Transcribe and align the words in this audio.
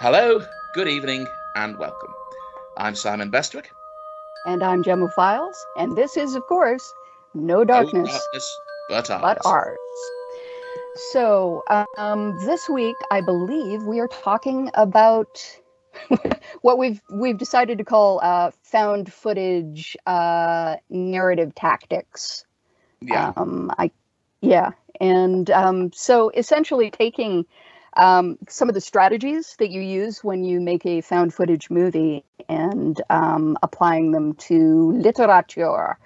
Hello, 0.00 0.40
good 0.74 0.86
evening, 0.86 1.26
and 1.56 1.76
welcome. 1.76 2.14
I'm 2.76 2.94
Simon 2.94 3.32
Bestwick. 3.32 3.64
And 4.46 4.62
I'm 4.62 4.84
Gemma 4.84 5.08
Files, 5.08 5.56
and 5.76 5.98
this 5.98 6.16
is, 6.16 6.36
of 6.36 6.46
course, 6.46 6.94
No 7.34 7.64
Darkness, 7.64 7.94
no 7.94 8.06
darkness 8.06 8.60
but 8.88 9.10
ours. 9.10 9.20
but 9.20 9.38
ours. 9.44 9.76
So, 11.10 11.64
um, 11.96 12.38
this 12.46 12.68
week, 12.68 12.94
I 13.10 13.20
believe 13.20 13.82
we 13.82 13.98
are 13.98 14.06
talking 14.06 14.70
about 14.74 15.44
what 16.62 16.78
we've 16.78 17.02
we've 17.10 17.36
decided 17.36 17.78
to 17.78 17.84
call 17.84 18.20
uh, 18.22 18.52
found 18.62 19.12
footage 19.12 19.96
uh, 20.06 20.76
narrative 20.88 21.56
tactics. 21.56 22.44
Yeah. 23.00 23.32
Um, 23.36 23.72
I, 23.76 23.90
yeah, 24.42 24.70
and 25.00 25.50
um, 25.50 25.90
so 25.92 26.30
essentially 26.36 26.88
taking 26.92 27.46
um, 27.98 28.38
some 28.48 28.68
of 28.68 28.74
the 28.74 28.80
strategies 28.80 29.56
that 29.58 29.70
you 29.70 29.80
use 29.80 30.24
when 30.24 30.44
you 30.44 30.60
make 30.60 30.86
a 30.86 31.00
found 31.00 31.34
footage 31.34 31.68
movie 31.70 32.24
and 32.48 33.00
um, 33.10 33.58
applying 33.62 34.12
them 34.12 34.34
to 34.34 34.92
literature. 34.92 35.98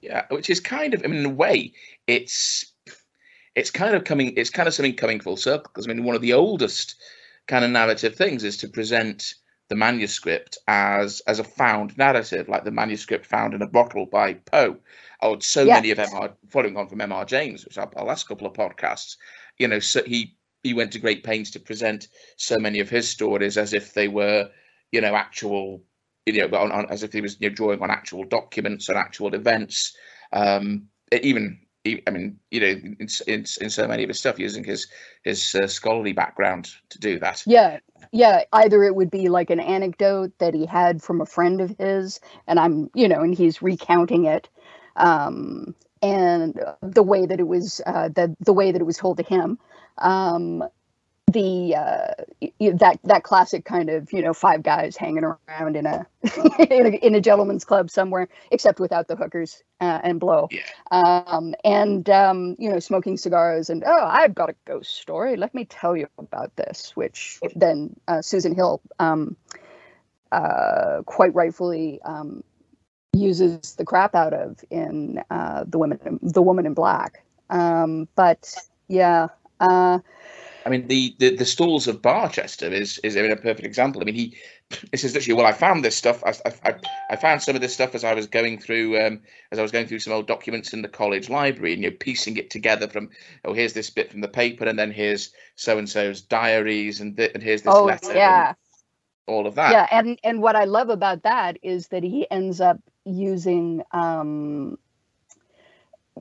Yeah, 0.00 0.26
which 0.30 0.48
is 0.48 0.60
kind 0.60 0.94
of, 0.94 1.02
I 1.04 1.08
mean, 1.08 1.20
in 1.20 1.26
a 1.26 1.30
way, 1.30 1.72
it's 2.06 2.72
it's 3.54 3.70
kind 3.72 3.96
of 3.96 4.04
coming, 4.04 4.34
it's 4.36 4.50
kind 4.50 4.68
of 4.68 4.74
something 4.74 4.94
coming 4.94 5.20
full 5.20 5.36
circle 5.36 5.70
because 5.74 5.86
I 5.86 5.92
mean, 5.92 6.04
one 6.04 6.14
of 6.14 6.22
the 6.22 6.34
oldest 6.34 6.94
kind 7.48 7.64
of 7.64 7.70
narrative 7.72 8.14
things 8.14 8.44
is 8.44 8.56
to 8.58 8.68
present 8.68 9.34
the 9.68 9.74
manuscript 9.74 10.56
as 10.68 11.20
as 11.26 11.40
a 11.40 11.44
found 11.44 11.98
narrative, 11.98 12.48
like 12.48 12.64
the 12.64 12.70
manuscript 12.70 13.26
found 13.26 13.54
in 13.54 13.62
a 13.62 13.66
bottle 13.66 14.06
by 14.06 14.34
Poe. 14.34 14.78
Oh, 15.20 15.38
so 15.40 15.66
Yes. 15.66 15.74
many 15.74 15.90
of 15.90 15.98
MR, 15.98 16.32
following 16.48 16.76
on 16.76 16.88
from 16.88 17.00
MR 17.00 17.26
James, 17.26 17.64
which 17.64 17.76
our, 17.76 17.90
our 17.96 18.04
last 18.06 18.28
couple 18.28 18.46
of 18.46 18.52
podcasts, 18.52 19.16
you 19.58 19.66
know, 19.66 19.80
so 19.80 20.04
he 20.04 20.37
he 20.62 20.74
went 20.74 20.92
to 20.92 20.98
great 20.98 21.24
pains 21.24 21.50
to 21.52 21.60
present 21.60 22.08
so 22.36 22.56
many 22.58 22.80
of 22.80 22.90
his 22.90 23.08
stories 23.08 23.56
as 23.56 23.72
if 23.72 23.94
they 23.94 24.08
were, 24.08 24.50
you 24.92 25.00
know, 25.00 25.14
actual, 25.14 25.82
you 26.26 26.32
know, 26.32 26.58
on, 26.58 26.72
on, 26.72 26.86
as 26.90 27.02
if 27.02 27.12
he 27.12 27.20
was 27.20 27.40
you 27.40 27.48
know, 27.48 27.54
drawing 27.54 27.80
on 27.80 27.90
actual 27.90 28.24
documents 28.24 28.88
and 28.88 28.98
actual 28.98 29.34
events. 29.34 29.96
Um, 30.32 30.88
even, 31.12 31.60
I 32.06 32.10
mean, 32.10 32.38
you 32.50 32.60
know, 32.60 32.66
in, 32.66 32.96
in, 33.26 33.44
in 33.60 33.70
so 33.70 33.88
many 33.88 34.02
of 34.02 34.08
his 34.08 34.18
stuff, 34.18 34.38
using 34.38 34.64
his 34.64 34.88
his 35.22 35.54
uh, 35.54 35.66
scholarly 35.66 36.12
background 36.12 36.68
to 36.90 36.98
do 36.98 37.18
that. 37.20 37.42
Yeah, 37.46 37.78
yeah. 38.12 38.42
Either 38.52 38.84
it 38.84 38.94
would 38.94 39.10
be 39.10 39.28
like 39.28 39.50
an 39.50 39.60
anecdote 39.60 40.32
that 40.38 40.54
he 40.54 40.66
had 40.66 41.02
from 41.02 41.20
a 41.20 41.26
friend 41.26 41.60
of 41.60 41.74
his, 41.78 42.20
and 42.46 42.58
I'm, 42.58 42.90
you 42.94 43.08
know, 43.08 43.20
and 43.20 43.34
he's 43.34 43.62
recounting 43.62 44.24
it, 44.24 44.48
um, 44.96 45.74
and 46.02 46.60
the 46.82 47.02
way 47.02 47.26
that 47.26 47.40
it 47.40 47.46
was, 47.48 47.80
uh, 47.86 48.08
the 48.08 48.36
the 48.40 48.52
way 48.52 48.72
that 48.72 48.80
it 48.80 48.84
was 48.84 48.96
told 48.98 49.18
to 49.18 49.22
him, 49.24 49.58
um, 49.98 50.64
the 51.32 51.74
uh, 51.76 52.14
that 52.74 53.00
that 53.04 53.22
classic 53.24 53.64
kind 53.64 53.90
of, 53.90 54.12
you 54.12 54.22
know, 54.22 54.34
five 54.34 54.62
guys 54.62 54.96
hanging 54.96 55.24
around 55.24 55.76
in 55.76 55.86
a 55.86 56.06
in 56.70 56.86
a, 56.86 56.90
in 57.06 57.14
a 57.14 57.20
gentleman's 57.20 57.64
club 57.64 57.90
somewhere, 57.90 58.28
except 58.50 58.80
without 58.80 59.08
the 59.08 59.16
hookers 59.16 59.62
uh, 59.80 60.00
and 60.04 60.20
blow, 60.20 60.48
Yeah. 60.50 60.62
um, 60.90 61.54
and 61.64 62.08
um, 62.10 62.56
you 62.58 62.70
know, 62.70 62.78
smoking 62.78 63.16
cigars, 63.16 63.70
and 63.70 63.84
oh, 63.86 64.04
I've 64.06 64.34
got 64.34 64.50
a 64.50 64.56
ghost 64.66 64.94
story. 64.96 65.36
Let 65.36 65.54
me 65.54 65.64
tell 65.66 65.96
you 65.96 66.08
about 66.18 66.56
this. 66.56 66.92
Which 66.96 67.40
then 67.54 67.96
uh, 68.08 68.22
Susan 68.22 68.54
Hill, 68.54 68.80
um, 68.98 69.36
uh, 70.32 71.02
quite 71.06 71.34
rightfully, 71.34 72.00
um, 72.04 72.42
uses 73.12 73.74
the 73.76 73.84
crap 73.84 74.14
out 74.14 74.34
of 74.34 74.64
in 74.70 75.22
uh, 75.30 75.64
the 75.66 75.78
women, 75.78 76.18
the 76.22 76.42
woman 76.42 76.66
in 76.66 76.74
black. 76.74 77.24
Um, 77.50 78.08
but 78.14 78.54
yeah, 78.88 79.28
uh, 79.60 79.98
I 80.68 80.70
mean, 80.70 80.86
the, 80.88 81.14
the 81.18 81.34
the 81.34 81.46
stalls 81.46 81.88
of 81.88 82.02
Barchester 82.02 82.66
is 82.66 82.98
is 82.98 83.16
I 83.16 83.22
mean, 83.22 83.30
a 83.30 83.36
perfect 83.36 83.64
example. 83.64 84.02
I 84.02 84.04
mean, 84.04 84.14
he 84.14 84.36
this 84.92 85.02
is 85.02 85.14
literally 85.14 85.36
well, 85.36 85.46
I 85.46 85.52
found 85.52 85.82
this 85.82 85.96
stuff. 85.96 86.22
I, 86.24 86.34
I, 86.64 86.74
I 87.10 87.16
found 87.16 87.42
some 87.42 87.54
of 87.54 87.62
this 87.62 87.72
stuff 87.72 87.94
as 87.94 88.04
I 88.04 88.12
was 88.12 88.26
going 88.26 88.58
through 88.58 89.00
um, 89.00 89.20
as 89.50 89.58
I 89.58 89.62
was 89.62 89.72
going 89.72 89.86
through 89.86 90.00
some 90.00 90.12
old 90.12 90.26
documents 90.26 90.74
in 90.74 90.82
the 90.82 90.88
college 90.88 91.30
library, 91.30 91.72
and 91.72 91.82
you're 91.82 91.92
piecing 91.92 92.36
it 92.36 92.50
together 92.50 92.86
from 92.86 93.08
oh, 93.46 93.54
here's 93.54 93.72
this 93.72 93.88
bit 93.88 94.10
from 94.10 94.20
the 94.20 94.28
paper, 94.28 94.66
and 94.66 94.78
then 94.78 94.90
here's 94.90 95.32
so 95.54 95.78
and 95.78 95.88
so's 95.88 96.20
diaries, 96.20 97.00
and 97.00 97.16
th- 97.16 97.32
and 97.32 97.42
here's 97.42 97.62
this 97.62 97.74
oh 97.74 97.84
letter, 97.84 98.14
yeah, 98.14 98.52
all 99.26 99.46
of 99.46 99.54
that. 99.54 99.72
yeah, 99.72 99.86
and 99.90 100.18
and 100.22 100.42
what 100.42 100.54
I 100.54 100.64
love 100.64 100.90
about 100.90 101.22
that 101.22 101.56
is 101.62 101.88
that 101.88 102.02
he 102.02 102.30
ends 102.30 102.60
up 102.60 102.78
using 103.08 103.82
um, 103.92 104.78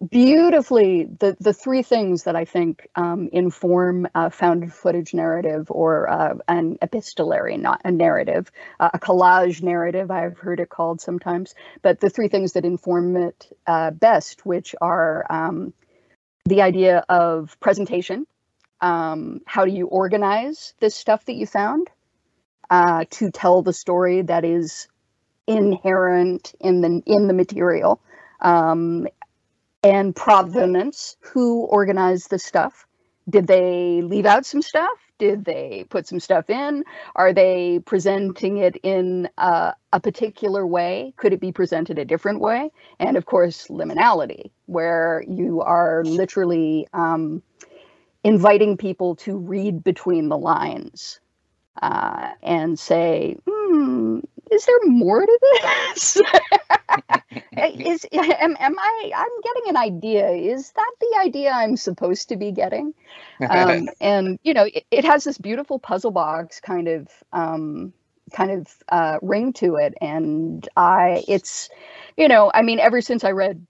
beautifully 0.09 1.06
the 1.06 1.36
the 1.40 1.53
three 1.53 1.81
things 1.81 2.24
that 2.24 2.36
I 2.36 2.46
think 2.46 2.88
um, 2.96 3.30
inform 3.31 4.08
a 4.14 4.30
found 4.30 4.72
footage 4.74 5.14
narrative 5.14 5.68
or 5.70 6.09
uh, 6.09 6.36
an 6.48 6.78
epistolary, 6.81 7.58
not 7.58 7.81
a 7.84 7.92
narrative, 7.92 8.52
uh, 8.80 8.90
a 8.94 9.00
collage 9.00 9.64
narrative. 9.64 10.12
I've 10.12 10.38
heard 10.38 10.59
it 10.59 10.70
called 10.70 11.02
sometimes, 11.02 11.56
but 11.81 12.00
the 12.00 12.09
three 12.09 12.28
things 12.28 12.53
that 12.53 12.66
inform 12.66 13.16
it 13.18 13.58
uh, 13.66 13.92
best, 13.92 14.46
which 14.46 14.75
are 14.81 15.25
um, 15.30 15.74
the 16.46 16.62
idea 16.62 17.04
of 17.09 17.59
presentation. 17.59 18.25
Um, 18.80 19.42
how 19.48 19.66
do 19.66 19.72
you 19.72 19.88
organize 19.88 20.75
this 20.80 20.94
stuff 20.94 21.25
that 21.25 21.34
you 21.34 21.48
found 21.48 21.90
uh, 22.69 23.06
to 23.12 23.31
tell 23.31 23.64
the 23.64 23.74
story 23.74 24.22
that 24.22 24.46
is 24.46 24.88
inherent 25.47 26.53
in 26.59 26.81
the 26.81 27.02
in 27.06 27.28
the 27.28 27.34
material? 27.34 28.02
Um, 28.41 29.08
and 29.84 30.16
provenance 30.16 31.16
who 31.22 31.66
organized 31.66 32.30
the 32.30 32.40
stuff. 32.40 32.85
Did 33.30 33.47
they 33.47 34.02
leave 34.02 34.25
out 34.25 34.46
some 34.46 34.62
stuff? 34.62 34.97
Did 35.18 35.46
they 35.46 35.86
put 35.90 36.07
some 36.07 36.19
stuff 36.19 36.50
in? 36.50 36.84
Are 37.16 37.34
they 37.34 37.80
presenting 37.86 38.57
it 38.57 38.78
in 38.84 39.30
a 39.38 40.00
particular 40.02 40.66
way? 40.66 41.13
Could 41.18 41.34
it 41.34 41.40
be 41.40 41.52
presented 41.52 41.97
a 41.97 42.06
different 42.06 42.40
way? 42.40 42.69
And 43.00 43.18
of 43.18 43.25
course 43.25 43.68
liminality 43.68 44.52
where 44.68 45.24
you 45.28 45.62
are 45.62 46.03
literally 46.06 46.88
um, 46.94 47.41
inviting 48.24 48.78
people 48.78 49.16
to 49.16 49.38
read 49.38 49.84
between 49.84 50.30
the 50.30 50.38
lines 50.38 51.19
uh, 51.82 52.32
and 52.44 52.78
say 52.80 53.38
hmm, 53.48 54.20
is 54.52 54.66
there 54.66 54.80
more 54.86 55.26
to 55.26 55.40
this? 55.42 56.22
Is 57.58 58.06
am, 58.14 58.56
am 58.60 58.76
i 58.80 59.12
i'm 59.16 59.42
getting 59.44 59.70
an 59.70 59.78
idea. 59.78 60.30
Is 60.30 60.72
that 60.72 60.92
the 61.00 61.20
idea 61.22 61.52
i'm 61.52 61.76
supposed 61.76 62.30
to 62.30 62.38
be 62.38 62.52
getting? 62.52 62.94
Um, 63.50 63.90
and 64.02 64.40
you 64.44 64.54
know 64.54 64.66
it, 64.66 64.86
it 64.92 65.06
has 65.06 65.24
this 65.24 65.38
beautiful 65.38 65.80
puzzle 65.80 66.12
box 66.12 66.60
kind 66.60 66.88
of 66.88 67.08
um, 67.34 67.94
kind 68.34 68.52
of 68.52 68.68
uh, 68.90 69.18
ring 69.22 69.54
to 69.54 69.76
it. 69.76 69.94
And 70.02 70.68
i 70.78 71.24
it's 71.28 71.70
you 72.16 72.28
know 72.28 72.52
i 72.54 72.62
mean 72.62 72.80
ever 72.80 73.02
since 73.02 73.24
i 73.24 73.32
read 73.32 73.66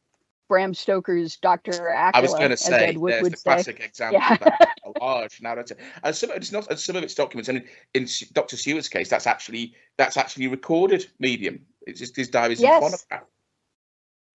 bram 0.48 0.74
stoker's 0.74 1.38
Dracula, 1.38 2.12
I 2.14 2.22
was 2.22 2.34
going 2.34 2.50
to 2.50 2.58
say, 2.58 2.96
there's 2.98 2.98
would 3.22 3.34
the 3.34 3.38
say. 3.38 3.44
classic 3.44 3.80
example 3.80 4.20
Yeah. 4.20 4.34
of 4.34 4.40
that, 4.40 4.78
a 4.86 5.00
large 5.04 5.42
narrative. 5.42 5.78
And 6.04 6.16
some, 6.16 6.32
it's 6.32 6.52
not 6.52 6.70
and 6.70 6.80
some 6.80 6.96
of 6.96 7.04
its 7.04 7.16
documents, 7.16 7.50
and 7.50 7.60
in, 7.94 8.04
in 8.04 8.08
Dr. 8.34 8.58
Seward's 8.58 8.90
case, 8.90 9.10
that's 9.10 9.28
actually 9.28 9.74
that's 9.98 10.18
actually 10.18 10.48
recorded 10.48 11.06
medium. 11.20 11.66
It's 11.86 12.00
just 12.00 12.16
his 12.16 12.30
diaries 12.30 12.62
Yes. 12.62 12.84
and 12.84 12.92
phonograph. 12.92 13.30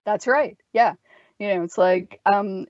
That's 0.05 0.27
right. 0.27 0.57
Yeah. 0.73 0.95
You 1.39 1.49
know, 1.49 1.63
it's 1.65 1.79
like 1.79 2.21
um 2.33 2.67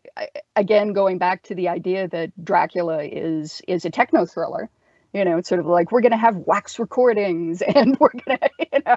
again 0.56 0.92
going 0.92 1.18
back 1.18 1.42
to 1.44 1.54
the 1.54 1.68
idea 1.68 2.08
that 2.08 2.32
Dracula 2.44 3.02
is 3.04 3.60
is 3.68 3.84
a 3.84 3.90
techno 3.90 4.24
thriller. 4.26 4.70
You 5.12 5.26
know, 5.26 5.36
it's 5.38 5.48
sort 5.48 5.60
of 5.60 5.66
like 5.66 5.92
we're 5.92 6.00
going 6.00 6.12
to 6.12 6.16
have 6.18 6.36
wax 6.36 6.78
recordings 6.78 7.60
and 7.74 7.98
we're 8.00 8.08
going 8.10 8.38
to, 8.38 8.50
you 8.72 8.82
know, 8.86 8.96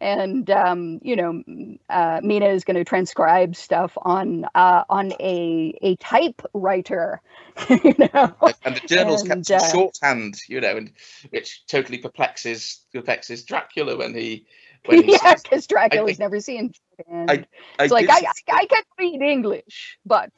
and 0.00 0.50
um, 0.50 0.98
you 1.02 1.14
know, 1.16 1.42
uh, 1.90 2.20
Mina 2.22 2.46
is 2.46 2.64
going 2.64 2.76
to 2.76 2.84
transcribe 2.84 3.54
stuff 3.54 3.96
on 4.00 4.46
uh, 4.54 4.84
on 4.88 5.12
a 5.20 5.78
a 5.82 5.96
typewriter. 5.96 7.20
you 7.68 7.94
know, 7.98 8.34
And- 8.64 8.76
the 8.76 8.82
journals 8.86 9.22
And, 9.22 9.30
kept 9.30 9.50
in 9.50 9.56
uh, 9.56 9.58
shorthand, 9.58 10.40
you 10.48 10.60
know, 10.60 10.76
and 10.76 10.92
which 11.30 11.66
totally 11.66 11.98
perplexes 11.98 12.80
perplexes 12.92 13.44
Dracula 13.44 13.96
when 13.96 14.14
he 14.14 14.46
when 14.86 15.02
he 15.02 15.12
yeah, 15.12 15.18
says, 15.18 15.42
because 15.42 15.66
Dracula's 15.66 16.18
I- 16.18 16.22
never 16.22 16.40
seen. 16.40 16.72
shorthand. 16.96 17.30
I 17.78 17.82
it's 17.84 17.92
like 17.92 18.08
I, 18.08 18.22
I 18.24 18.32
I 18.62 18.66
can 18.66 18.82
read 18.98 19.20
English, 19.20 19.98
but 20.06 20.30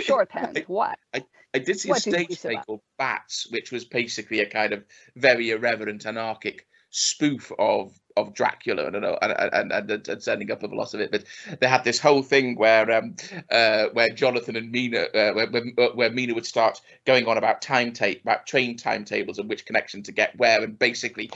shorthand, 0.00 0.58
I- 0.58 0.64
what? 0.66 0.98
I 1.14 1.24
did 1.58 1.80
see 1.80 1.88
a 1.88 1.92
What 1.92 2.06
you 2.06 2.12
stage 2.12 2.40
play 2.40 2.56
called 2.64 2.82
Bats, 2.98 3.48
which 3.50 3.72
was 3.72 3.84
basically 3.84 4.40
a 4.40 4.46
kind 4.48 4.72
of 4.72 4.84
very 5.16 5.50
irreverent, 5.50 6.06
anarchic 6.06 6.66
spoof 6.90 7.52
of 7.58 7.92
of 8.16 8.34
Dracula. 8.34 8.86
I 8.86 8.90
don't 8.90 9.02
know, 9.02 9.16
and 9.22 9.32
and, 9.32 9.72
and, 9.72 10.08
and, 10.08 10.22
sending 10.22 10.50
up 10.50 10.62
of 10.62 10.72
a 10.72 10.74
lot 10.74 10.92
of 10.94 11.00
it. 11.00 11.10
But 11.10 11.24
they 11.60 11.68
had 11.68 11.84
this 11.84 11.98
whole 12.00 12.22
thing 12.22 12.56
where 12.56 12.90
um 12.90 13.14
uh 13.50 13.86
where 13.92 14.10
Jonathan 14.10 14.56
and 14.56 14.70
Mina 14.70 15.02
uh, 15.14 15.32
where, 15.32 15.46
where 15.48 15.90
where 15.94 16.10
Mina 16.10 16.34
would 16.34 16.46
start 16.46 16.80
going 17.04 17.26
on 17.26 17.38
about 17.38 17.62
time 17.62 17.92
tape 17.92 18.22
about 18.22 18.46
train 18.46 18.76
timetables 18.76 19.38
and 19.38 19.48
which 19.48 19.64
connection 19.64 20.02
to 20.04 20.12
get 20.12 20.36
where, 20.36 20.62
and 20.62 20.78
basically 20.78 21.30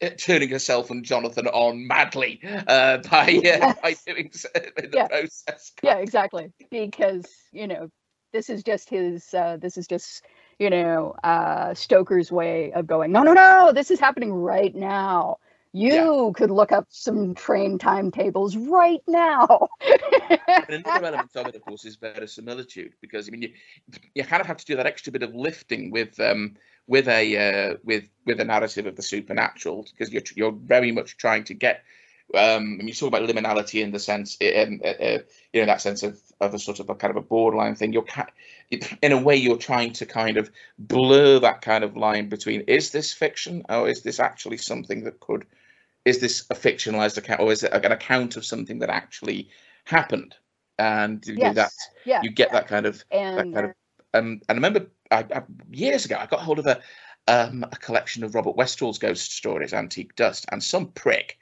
t- 0.00 0.10
turning 0.10 0.48
herself 0.48 0.90
and 0.90 1.04
Jonathan 1.04 1.46
on 1.48 1.86
madly 1.86 2.40
uh, 2.66 2.98
by 3.10 3.40
uh, 3.60 3.74
by 3.82 3.94
doing 4.06 4.30
so 4.32 4.48
in 4.54 4.90
the 4.90 4.96
Yeah. 4.96 5.08
process. 5.08 5.72
yeah 5.82 5.96
exactly 5.98 6.52
because 6.70 7.26
you 7.52 7.66
know 7.66 7.90
this 8.34 8.50
is 8.50 8.62
just 8.62 8.90
his 8.90 9.32
uh, 9.32 9.56
this 9.56 9.78
is 9.78 9.86
just 9.86 10.24
you 10.58 10.70
know, 10.70 11.14
uh, 11.24 11.74
Stoker's 11.74 12.30
way 12.30 12.72
of 12.72 12.86
going, 12.86 13.12
no, 13.12 13.22
no, 13.22 13.32
no, 13.32 13.72
this 13.72 13.90
is 13.90 14.00
happening 14.00 14.32
right 14.32 14.74
now. 14.74 15.38
You 15.72 15.92
yeah. 15.92 16.32
could 16.36 16.52
look 16.52 16.70
up 16.70 16.86
some 16.90 17.34
train 17.34 17.78
timetables 17.78 18.56
right 18.56 19.02
now. 19.08 19.68
another 20.68 21.06
element 21.06 21.30
of 21.34 21.48
it, 21.48 21.56
of 21.56 21.64
course, 21.64 21.84
is 21.84 21.96
verisimilitude, 21.96 22.92
because 23.00 23.28
I 23.28 23.32
mean, 23.32 23.42
you 23.42 23.52
you 24.14 24.22
kind 24.22 24.40
of 24.40 24.46
have 24.46 24.58
to 24.58 24.64
do 24.64 24.76
that 24.76 24.86
extra 24.86 25.12
bit 25.12 25.24
of 25.24 25.34
lifting 25.34 25.90
with 25.90 26.20
um, 26.20 26.54
with 26.86 27.08
a 27.08 27.36
uh, 27.36 27.76
with 27.82 28.04
with 28.24 28.38
a 28.38 28.44
narrative 28.44 28.86
of 28.86 28.94
the 28.94 29.02
supernatural, 29.02 29.84
because 29.90 30.12
you're 30.12 30.22
you're 30.36 30.52
very 30.52 30.92
much 30.92 31.16
trying 31.16 31.42
to 31.44 31.54
get 31.54 31.82
um, 32.34 32.78
and 32.80 32.88
you 32.88 32.94
talk 32.94 33.08
about 33.08 33.28
liminality 33.28 33.82
in 33.82 33.92
the 33.92 33.98
sense, 33.98 34.36
in, 34.40 34.80
uh, 34.84 34.88
uh, 34.88 35.18
you 35.52 35.60
know, 35.60 35.66
that 35.66 35.80
sense 35.80 36.02
of, 36.02 36.20
of 36.40 36.54
a 36.54 36.58
sort 36.58 36.80
of 36.80 36.90
a 36.90 36.94
kind 36.94 37.10
of 37.10 37.16
a 37.16 37.26
borderline 37.26 37.74
thing. 37.74 37.92
You're, 37.92 38.06
in 39.02 39.12
a 39.12 39.20
way, 39.20 39.36
you're 39.36 39.56
trying 39.56 39.92
to 39.94 40.06
kind 40.06 40.36
of 40.36 40.50
blur 40.78 41.38
that 41.40 41.62
kind 41.62 41.84
of 41.84 41.96
line 41.96 42.28
between 42.28 42.62
is 42.62 42.90
this 42.90 43.12
fiction 43.12 43.64
or 43.68 43.88
is 43.88 44.02
this 44.02 44.18
actually 44.18 44.56
something 44.56 45.04
that 45.04 45.20
could, 45.20 45.46
is 46.04 46.20
this 46.20 46.46
a 46.50 46.54
fictionalized 46.54 47.18
account 47.18 47.40
or 47.40 47.52
is 47.52 47.62
it 47.62 47.72
an 47.72 47.92
account 47.92 48.36
of 48.36 48.44
something 48.44 48.78
that 48.80 48.90
actually 48.90 49.48
happened? 49.84 50.34
And 50.78 51.24
yes. 51.26 51.54
that 51.54 51.72
yeah. 52.04 52.20
you 52.22 52.30
get 52.30 52.50
that 52.52 52.66
kind 52.66 52.86
of, 52.86 53.04
and, 53.12 53.38
that 53.38 53.54
kind 53.54 53.66
of, 53.66 53.74
um, 54.14 54.40
and 54.48 54.50
I 54.50 54.54
remember 54.54 54.86
I, 55.10 55.24
I, 55.34 55.42
years 55.70 56.04
ago 56.04 56.16
I 56.18 56.26
got 56.26 56.40
hold 56.40 56.58
of 56.58 56.66
a 56.66 56.80
um, 57.26 57.64
a 57.64 57.76
collection 57.76 58.22
of 58.22 58.34
Robert 58.34 58.56
Westall's 58.56 58.98
ghost 58.98 59.32
stories, 59.32 59.72
Antique 59.72 60.14
Dust, 60.14 60.44
and 60.50 60.62
some 60.62 60.88
prick 60.88 61.38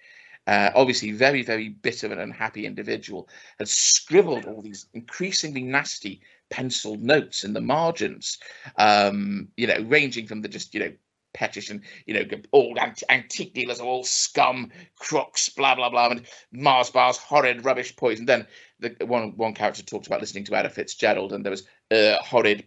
uh, 0.47 0.71
obviously 0.75 1.13
very, 1.13 1.43
very 1.43 1.69
bitter 1.69 2.11
and 2.11 2.21
unhappy 2.21 2.67
individual, 2.67 3.29
had 3.59 3.69
scribbled 3.69 4.45
all 4.45 4.63
these 4.63 4.87
increasingly 4.95 5.63
nasty 5.63 6.21
penciled 6.51 7.03
notes 7.03 7.45
in 7.45 7.53
the 7.53 7.61
margins, 7.61 8.39
um, 8.77 9.49
you 9.57 9.67
know, 9.67 9.81
ranging 9.87 10.27
from 10.27 10.43
the 10.43 10.49
just, 10.49 10.75
you 10.75 10.81
know, 10.81 10.93
pettish 11.35 11.71
and 11.71 11.81
you 12.07 12.15
know 12.15 12.25
old 12.53 12.79
ant- 12.79 13.03
antique 13.09 13.55
dealers 13.55 13.81
are 13.81 13.87
all 13.87 14.05
scum 14.05 14.71
crooks 14.99 15.49
blah 15.49 15.75
blah 15.75 15.89
blah 15.89 16.11
and 16.11 16.27
mars 16.53 16.91
bars 16.91 17.17
horrid 17.17 17.65
rubbish 17.65 17.97
poison. 17.97 18.27
Then 18.27 18.47
the 18.81 18.95
one 19.07 19.35
one 19.37 19.55
character 19.55 19.83
talked 19.83 20.07
about 20.07 20.21
listening 20.21 20.45
to 20.45 20.55
Ella 20.55 20.69
Fitzgerald 20.69 21.33
and 21.33 21.45
there 21.45 21.51
was 21.51 21.67
a 21.91 22.19
uh, 22.19 22.23
horrid 22.23 22.67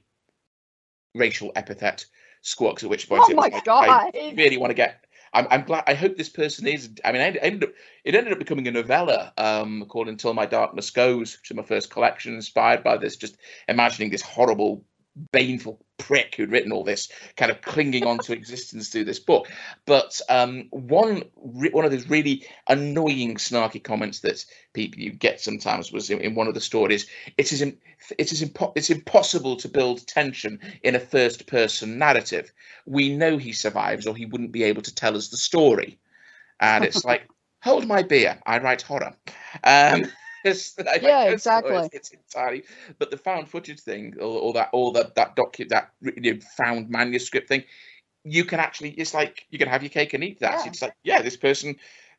racial 1.13 1.51
epithet 1.55 2.05
squawks 2.41 2.83
at 2.83 2.89
which 2.89 3.07
point 3.07 3.23
oh 3.27 3.33
my 3.35 3.49
god 3.49 3.67
I 3.67 4.33
really 4.35 4.57
want 4.57 4.71
to 4.71 4.75
get 4.75 5.04
I'm, 5.35 5.47
I'm 5.51 5.63
glad. 5.63 5.83
I 5.85 5.93
hope 5.93 6.17
this 6.17 6.29
person 6.29 6.65
is. 6.65 6.89
I 7.03 7.11
mean, 7.11 7.21
I 7.21 7.25
ended 7.41 7.65
up, 7.65 7.75
it 8.05 8.15
ended 8.15 8.33
up 8.33 8.39
becoming 8.39 8.67
a 8.67 8.71
novella 8.71 9.33
um, 9.37 9.85
called 9.89 10.07
"Until 10.07 10.33
My 10.33 10.45
Darkness 10.45 10.89
Goes," 10.89 11.37
which 11.37 11.51
is 11.51 11.57
my 11.57 11.63
first 11.63 11.91
collection, 11.91 12.33
inspired 12.35 12.83
by 12.83 12.97
this. 12.97 13.17
Just 13.17 13.37
imagining 13.67 14.11
this 14.11 14.21
horrible 14.21 14.83
baneful 15.31 15.79
prick 15.97 16.35
who'd 16.35 16.51
written 16.51 16.71
all 16.71 16.83
this, 16.83 17.09
kind 17.37 17.49
of 17.51 17.61
clinging 17.61 18.05
on 18.05 18.17
to 18.19 18.33
existence 18.33 18.89
through 18.89 19.05
this 19.05 19.19
book. 19.19 19.47
But 19.85 20.19
um, 20.29 20.67
one 20.71 21.23
one 21.35 21.85
of 21.85 21.91
those 21.91 22.09
really 22.09 22.45
annoying, 22.67 23.35
snarky 23.35 23.83
comments 23.83 24.19
that 24.21 24.45
people 24.73 25.01
you 25.01 25.11
get 25.11 25.41
sometimes 25.41 25.91
was 25.91 26.09
in, 26.09 26.19
in 26.19 26.35
one 26.35 26.47
of 26.47 26.53
the 26.53 26.61
stories. 26.61 27.07
It 27.37 27.51
is 27.51 27.61
it 27.61 28.31
is 28.31 28.43
impo- 28.43 28.73
it's 28.75 28.89
impossible 28.89 29.55
to 29.57 29.69
build 29.69 30.05
tension 30.07 30.59
in 30.83 30.95
a 30.95 30.99
first 30.99 31.47
person 31.47 31.97
narrative. 31.97 32.51
We 32.85 33.15
know 33.15 33.37
he 33.37 33.53
survives, 33.53 34.05
or 34.07 34.15
he 34.15 34.25
wouldn't 34.25 34.51
be 34.51 34.63
able 34.63 34.81
to 34.81 34.93
tell 34.93 35.15
us 35.15 35.29
the 35.29 35.37
story. 35.37 35.97
And 36.59 36.83
it's 36.83 37.03
like, 37.05 37.27
hold 37.63 37.87
my 37.87 38.03
beer. 38.03 38.39
I 38.45 38.59
write 38.59 38.81
horror. 38.81 39.15
Um, 39.63 40.05
yeah, 41.01 41.23
exactly. 41.25 41.89
It's, 41.91 42.11
entirely, 42.11 42.63
but 42.99 43.11
the 43.11 43.17
found 43.17 43.49
footage 43.49 43.79
thing, 43.79 44.15
or, 44.19 44.39
or 44.39 44.53
that, 44.53 44.69
or 44.73 44.91
that 44.93 45.15
that 45.15 45.35
docu 45.35 45.67
that 45.69 45.91
you 46.01 46.33
know, 46.33 46.39
found 46.57 46.89
manuscript 46.89 47.47
thing, 47.47 47.63
you 48.23 48.45
can 48.45 48.59
actually, 48.59 48.91
it's 48.91 49.13
like 49.13 49.45
you 49.49 49.57
can 49.57 49.67
have 49.67 49.83
your 49.83 49.89
cake 49.89 50.13
and 50.13 50.23
eat 50.23 50.39
that. 50.39 50.61
Yeah. 50.63 50.67
It's 50.67 50.81
like, 50.81 50.95
yeah, 51.03 51.21
this 51.21 51.37
person, 51.37 51.75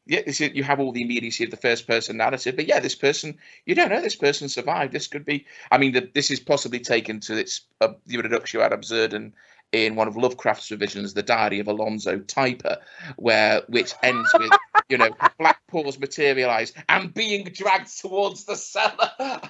yeah, 0.06 0.22
this 0.24 0.40
is, 0.40 0.54
you 0.54 0.62
have 0.62 0.80
all 0.80 0.92
the 0.92 1.02
immediacy 1.02 1.44
of 1.44 1.50
the 1.50 1.56
first 1.56 1.86
person 1.86 2.16
narrative, 2.16 2.56
but 2.56 2.66
yeah, 2.66 2.80
this 2.80 2.94
person, 2.94 3.38
you 3.64 3.74
don't 3.74 3.90
know 3.90 4.00
this 4.00 4.16
person 4.16 4.48
survived. 4.48 4.92
This 4.92 5.08
could 5.08 5.24
be, 5.24 5.46
I 5.70 5.78
mean, 5.78 5.92
the, 5.92 6.10
this 6.14 6.30
is 6.30 6.40
possibly 6.40 6.80
taken 6.80 7.20
to 7.20 7.36
its 7.36 7.62
uh, 7.80 7.88
the 8.06 8.18
reductio 8.18 8.62
ad 8.62 8.72
absurdum 8.72 9.32
in 9.72 9.96
one 9.96 10.08
of 10.08 10.16
Lovecraft's 10.16 10.70
revisions, 10.70 11.14
The 11.14 11.22
Diary 11.22 11.58
of 11.58 11.68
Alonzo 11.68 12.18
Typer, 12.18 12.78
where 13.16 13.62
which 13.68 13.92
ends 14.02 14.30
with 14.38 14.50
you 14.88 14.98
know 14.98 15.10
black 15.38 15.60
paws 15.68 15.98
materialize 15.98 16.72
and 16.88 17.12
being 17.12 17.44
dragged 17.44 17.98
towards 18.00 18.44
the 18.44 18.56
cellar. 18.56 19.10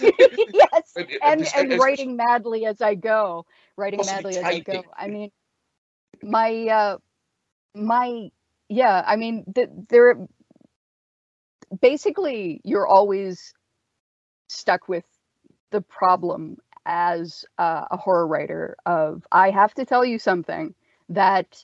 yes, 0.00 0.94
and 1.22 1.46
and 1.54 1.78
writing 1.78 2.16
madly 2.16 2.64
as 2.66 2.80
I 2.80 2.94
go, 2.94 3.46
writing 3.76 4.00
madly 4.04 4.38
as 4.38 4.44
I 4.44 4.60
go. 4.60 4.82
I 4.96 5.08
mean, 5.08 5.30
my 6.22 6.66
uh, 6.68 6.98
my 7.74 8.30
yeah. 8.68 9.02
I 9.06 9.16
mean, 9.16 9.44
the, 9.46 9.68
there. 9.88 10.16
Basically, 11.82 12.62
you're 12.64 12.86
always 12.86 13.52
stuck 14.48 14.88
with 14.88 15.04
the 15.70 15.82
problem 15.82 16.56
as 16.86 17.44
uh, 17.58 17.84
a 17.90 17.96
horror 17.98 18.26
writer 18.26 18.74
of 18.86 19.26
I 19.30 19.50
have 19.50 19.74
to 19.74 19.84
tell 19.84 20.04
you 20.04 20.18
something 20.18 20.74
that 21.10 21.62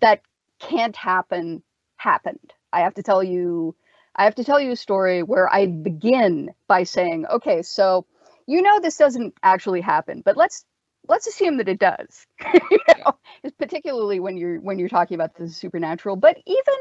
that 0.00 0.22
can't 0.68 0.96
happen 0.96 1.62
happened. 1.96 2.52
I 2.72 2.80
have 2.80 2.94
to 2.94 3.02
tell 3.02 3.22
you 3.22 3.74
I 4.16 4.24
have 4.24 4.36
to 4.36 4.44
tell 4.44 4.60
you 4.60 4.72
a 4.72 4.76
story 4.76 5.22
where 5.22 5.52
I 5.52 5.66
begin 5.66 6.50
by 6.68 6.84
saying, 6.84 7.26
okay, 7.26 7.62
so 7.62 8.06
you 8.46 8.62
know 8.62 8.78
this 8.80 8.96
doesn't 8.96 9.34
actually 9.42 9.80
happen, 9.80 10.22
but 10.24 10.36
let's 10.36 10.64
let's 11.08 11.26
assume 11.26 11.58
that 11.58 11.68
it 11.68 11.78
does. 11.78 12.26
you 12.70 12.78
know, 12.98 13.18
particularly 13.58 14.20
when 14.20 14.36
you're 14.36 14.58
when 14.60 14.78
you're 14.78 14.88
talking 14.88 15.14
about 15.16 15.34
the 15.36 15.48
supernatural, 15.48 16.16
but 16.16 16.36
even 16.46 16.74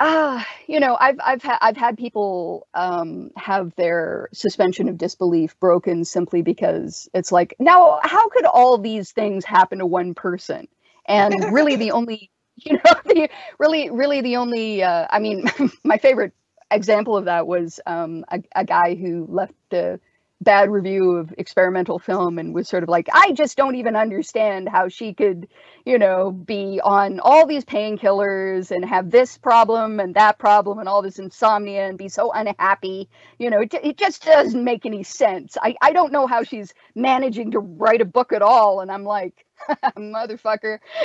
uh, 0.00 0.42
you 0.66 0.80
know, 0.80 0.96
I've 0.98 1.18
I've 1.22 1.42
had 1.42 1.58
I've 1.60 1.76
had 1.76 1.98
people 1.98 2.66
um, 2.72 3.30
have 3.36 3.74
their 3.76 4.30
suspension 4.32 4.88
of 4.88 4.96
disbelief 4.96 5.60
broken 5.60 6.06
simply 6.06 6.40
because 6.40 7.08
it's 7.12 7.30
like, 7.30 7.54
now 7.58 8.00
how 8.02 8.30
could 8.30 8.46
all 8.46 8.78
these 8.78 9.12
things 9.12 9.44
happen 9.44 9.78
to 9.78 9.86
one 9.86 10.14
person? 10.14 10.68
And 11.10 11.52
really, 11.52 11.76
the 11.76 11.92
only 11.92 12.30
you 12.56 12.74
know, 12.74 12.94
the 13.06 13.30
really 13.58 13.90
really 13.90 14.22
the 14.22 14.36
only 14.36 14.82
uh, 14.82 15.08
I 15.10 15.20
mean, 15.20 15.46
my 15.84 15.98
favorite 15.98 16.34
example 16.70 17.16
of 17.16 17.26
that 17.26 17.46
was 17.46 17.80
um, 17.86 18.24
a, 18.30 18.42
a 18.56 18.64
guy 18.64 18.94
who 18.96 19.26
left 19.28 19.54
the 19.70 20.00
bad 20.40 20.70
review 20.70 21.12
of 21.12 21.34
experimental 21.36 21.98
film 21.98 22.38
and 22.38 22.54
was 22.54 22.68
sort 22.68 22.82
of 22.82 22.88
like, 22.88 23.08
I 23.12 23.32
just 23.32 23.56
don't 23.56 23.76
even 23.76 23.94
understand 23.94 24.68
how 24.68 24.88
she 24.88 25.12
could, 25.12 25.48
you 25.84 25.98
know, 25.98 26.30
be 26.30 26.80
on 26.82 27.20
all 27.20 27.46
these 27.46 27.64
painkillers 27.64 28.70
and 28.70 28.84
have 28.84 29.10
this 29.10 29.36
problem 29.36 30.00
and 30.00 30.14
that 30.14 30.38
problem 30.38 30.78
and 30.78 30.88
all 30.88 31.02
this 31.02 31.18
insomnia 31.18 31.86
and 31.86 31.98
be 31.98 32.08
so 32.08 32.32
unhappy. 32.32 33.08
You 33.38 33.50
know, 33.50 33.60
it, 33.60 33.74
it 33.74 33.98
just 33.98 34.24
doesn't 34.24 34.64
make 34.64 34.86
any 34.86 35.02
sense. 35.02 35.56
I, 35.62 35.74
I 35.82 35.92
don't 35.92 36.12
know 36.12 36.26
how 36.26 36.42
she's 36.42 36.72
managing 36.94 37.50
to 37.52 37.60
write 37.60 38.00
a 38.00 38.06
book 38.06 38.32
at 38.32 38.42
all. 38.42 38.80
And 38.80 38.90
I'm 38.90 39.04
like, 39.04 39.44
motherfucker. 39.98 40.78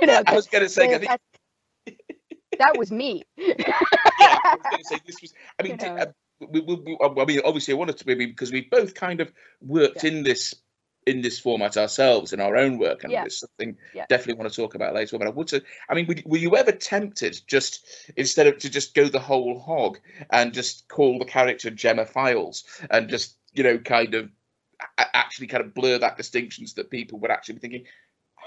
you 0.00 0.06
know, 0.06 0.22
I 0.26 0.34
was 0.34 0.46
going 0.46 0.62
to 0.64 0.68
say, 0.68 0.98
that, 0.98 1.20
that 2.58 2.76
was 2.76 2.92
me. 2.92 3.24
yeah, 3.36 3.54
I 4.44 4.56
was 4.56 4.66
going 4.70 4.82
to 4.82 4.88
say 4.88 5.00
this 5.06 5.16
was. 5.22 5.32
I 5.58 5.62
mean, 5.62 5.78
you 5.80 5.86
know, 5.86 5.96
uh, 5.96 6.06
we, 6.50 6.60
we, 6.60 6.74
we, 6.74 6.98
I 7.00 7.24
mean, 7.24 7.40
obviously, 7.44 7.74
I 7.74 7.76
wanted 7.76 7.98
to 7.98 8.06
maybe 8.06 8.26
because 8.26 8.52
we 8.52 8.62
both 8.62 8.94
kind 8.94 9.20
of 9.20 9.32
worked 9.60 10.04
yeah. 10.04 10.10
in 10.10 10.22
this 10.22 10.54
in 11.06 11.20
this 11.20 11.38
format 11.38 11.76
ourselves 11.76 12.32
in 12.32 12.40
our 12.40 12.56
own 12.56 12.78
work, 12.78 13.04
and 13.04 13.12
yeah. 13.12 13.24
it's 13.24 13.40
something 13.40 13.76
yeah. 13.94 14.06
definitely 14.08 14.40
want 14.40 14.50
to 14.50 14.56
talk 14.56 14.74
about 14.74 14.94
later. 14.94 15.18
But 15.18 15.26
I 15.26 15.30
would 15.30 15.50
say, 15.50 15.60
I 15.88 15.94
mean, 15.94 16.22
were 16.24 16.38
you 16.38 16.56
ever 16.56 16.72
tempted 16.72 17.40
just 17.46 17.86
instead 18.16 18.46
of 18.46 18.58
to 18.58 18.70
just 18.70 18.94
go 18.94 19.08
the 19.08 19.20
whole 19.20 19.58
hog 19.58 19.98
and 20.30 20.52
just 20.52 20.88
call 20.88 21.18
the 21.18 21.24
character 21.24 21.70
Gemma 21.70 22.06
Files 22.06 22.64
and 22.90 23.08
just 23.08 23.36
you 23.52 23.62
know 23.62 23.78
kind 23.78 24.14
of 24.14 24.30
actually 24.98 25.46
kind 25.46 25.64
of 25.64 25.74
blur 25.74 25.98
that 25.98 26.16
distinctions 26.16 26.74
that 26.74 26.90
people 26.90 27.18
would 27.20 27.30
actually 27.30 27.54
be 27.54 27.60
thinking, 27.60 27.84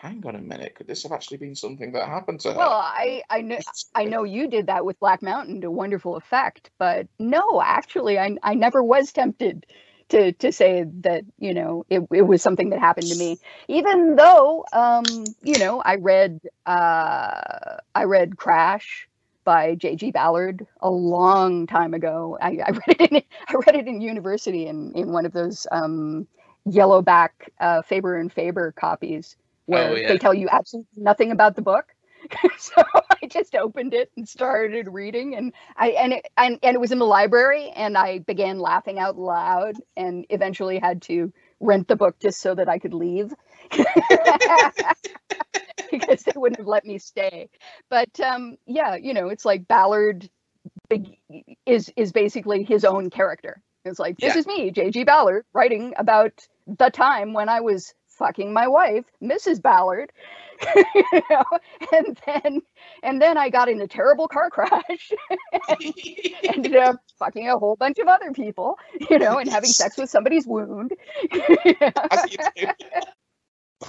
hang 0.02 0.26
on 0.26 0.36
a 0.36 0.42
minute, 0.42 0.76
could 0.76 0.88
this 0.88 1.04
have 1.04 1.12
actually 1.12 1.38
been 1.38 1.56
something 1.56 1.92
that 1.94 2.08
happened 2.08 2.40
to 2.42 2.54
her? 2.54 2.70
Well, 2.70 2.82
I 2.84 3.24
I 3.30 3.42
know 3.42 3.60
I 3.96 4.06
know 4.06 4.24
you 4.24 4.48
did 4.48 4.68
that 4.68 4.86
with 4.86 5.00
Black 5.00 5.22
Mountain 5.22 5.62
to 5.62 5.72
wonderful 5.72 6.16
effect, 6.16 6.72
but 6.80 7.08
no, 7.20 7.62
actually, 7.64 8.20
I 8.20 8.38
I 8.44 8.54
never 8.56 8.84
was 8.84 9.12
tempted 9.12 9.66
to 10.10 10.32
to 10.34 10.52
say 10.52 10.86
that 11.02 11.24
you 11.38 11.54
know 11.54 11.86
it, 11.90 12.02
it 12.12 12.24
was 12.24 12.42
something 12.42 12.70
that 12.70 12.80
happened 12.80 13.12
to 13.12 13.16
me. 13.16 13.40
Even 13.68 14.16
though 14.16 14.66
um 14.72 15.36
you 15.44 15.58
know 15.58 15.82
i 15.82 15.96
read 15.96 16.40
uh 16.66 17.78
i 17.96 18.04
read 18.06 18.38
crash 18.38 19.08
by 19.44 19.76
j.g 19.76 20.12
ballard 20.12 20.66
a 20.82 20.90
long 20.90 21.68
time 21.68 21.94
ago. 21.94 22.38
I, 22.42 22.60
I 22.66 22.70
read 22.88 23.02
it 23.02 23.12
in 23.12 23.22
i 23.50 23.54
read 23.66 23.76
it 23.76 23.88
in 23.88 24.02
university 24.02 24.68
in 24.68 24.94
in 24.96 25.12
one 25.12 25.26
of 25.26 25.34
those 25.34 25.68
um 25.72 26.28
yellowback 26.68 27.30
uh 27.60 27.82
faber 27.82 28.18
and 28.18 28.32
faber 28.32 28.72
copies 28.74 29.36
where 29.68 29.92
oh, 29.92 29.96
yeah. 29.96 30.08
they 30.08 30.18
tell 30.18 30.34
you 30.34 30.50
absolutely 30.52 30.90
nothing 31.04 31.32
about 31.32 31.56
the 31.56 31.62
book. 31.62 31.94
so 32.58 32.84
I 33.22 33.28
just 33.28 33.56
opened 33.56 33.94
it 33.94 34.12
and 34.18 34.28
started 34.28 34.88
reading, 34.90 35.36
and 35.36 35.54
I 35.78 35.90
and 35.90 36.14
it 36.14 36.28
and, 36.36 36.58
and 36.64 36.76
it 36.76 36.80
was 36.80 36.92
in 36.92 37.00
the 37.00 37.06
library, 37.06 37.72
and 37.76 37.96
I 37.98 38.20
began 38.20 38.60
laughing 38.60 38.98
out 38.98 39.18
loud, 39.18 39.76
and 39.96 40.26
eventually 40.30 40.80
had 40.80 41.04
to 41.04 41.32
rent 41.60 41.88
the 41.88 41.96
book 41.96 42.18
just 42.20 42.42
so 42.42 42.56
that 42.56 42.68
I 42.68 42.80
could 42.80 42.94
leave. 42.94 43.34
because 45.92 46.24
they 46.24 46.34
wouldn't 46.36 46.60
have 46.60 46.68
let 46.68 46.86
me 46.86 46.98
stay. 46.98 47.50
But 47.90 48.20
um, 48.20 48.58
yeah, 48.66 48.96
you 48.96 49.14
know, 49.14 49.30
it's 49.30 49.46
like 49.46 49.68
Ballard 49.68 50.30
is 51.66 51.92
is 51.96 52.12
basically 52.12 52.64
his 52.64 52.84
own 52.84 53.10
character. 53.10 53.62
It's 53.86 54.00
like 54.00 54.18
this 54.18 54.34
yeah. 54.34 54.40
is 54.40 54.48
me, 54.48 54.72
J.G. 54.72 55.04
Ballard, 55.06 55.46
writing 55.54 55.94
about 55.98 56.34
the 56.68 56.90
time 56.90 57.34
when 57.34 57.48
I 57.48 57.62
was 57.62 57.94
fucking 58.18 58.52
my 58.54 58.68
wife, 58.68 59.06
Mrs. 59.22 59.62
Ballard. 59.62 60.12
you 60.76 61.22
know, 61.30 61.44
and 61.94 62.20
then 62.26 62.62
and 63.04 63.22
then 63.22 63.38
I 63.38 63.50
got 63.50 63.70
in 63.70 63.80
a 63.80 63.88
terrible 63.88 64.28
car 64.28 64.50
crash 64.50 65.12
and 65.70 65.94
ended 66.44 66.76
up 66.76 66.96
fucking 67.20 67.48
a 67.48 67.60
whole 67.60 67.76
bunch 67.76 68.00
of 68.00 68.08
other 68.08 68.32
people, 68.32 68.80
you 69.10 69.20
know, 69.20 69.38
and 69.38 69.48
having 69.50 69.70
sex 69.70 69.98
with 69.98 70.10
somebody's 70.10 70.48
wound. 70.48 70.94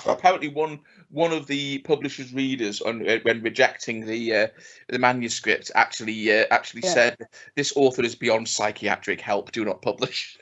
Apparently, 0.07 0.49
one 0.49 0.81
one 1.11 1.33
of 1.33 1.47
the 1.47 1.79
publisher's 1.79 2.35
readers, 2.35 2.83
on 2.83 3.09
uh, 3.09 3.19
when 3.23 3.41
rejecting 3.41 4.05
the 4.05 4.35
uh, 4.35 4.49
the 4.91 4.99
manuscript, 4.99 5.71
actually 5.75 6.31
uh, 6.31 6.45
actually 6.51 6.83
yeah. 6.85 6.93
said, 6.93 7.17
"This 7.57 7.73
author 7.75 8.03
is 8.03 8.15
beyond 8.15 8.47
psychiatric 8.47 9.23
help. 9.23 9.53
Do 9.53 9.65
not 9.65 9.81
publish." 9.81 10.39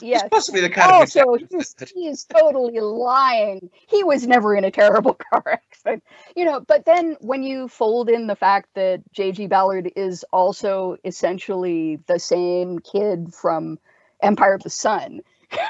Yes. 0.00 0.28
possibly 0.30 0.60
the 0.60 0.70
kind 0.70 0.90
oh, 0.92 1.02
of. 1.02 1.90
he 1.94 2.06
is 2.06 2.24
totally 2.24 2.80
lying. 2.80 3.70
He 3.88 4.04
was 4.04 4.26
never 4.26 4.54
in 4.54 4.64
a 4.64 4.70
terrible 4.70 5.14
car 5.32 5.42
accident, 5.46 6.04
you 6.36 6.44
know. 6.44 6.60
But 6.60 6.84
then 6.84 7.16
when 7.20 7.42
you 7.42 7.68
fold 7.68 8.08
in 8.08 8.26
the 8.26 8.36
fact 8.36 8.68
that 8.74 9.02
J.G. 9.12 9.46
Ballard 9.46 9.90
is 9.96 10.24
also 10.32 10.96
essentially 11.04 11.98
the 12.06 12.18
same 12.18 12.78
kid 12.78 13.34
from 13.34 13.78
Empire 14.22 14.54
of 14.54 14.62
the 14.62 14.70
Sun. 14.70 15.20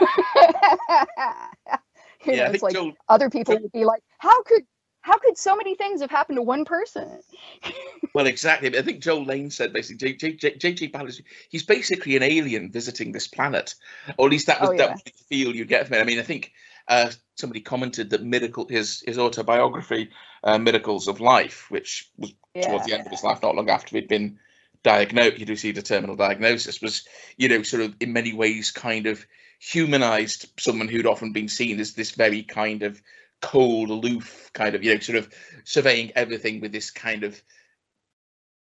You 2.26 2.34
yeah, 2.34 2.46
know, 2.46 2.52
it's 2.52 2.62
like 2.62 2.74
Joel, 2.74 2.92
other 3.08 3.30
people 3.30 3.56
would 3.58 3.72
be 3.72 3.84
like, 3.84 4.02
how 4.18 4.42
could 4.42 4.64
how 5.02 5.16
could 5.18 5.38
so 5.38 5.56
many 5.56 5.74
things 5.74 6.00
have 6.00 6.10
happened 6.10 6.36
to 6.36 6.42
one 6.42 6.64
person? 6.64 7.20
well, 8.14 8.26
exactly. 8.26 8.76
I 8.76 8.82
think 8.82 9.00
Joel 9.00 9.24
Lane 9.24 9.50
said 9.50 9.72
basically, 9.72 10.14
J.G. 10.14 10.88
Ballard, 10.88 11.14
he's 11.48 11.64
basically 11.64 12.16
an 12.16 12.22
alien 12.22 12.70
visiting 12.70 13.12
this 13.12 13.26
planet, 13.26 13.74
or 14.18 14.26
at 14.26 14.32
least 14.32 14.46
that 14.48 14.60
was 14.60 14.70
oh, 14.70 14.72
yeah. 14.72 14.78
that 14.78 14.92
was 14.92 15.02
the 15.02 15.12
feel 15.28 15.54
you 15.54 15.64
get 15.64 15.86
from 15.86 15.96
it. 15.96 16.00
I 16.00 16.04
mean, 16.04 16.18
I 16.18 16.22
think 16.22 16.52
uh, 16.88 17.10
somebody 17.36 17.60
commented 17.60 18.10
that 18.10 18.22
Miracle, 18.22 18.66
his 18.68 19.02
his 19.06 19.18
autobiography, 19.18 20.10
uh, 20.44 20.58
Miracles 20.58 21.08
of 21.08 21.20
Life, 21.20 21.70
which 21.70 22.10
was 22.18 22.34
yeah. 22.54 22.68
towards 22.68 22.86
the 22.86 22.92
end 22.92 23.06
of 23.06 23.12
his 23.12 23.24
life, 23.24 23.42
not 23.42 23.56
long 23.56 23.70
after 23.70 23.96
he'd 23.96 24.08
been 24.08 24.38
diagnosed, 24.82 25.36
he'd 25.36 25.48
received 25.48 25.78
a 25.78 25.82
terminal 25.82 26.16
diagnosis, 26.16 26.82
was 26.82 27.06
you 27.38 27.48
know 27.48 27.62
sort 27.62 27.82
of 27.82 27.94
in 28.00 28.12
many 28.12 28.34
ways 28.34 28.70
kind 28.70 29.06
of 29.06 29.24
humanized 29.60 30.46
someone 30.58 30.88
who'd 30.88 31.06
often 31.06 31.32
been 31.32 31.48
seen 31.48 31.80
as 31.80 31.92
this 31.92 32.12
very 32.12 32.42
kind 32.42 32.82
of 32.82 33.00
cold, 33.40 33.90
aloof 33.90 34.50
kind 34.52 34.74
of, 34.74 34.82
you 34.82 34.94
know, 34.94 35.00
sort 35.00 35.18
of 35.18 35.28
surveying 35.64 36.12
everything 36.14 36.60
with 36.60 36.72
this 36.72 36.90
kind 36.90 37.24
of 37.24 37.42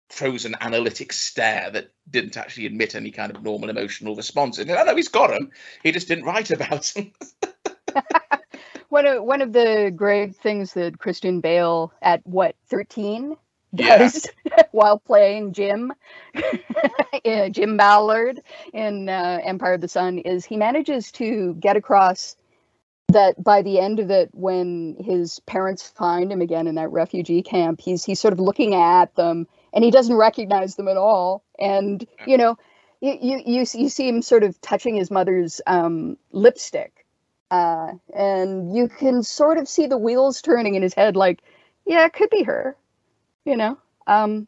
frozen 0.09 0.55
analytic 0.61 1.11
stare 1.11 1.69
that 1.71 1.91
didn't 2.09 2.37
actually 2.37 2.65
admit 2.65 2.95
any 2.95 3.11
kind 3.11 3.35
of 3.35 3.43
normal 3.43 3.69
emotional 3.69 4.15
response. 4.15 4.57
And 4.57 4.71
I 4.71 4.83
know 4.83 4.95
he's 4.95 5.09
got 5.09 5.31
them. 5.31 5.51
He 5.83 5.91
just 5.91 6.07
didn't 6.07 6.25
write 6.25 6.51
about 6.51 6.85
them. 6.95 7.11
one 8.89 9.05
of 9.05 9.23
one 9.23 9.41
of 9.41 9.53
the 9.53 9.91
great 9.95 10.35
things 10.35 10.73
that 10.73 10.99
Christian 10.99 11.41
Bale 11.41 11.91
at 12.01 12.25
what 12.25 12.55
thirteen 12.67 13.35
does 13.75 14.27
yeah. 14.45 14.63
while 14.71 14.97
playing 14.97 15.51
Jim, 15.51 15.93
Jim 17.51 17.77
Ballard 17.77 18.41
in 18.73 19.09
uh, 19.09 19.39
Empire 19.43 19.73
of 19.73 19.81
the 19.81 19.87
Sun 19.87 20.19
is 20.19 20.45
he 20.45 20.55
manages 20.55 21.11
to 21.13 21.53
get 21.55 21.75
across 21.75 22.37
that 23.09 23.41
by 23.41 23.61
the 23.61 23.79
end 23.79 23.99
of 23.99 24.09
it, 24.11 24.29
when 24.33 24.95
his 24.99 25.39
parents 25.41 25.87
find 25.87 26.31
him 26.31 26.41
again 26.41 26.67
in 26.67 26.75
that 26.75 26.91
refugee 26.91 27.41
camp, 27.41 27.81
he's 27.81 28.03
he's 28.03 28.19
sort 28.19 28.33
of 28.33 28.39
looking 28.39 28.75
at 28.75 29.15
them 29.15 29.47
and 29.73 29.83
he 29.83 29.91
doesn't 29.91 30.15
recognize 30.15 30.75
them 30.75 30.87
at 30.87 30.97
all. 30.97 31.43
And 31.59 32.05
you 32.25 32.37
know, 32.37 32.57
you 33.01 33.17
you 33.21 33.41
you, 33.45 33.65
you 33.73 33.89
see 33.89 34.07
him 34.07 34.21
sort 34.21 34.43
of 34.43 34.59
touching 34.61 34.95
his 34.95 35.11
mother's 35.11 35.61
um, 35.67 36.17
lipstick, 36.31 37.05
uh, 37.51 37.93
and 38.13 38.75
you 38.75 38.89
can 38.89 39.23
sort 39.23 39.57
of 39.57 39.67
see 39.67 39.87
the 39.87 39.97
wheels 39.97 40.41
turning 40.41 40.75
in 40.75 40.81
his 40.81 40.93
head, 40.93 41.15
like, 41.15 41.41
yeah, 41.85 42.05
it 42.05 42.13
could 42.13 42.29
be 42.29 42.43
her 42.43 42.75
you 43.47 43.55
know, 43.55 43.77
um, 44.05 44.45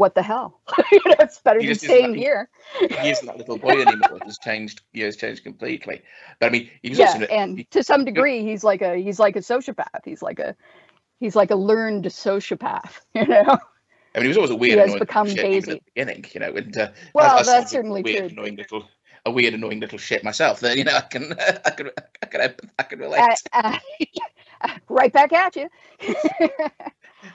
what 0.00 0.14
the 0.14 0.22
hell? 0.22 0.58
you 0.92 1.00
know, 1.04 1.14
it's 1.20 1.40
better 1.40 1.60
he 1.60 1.66
than 1.66 1.74
staying 1.74 2.14
here. 2.14 2.48
he 2.78 3.10
isn't 3.10 3.26
that 3.26 3.36
little 3.36 3.58
boy 3.58 3.82
anymore. 3.82 4.18
It's 4.24 4.38
changed. 4.38 4.80
He 4.94 5.02
has 5.02 5.14
changed 5.14 5.44
completely. 5.44 6.00
But 6.40 6.46
I 6.46 6.48
mean, 6.48 6.70
he 6.82 6.88
was 6.88 6.98
yeah, 6.98 7.06
also 7.08 7.24
and 7.24 7.58
he, 7.58 7.64
to 7.64 7.84
some 7.84 8.06
degree, 8.06 8.42
he's 8.42 8.64
like 8.64 8.80
a 8.80 8.96
he's 8.96 9.18
like 9.18 9.36
a 9.36 9.40
sociopath. 9.40 10.02
He's 10.02 10.22
like 10.22 10.38
a 10.38 10.56
he's 11.18 11.36
like 11.36 11.50
a 11.50 11.54
learned 11.54 12.06
sociopath. 12.06 13.00
You 13.14 13.26
know. 13.26 13.58
I 14.14 14.18
mean, 14.18 14.22
he 14.22 14.28
was 14.28 14.38
always 14.38 14.50
a 14.50 14.56
weird, 14.56 14.78
he 14.78 14.90
has 14.90 14.98
become 14.98 15.26
Daisy. 15.26 15.72
at 15.72 15.78
the 15.78 15.80
beginning, 15.94 16.24
you 16.32 16.40
know. 16.40 16.52
And 16.56 16.76
uh, 16.76 16.88
well, 17.14 17.36
I, 17.36 17.40
I 17.40 17.42
that's 17.42 17.70
certainly 17.70 18.02
weird, 18.02 18.30
true. 18.30 18.38
Annoying 18.38 18.56
little, 18.56 18.88
a 19.26 19.30
weird, 19.30 19.54
annoying 19.54 19.78
little 19.80 19.98
shit 19.98 20.24
myself. 20.24 20.60
That 20.60 20.78
you 20.78 20.84
know, 20.84 20.96
I 20.96 21.02
can, 21.02 21.32
I 21.66 21.70
can, 21.70 21.90
I 22.22 22.26
can, 22.26 22.54
I 22.78 22.82
can 22.82 22.98
relate. 22.98 23.42
Uh, 23.52 23.78
uh, 24.62 24.70
right 24.88 25.12
back 25.12 25.32
at 25.32 25.54
you. 25.54 25.68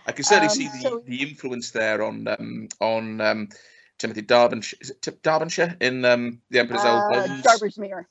I 0.05 0.11
can 0.11 0.23
certainly 0.23 0.47
um, 0.47 0.55
see 0.55 0.67
the, 0.67 0.79
so, 0.81 1.03
the 1.05 1.21
influence 1.21 1.71
there 1.71 2.03
on 2.03 2.27
um, 2.27 2.67
on 2.79 3.21
um, 3.21 3.49
Timothy 3.97 4.21
Derbyshire, 4.21 4.79
Derbyshire 5.21 5.77
in 5.79 6.03
um, 6.05 6.41
the 6.49 6.59
Emperor's 6.59 6.81
uh, 6.83 7.03
Old 7.03 7.13
Bones. 7.13 7.43
Darbersmeer. 7.43 8.05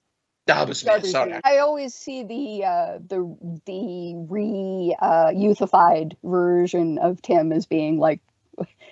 Darbersmeer, 0.47 1.07
sorry. 1.07 1.41
I 1.43 1.59
always 1.59 1.95
see 1.95 2.23
the 2.23 2.65
uh, 2.65 2.99
the 3.07 3.61
the 3.65 4.15
re 4.29 4.95
uh, 5.01 5.29
youthified 5.29 6.17
version 6.23 6.99
of 6.99 7.23
Tim 7.23 7.53
as 7.53 7.67
being 7.67 7.99
like 7.99 8.21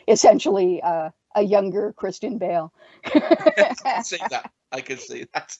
essentially 0.09 0.81
uh, 0.83 1.11
a 1.35 1.43
younger 1.43 1.93
Christian 1.93 2.39
Bale. 2.39 2.73
I 3.05 3.75
can 3.83 4.05
see 4.05 4.19
that. 4.31 4.51
I 4.71 4.81
can 4.81 4.99
see 4.99 5.27
that. 5.35 5.57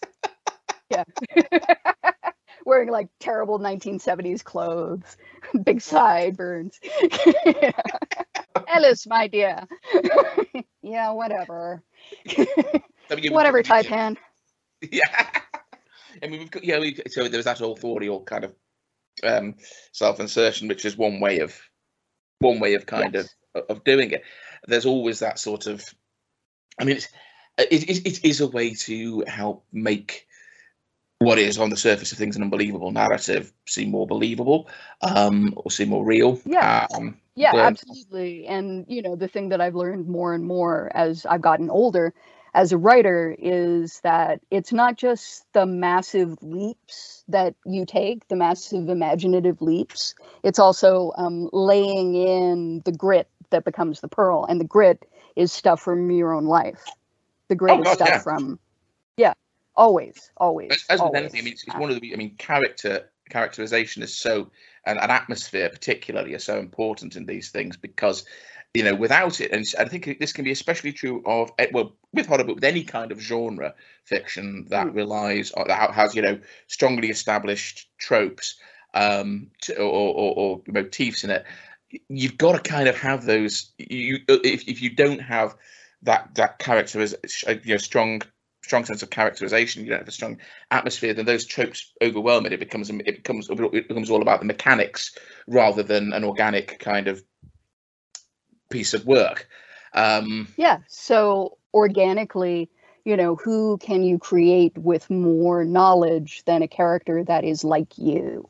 yeah. 0.91 1.05
Wearing 2.65 2.91
like 2.91 3.09
terrible 3.19 3.59
1970s 3.59 4.45
clothes 4.45 5.17
big 5.65 5.81
sideburns. 5.81 6.79
Ellis, 8.69 9.07
my 9.07 9.27
dear. 9.27 9.67
yeah, 10.83 11.13
whatever. 11.13 11.83
whatever, 13.09 13.63
Taipan. 13.63 14.17
Yeah. 14.91 15.41
I 16.23 16.27
mean, 16.27 16.41
we've 16.41 16.51
got, 16.51 16.65
yeah, 16.65 16.79
we, 16.79 17.01
so 17.09 17.29
there's 17.29 17.45
that 17.45 17.61
authorial 17.61 18.23
kind 18.23 18.45
of 18.45 18.55
um, 19.25 19.55
self-insertion, 19.93 20.69
which 20.69 20.85
is 20.85 20.97
one 20.97 21.21
way 21.21 21.41
of 21.41 21.59
one 22.39 22.59
way 22.59 22.75
of 22.75 22.87
kind 22.87 23.15
yes. 23.15 23.35
of 23.55 23.65
of 23.69 23.85
doing 23.85 24.11
it. 24.11 24.23
There's 24.67 24.87
always 24.87 25.21
that 25.21 25.39
sort 25.39 25.67
of, 25.67 25.85
I 26.79 26.85
mean, 26.85 26.97
it's, 26.97 27.09
it, 27.59 27.89
it, 27.89 28.07
it 28.07 28.25
is 28.25 28.41
a 28.41 28.49
way 28.49 28.75
to 28.75 29.25
help 29.27 29.65
make 29.73 30.27
what 31.23 31.39
is 31.39 31.59
on 31.59 31.71
the 31.71 31.77
surface 31.77 32.13
of 32.13 32.19
things 32.19 32.37
an 32.37 32.43
unbelievable 32.43 32.91
narrative 32.91 33.53
seem 33.67 33.91
more 33.91 34.07
believable 34.07 34.69
um, 35.01 35.53
or 35.57 35.71
seem 35.71 35.89
more 35.89 36.05
real. 36.05 36.41
Yeah. 36.45 36.87
Um, 36.95 37.17
yeah, 37.35 37.53
but... 37.53 37.61
absolutely. 37.61 38.47
And, 38.47 38.85
you 38.89 39.03
know, 39.03 39.17
the 39.17 39.29
thing 39.29 39.49
that 39.51 39.61
I've 39.61 39.75
learned 39.75 40.09
more 40.09 40.35
and 40.35 40.45
more 40.45 40.91
as 40.95 41.25
I've 41.27 41.41
gotten 41.41 41.71
older 41.71 42.13
as 42.55 42.71
a 42.71 42.77
writer 42.77 43.35
is 43.39 44.01
that 44.01 44.41
it's 44.51 44.73
not 44.73 44.99
just 44.99 45.45
the 45.55 45.65
massive 45.65 46.37
leaps 46.43 47.25
that 47.29 47.55
you 47.65 47.87
take, 47.87 48.29
the 48.29 48.37
massive 48.37 48.91
imaginative 48.91 49.63
leaps. 49.63 50.15
It's 50.43 50.59
also 50.59 51.13
um, 51.17 51.49
laying 51.53 52.15
in 52.15 52.83
the 52.85 52.93
grit 52.93 53.29
that 53.51 53.65
becomes 53.65 54.01
the 54.01 54.09
pearl. 54.09 54.45
And 54.45 54.61
the 54.61 54.67
grit 54.67 55.09
is 55.35 55.51
stuff 55.51 55.81
from 55.81 56.11
your 56.11 56.35
own 56.35 56.45
life. 56.45 56.85
The 57.49 57.55
grit 57.55 57.79
oh, 57.79 57.83
is 57.83 57.95
stuff 57.95 58.09
yeah. 58.09 58.19
from, 58.19 58.59
always 59.77 60.31
always 60.37 60.71
as, 60.71 60.85
as 60.91 61.01
always. 61.01 61.13
with 61.13 61.21
anything 61.23 61.41
i 61.41 61.45
mean 61.45 61.53
it's, 61.53 61.65
it's, 61.65 61.77
one 61.77 61.91
of 61.91 62.01
the 62.01 62.13
i 62.13 62.17
mean 62.17 62.35
character 62.37 63.09
characterization 63.31 64.03
is 64.03 64.15
so 64.15 64.51
and, 64.87 64.99
an 64.99 65.11
atmosphere 65.11 65.69
particularly 65.71 66.35
are 66.35 66.39
so 66.39 66.59
important 66.59 67.17
in 67.17 67.25
these 67.27 67.51
things 67.51 67.77
because 67.77 68.25
you 68.75 68.83
know 68.83 68.95
without 68.95 69.41
it 69.41 69.51
and 69.53 69.65
i 69.79 69.85
think 69.85 70.19
this 70.19 70.33
can 70.33 70.45
be 70.45 70.51
especially 70.51 70.93
true 70.93 71.23
of 71.27 71.51
eh, 71.59 71.67
well 71.73 71.95
with 72.13 72.27
horror 72.27 72.45
but 72.45 72.57
with 72.57 72.65
any 72.65 72.83
kind 72.83 73.13
of 73.13 73.21
genre 73.21 73.75
fiction 74.05 74.67
that 74.69 74.87
mm. 74.87 74.95
relies 74.95 75.53
on 75.53 75.67
that 75.69 75.91
has 75.93 76.15
you 76.15 76.23
know 76.23 76.39
strongly 76.67 77.09
established 77.09 77.89
tropes 77.99 78.57
um 78.95 79.49
to, 79.61 79.77
or, 79.79 80.15
or, 80.15 80.35
or 80.37 80.63
motifs 80.69 81.25
in 81.25 81.31
it 81.31 81.45
you've 82.09 82.39
got 82.39 82.53
to 82.53 82.71
kind 82.71 82.89
of 82.89 82.97
have 82.97 83.25
those 83.25 83.73
you 83.79 84.19
if, 84.29 84.67
if 84.69 84.81
you 84.83 84.91
don't 84.91 85.21
have 85.21 85.55
that 86.03 86.35
that 86.35 86.59
character 86.59 87.01
as 87.01 87.15
you 87.65 87.73
know 87.73 87.77
strong 87.77 88.21
strong 88.73 88.87
sense 88.87 89.03
of 89.03 89.11
characterization, 89.11 89.85
you 89.85 89.91
don't 89.91 89.99
have 89.99 90.09
a 90.09 90.13
strong 90.13 90.39
atmosphere, 90.71 91.13
then 91.13 91.27
those 91.27 91.45
tropes 91.45 91.93
overwhelm 92.01 92.47
it. 92.47 92.55
It 92.55 92.59
becomes 92.59 92.89
it 92.89 93.05
becomes 93.05 93.51
it 93.51 93.87
becomes 93.87 94.11
all 94.11 94.23
about 94.23 94.41
the 94.41 94.47
mechanics 94.47 95.15
rather 95.47 95.83
than 95.83 96.15
an 96.15 96.25
organic 96.25 96.79
kind 96.79 97.07
of 97.07 97.23
piece 98.71 98.95
of 98.95 99.05
work. 99.05 99.47
Um, 99.93 100.49
yeah. 100.57 100.79
So 100.89 101.59
organically, 101.75 102.71
you 103.05 103.15
know, 103.15 103.37
who 103.37 103.77
can 103.77 104.03
you 104.03 104.19
create 104.19 104.79
with 104.79 105.11
more 105.11 105.67
knowledge 105.67 106.43
than 106.47 106.63
a 106.63 106.69
character 106.69 107.23
that 107.25 107.45
is 107.45 107.65
like 107.65 107.99
you? 107.99 108.49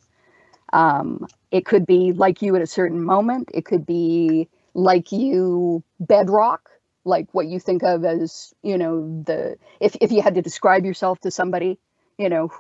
Um, 0.73 1.27
it 1.51 1.67
could 1.67 1.85
be 1.85 2.13
like 2.13 2.43
you 2.43 2.55
at 2.55 2.63
a 2.63 2.67
certain 2.69 3.03
moment. 3.03 3.51
It 3.53 3.65
could 3.65 3.85
be 3.85 4.49
like 4.73 5.11
you 5.11 5.83
bedrock, 5.99 6.71
like 7.05 7.29
what 7.33 7.47
you 7.47 7.59
think 7.61 7.83
of 7.83 8.05
as, 8.05 8.55
you 8.63 8.79
know, 8.79 9.23
the 9.25 9.57
if 9.81 9.97
if 10.01 10.13
you 10.13 10.23
had 10.23 10.35
to 10.35 10.43
describe 10.43 10.85
yourself 10.85 11.21
to 11.21 11.31
somebody, 11.31 11.79
you 12.19 12.29
know, 12.29 12.51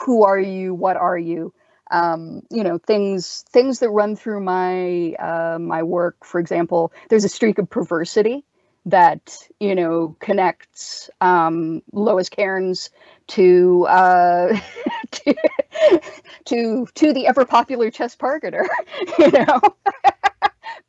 who 0.00 0.24
are 0.24 0.38
you? 0.38 0.74
What 0.74 0.96
are 0.96 1.18
you? 1.18 1.52
Um, 1.90 2.42
you 2.50 2.62
know, 2.62 2.78
things 2.78 3.44
things 3.50 3.80
that 3.80 3.90
run 3.90 4.16
through 4.16 4.40
my 4.40 5.12
uh, 5.14 5.58
my 5.58 5.82
work. 5.82 6.24
For 6.24 6.38
example, 6.38 6.92
there's 7.08 7.24
a 7.24 7.28
streak 7.28 7.58
of 7.58 7.68
perversity 7.68 8.44
that 8.86 9.36
you 9.58 9.74
know 9.74 10.16
connects 10.20 11.10
um, 11.20 11.82
Lois 11.92 12.28
Cairns 12.28 12.90
to, 13.28 13.86
uh, 13.88 14.58
to 15.10 15.34
to 16.46 16.86
to 16.94 17.12
the 17.12 17.26
ever 17.26 17.44
popular 17.44 17.90
Chess 17.90 18.16
Pargeter. 18.16 18.66
You 19.18 19.30
know, 19.32 19.60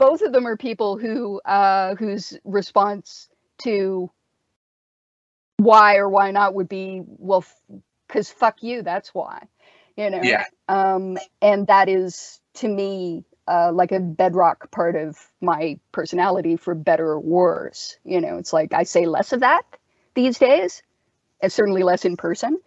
both 0.02 0.22
of 0.24 0.34
them 0.34 0.48
are 0.48 0.58
people 0.58 0.98
who 0.98 1.42
uh, 1.46 1.96
whose 1.96 2.38
response 2.46 3.30
to 3.60 4.12
why 5.58 5.98
or 5.98 6.10
why 6.10 6.32
not 6.32 6.56
would 6.56 6.70
be 6.70 7.04
well, 7.06 7.46
because 8.08 8.32
f- 8.32 8.38
fuck 8.38 8.64
you. 8.64 8.82
That's 8.84 9.14
why. 9.14 9.48
You 9.98 10.10
know. 10.10 10.22
Yeah. 10.24 10.46
Um, 10.68 11.18
and 11.42 11.68
that 11.68 11.90
is 11.90 12.42
to 12.56 12.68
me 12.68 13.26
uh, 13.48 13.72
like 13.74 13.92
a 13.92 14.00
bedrock 14.00 14.72
part 14.72 14.96
of 14.96 15.18
my 15.42 15.80
personality 15.92 16.58
for 16.58 16.76
better 16.76 17.08
or 17.12 17.20
worse. 17.20 17.98
You 18.06 18.22
know, 18.22 18.38
it's 18.38 18.54
like 18.54 18.74
I 18.74 18.84
say 18.84 19.06
less 19.06 19.34
of 19.34 19.42
that 19.42 19.64
these 20.16 20.40
days, 20.40 20.84
and 21.42 21.52
certainly 21.52 21.84
less 21.84 22.06
in 22.06 22.18
person. 22.18 22.60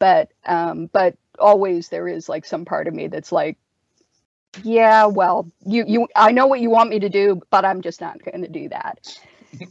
But 0.00 0.30
um, 0.46 0.88
but 0.92 1.16
always 1.38 1.88
there 1.90 2.08
is 2.08 2.28
like 2.28 2.46
some 2.46 2.64
part 2.66 2.88
of 2.88 2.94
me 2.94 3.08
that's 3.08 3.32
like, 3.32 3.58
yeah, 4.62 5.06
well, 5.06 5.50
you 5.64 5.84
you 5.86 6.08
I 6.16 6.32
know 6.32 6.46
what 6.46 6.60
you 6.60 6.70
want 6.70 6.90
me 6.90 7.00
to 7.00 7.08
do, 7.08 7.40
but 7.50 7.64
I'm 7.64 7.82
just 7.82 8.00
not 8.00 8.22
going 8.22 8.42
to 8.42 8.48
do 8.48 8.68
that. 8.70 9.18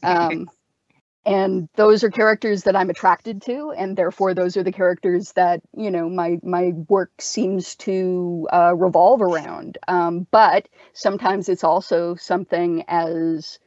Um, 0.03 0.49
and 1.25 1.69
those 1.75 2.03
are 2.03 2.09
characters 2.09 2.63
that 2.63 2.75
I'm 2.75 2.89
attracted 2.89 3.41
to, 3.43 3.71
and 3.71 3.97
therefore 3.97 4.33
those 4.33 4.57
are 4.57 4.63
the 4.63 4.71
characters 4.71 5.33
that 5.33 5.61
you 5.75 5.91
know 5.91 6.09
my 6.09 6.39
my 6.43 6.71
work 6.87 7.11
seems 7.19 7.75
to 7.77 8.47
uh, 8.53 8.73
revolve 8.75 9.21
around. 9.21 9.77
Um, 9.87 10.27
but 10.31 10.67
sometimes 10.93 11.49
it's 11.49 11.63
also 11.63 12.15
something 12.15 12.85
as 12.87 13.59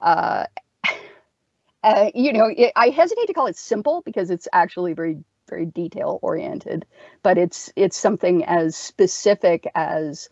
uh, 0.00 0.46
uh, 1.84 2.10
you 2.14 2.32
know, 2.32 2.46
it, 2.46 2.72
I 2.76 2.88
hesitate 2.88 3.26
to 3.26 3.32
call 3.34 3.46
it 3.46 3.56
simple 3.56 4.02
because 4.04 4.30
it's 4.30 4.48
actually 4.52 4.94
very 4.94 5.18
very 5.48 5.66
detail 5.66 6.18
oriented, 6.22 6.86
but 7.22 7.38
it's 7.38 7.72
it's 7.76 7.96
something 7.96 8.44
as 8.44 8.76
specific 8.76 9.70
as 9.74 10.28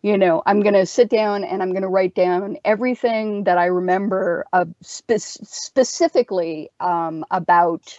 you 0.00 0.16
know, 0.16 0.42
I'm 0.46 0.60
going 0.60 0.74
to 0.74 0.86
sit 0.86 1.10
down 1.10 1.42
and 1.42 1.60
I'm 1.60 1.72
going 1.72 1.82
to 1.82 1.88
write 1.88 2.14
down 2.14 2.56
everything 2.64 3.44
that 3.44 3.58
I 3.58 3.66
remember 3.66 4.46
uh, 4.52 4.66
spe- 4.80 5.18
specifically 5.18 6.70
um, 6.78 7.24
about 7.32 7.98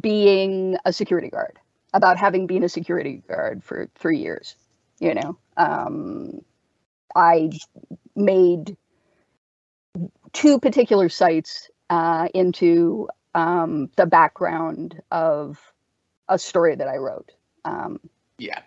being 0.00 0.76
a 0.84 0.92
security 0.92 1.28
guard, 1.28 1.58
about 1.92 2.18
having 2.18 2.46
been 2.46 2.62
a 2.62 2.68
security 2.68 3.22
guard 3.26 3.64
for 3.64 3.88
three 3.96 4.18
years. 4.18 4.54
You 5.00 5.14
know, 5.14 5.38
um, 5.56 6.40
I 7.16 7.50
made 8.14 8.76
two 10.32 10.60
particular 10.60 11.08
sites 11.08 11.68
uh, 11.90 12.28
into 12.32 13.08
um, 13.38 13.90
the 13.96 14.06
background 14.06 15.02
of 15.10 15.58
a 16.28 16.38
story 16.38 16.74
that 16.76 16.88
I 16.88 16.96
wrote. 16.96 17.30
Um, 17.64 18.00
Yeah. 18.38 18.62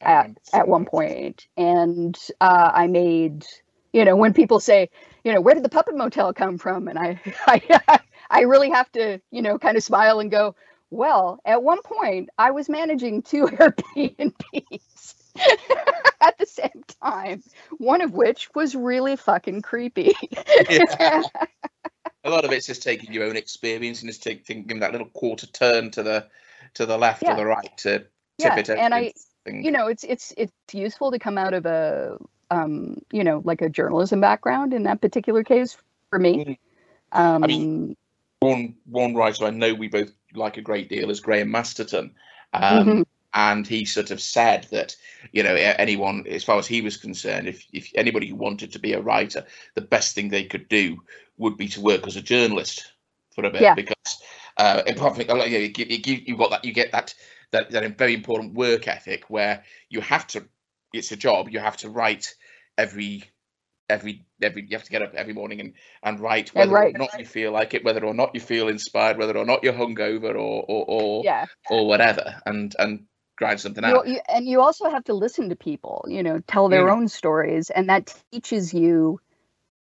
at, 0.00 0.30
at 0.52 0.68
one 0.68 0.84
point 0.84 1.46
and 1.56 2.18
uh, 2.40 2.70
i 2.74 2.86
made 2.86 3.46
you 3.92 4.04
know 4.04 4.16
when 4.16 4.32
people 4.34 4.60
say 4.60 4.90
you 5.24 5.32
know 5.32 5.40
where 5.40 5.54
did 5.54 5.64
the 5.64 5.68
puppet 5.68 5.96
motel 5.96 6.32
come 6.32 6.58
from 6.58 6.88
and 6.88 6.98
i 6.98 7.20
i, 7.46 8.00
I 8.30 8.40
really 8.42 8.70
have 8.70 8.90
to 8.92 9.20
you 9.30 9.42
know 9.42 9.58
kind 9.58 9.76
of 9.76 9.82
smile 9.82 10.20
and 10.20 10.30
go 10.30 10.54
well 10.90 11.40
at 11.44 11.62
one 11.62 11.82
point 11.82 12.30
i 12.38 12.50
was 12.50 12.68
managing 12.68 13.22
two 13.22 13.46
airbnbs 13.46 15.14
at 16.20 16.38
the 16.38 16.46
same 16.46 16.84
time 17.02 17.42
one 17.78 18.00
of 18.02 18.12
which 18.12 18.48
was 18.54 18.74
really 18.74 19.16
fucking 19.16 19.62
creepy 19.62 20.14
Yeah. 20.70 21.22
A 22.24 22.30
lot 22.30 22.44
of 22.44 22.52
it's 22.52 22.66
just 22.66 22.82
taking 22.82 23.12
your 23.12 23.24
own 23.24 23.36
experience 23.36 24.00
and 24.00 24.08
just 24.10 24.22
take, 24.22 24.46
thinking 24.46 24.80
that 24.80 24.92
little 24.92 25.08
quarter 25.08 25.46
turn 25.46 25.90
to 25.92 26.02
the 26.02 26.26
to 26.74 26.86
the 26.86 26.96
left 26.96 27.22
Yeah. 27.22 27.32
or 27.32 27.36
the 27.36 27.46
right 27.46 27.76
to 27.78 27.98
tip 28.00 28.10
Yeah, 28.38 28.58
it 28.58 28.70
and 28.70 28.94
I- 28.94 29.12
thing. 29.44 29.62
you 29.64 29.70
know 29.70 29.86
it's 29.88 30.04
it's 30.04 30.32
it's 30.36 30.52
useful 30.72 31.12
to 31.12 31.18
come 31.18 31.36
out 31.38 31.54
of 31.54 31.66
a 31.66 32.16
um 32.50 32.96
you 33.12 33.22
know 33.22 33.42
like 33.44 33.60
a 33.62 33.68
journalism 33.68 34.20
background 34.20 34.72
in 34.72 34.84
that 34.84 35.00
particular 35.00 35.44
case 35.44 35.76
for 36.10 36.18
me 36.18 36.58
um 37.12 37.44
I 37.44 37.46
mean, 37.46 37.96
one 38.40 38.76
one 38.86 39.14
writer 39.14 39.44
I 39.44 39.50
know 39.50 39.74
we 39.74 39.88
both 39.88 40.12
like 40.34 40.56
a 40.56 40.62
great 40.62 40.88
deal 40.88 41.10
is 41.10 41.20
Graham 41.20 41.50
Masterton. 41.50 42.14
Um, 42.52 42.86
mhm, 42.86 43.04
and 43.34 43.66
he 43.66 43.84
sort 43.84 44.10
of 44.10 44.20
said 44.20 44.66
that 44.70 44.96
you 45.32 45.42
know 45.42 45.54
anyone 45.54 46.24
as 46.28 46.44
far 46.44 46.58
as 46.58 46.66
he 46.66 46.80
was 46.80 46.96
concerned 46.96 47.48
if, 47.48 47.66
if 47.72 47.90
anybody 47.94 48.28
who 48.28 48.36
wanted 48.36 48.72
to 48.72 48.78
be 48.78 48.92
a 48.92 49.00
writer 49.00 49.44
the 49.74 49.80
best 49.80 50.14
thing 50.14 50.28
they 50.28 50.44
could 50.44 50.68
do 50.68 50.96
would 51.36 51.56
be 51.56 51.68
to 51.68 51.80
work 51.80 52.06
as 52.06 52.16
a 52.16 52.22
journalist 52.22 52.92
for 53.34 53.44
a 53.44 53.50
bit 53.50 53.62
Yeah. 53.62 53.74
because 53.74 54.22
uh 54.56 54.82
apart 54.86 55.16
from, 55.16 55.22
you, 55.22 55.34
know, 55.34 55.44
you, 55.44 55.72
you, 55.76 56.22
you 56.26 56.36
got 56.36 56.50
that 56.50 56.64
you 56.64 56.72
get 56.72 56.92
that 56.92 57.14
that 57.50 57.70
that 57.70 57.98
very 57.98 58.14
important 58.14 58.54
work 58.54 58.88
ethic 58.88 59.28
where 59.28 59.64
you 59.90 60.00
have 60.00 60.26
to 60.28 60.44
it's 60.92 61.12
a 61.12 61.16
job 61.16 61.48
you 61.50 61.58
have 61.58 61.76
to 61.78 61.90
write 61.90 62.34
every 62.78 63.24
every 63.90 64.24
every 64.40 64.62
you 64.62 64.76
have 64.76 64.84
to 64.84 64.90
get 64.90 65.02
up 65.02 65.14
every 65.14 65.34
morning 65.34 65.60
and 65.60 65.72
and 66.04 66.20
write 66.20 66.52
And 66.54 66.70
whether 66.70 66.72
write. 66.72 66.94
or 66.94 66.98
not 66.98 67.18
you 67.18 67.26
feel 67.26 67.50
like 67.52 67.74
it 67.74 67.84
whether 67.84 68.04
or 68.04 68.14
not 68.14 68.30
you 68.34 68.40
feel 68.40 68.68
inspired 68.68 69.18
whether 69.18 69.36
or 69.36 69.44
not 69.44 69.64
you're 69.64 69.72
hungover 69.72 70.30
or 70.34 70.64
or 70.68 70.84
or, 70.86 71.24
yeah 71.24 71.46
or 71.68 71.86
whatever 71.86 72.40
and 72.46 72.74
and 72.78 73.06
grind 73.36 73.60
something 73.60 73.84
you, 73.84 73.90
out. 73.96 74.08
you, 74.08 74.20
and 74.28 74.46
you 74.46 74.60
also 74.60 74.88
have 74.90 75.04
to 75.04 75.14
listen 75.14 75.48
to 75.48 75.56
people 75.56 76.04
you 76.08 76.22
know 76.22 76.40
tell 76.46 76.68
their 76.68 76.86
Mm. 76.86 76.92
own 76.92 77.08
stories 77.08 77.70
and 77.70 77.88
that 77.88 78.14
teaches 78.32 78.72
you 78.74 79.20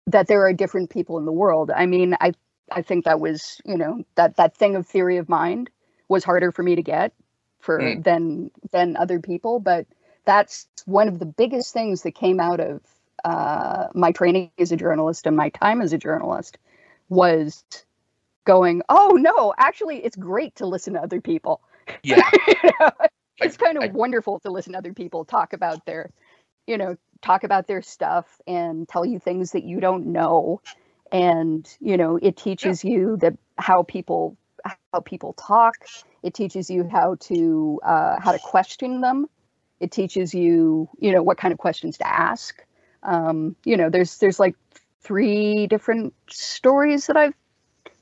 that 0.08 0.28
there 0.28 0.46
are 0.46 0.54
different 0.54 0.90
people 0.90 1.18
in 1.18 1.26
the 1.26 1.32
world. 1.32 1.72
I 1.72 1.86
mean 1.86 2.16
i 2.20 2.34
i 2.72 2.82
think 2.82 3.06
that 3.06 3.20
was 3.20 3.62
you 3.66 3.78
know 3.78 4.04
that 4.16 4.38
that 4.38 4.56
thing 4.56 4.76
of 4.76 4.88
theory 4.88 5.18
of 5.18 5.30
mind 5.30 5.70
was 6.08 6.24
harder 6.24 6.52
for 6.52 6.64
me 6.64 6.76
to 6.76 6.82
get 6.82 7.14
for 7.60 7.80
Mm. 7.80 8.04
than 8.04 8.52
than 8.72 8.98
other 8.98 9.20
people 9.20 9.60
but 9.60 9.86
that's 10.26 10.68
one 10.86 11.08
of 11.08 11.20
the 11.20 11.26
biggest 11.26 11.74
things 11.74 12.02
that 12.04 12.16
came 12.16 12.40
out 12.40 12.60
of 12.60 12.82
uh, 13.26 13.88
my 13.94 14.12
training 14.12 14.52
as 14.58 14.72
a 14.72 14.78
journalist 14.78 15.28
and 15.28 15.36
my 15.38 15.50
time 15.50 15.82
as 15.82 15.94
a 15.94 15.98
journalist 15.98 16.58
was 17.10 17.64
going 18.46 18.82
oh 18.90 19.12
no 19.20 19.54
actually 19.58 19.98
it's 20.04 20.16
great 20.16 20.56
to 20.56 20.66
listen 20.66 20.94
to 20.94 21.02
other 21.02 21.22
people. 21.22 21.62
Yeah. 22.04 22.22
You 22.48 22.56
know, 22.80 22.90
it's 23.44 23.58
kind 23.58 23.78
of 23.78 23.84
I- 23.84 23.88
wonderful 23.88 24.40
to 24.42 24.52
listen 24.52 24.74
to 24.74 24.80
other 24.80 24.94
people 24.94 25.26
talk 25.26 25.54
about 25.54 25.86
their 25.86 26.12
you 26.68 26.78
know 26.78 26.98
talk 27.22 27.44
about 27.44 27.68
their 27.68 27.82
stuff 27.82 28.42
and 28.48 28.88
tell 28.88 29.06
you 29.06 29.20
things 29.20 29.52
that 29.52 29.64
you 29.64 29.80
don't 29.80 30.08
know. 30.08 30.62
And 31.12 31.68
you 31.80 31.98
know 31.98 32.18
it 32.22 32.38
teaches 32.38 32.84
you 32.84 33.18
that 33.18 33.38
how 33.58 33.84
people 33.84 34.38
how 34.66 35.00
people 35.02 35.34
talk. 35.34 35.76
It 36.24 36.34
teaches 36.34 36.70
you 36.70 36.88
how 36.88 37.16
to 37.22 37.80
uh, 37.84 38.20
how 38.20 38.32
to 38.32 38.40
question 38.40 39.02
them. 39.02 39.28
It 39.80 39.92
teaches 39.92 40.34
you 40.34 40.90
you 41.00 41.12
know 41.12 41.24
what 41.24 41.38
kind 41.38 41.52
of 41.52 41.58
questions 41.60 41.98
to 42.00 42.08
ask. 42.08 42.64
Um, 43.04 43.56
you 43.66 43.78
know 43.78 43.90
there's 43.90 44.18
there's 44.18 44.40
like 44.40 44.56
three 45.04 45.68
different 45.68 46.14
stories 46.30 47.08
that 47.08 47.18
i've 47.18 47.34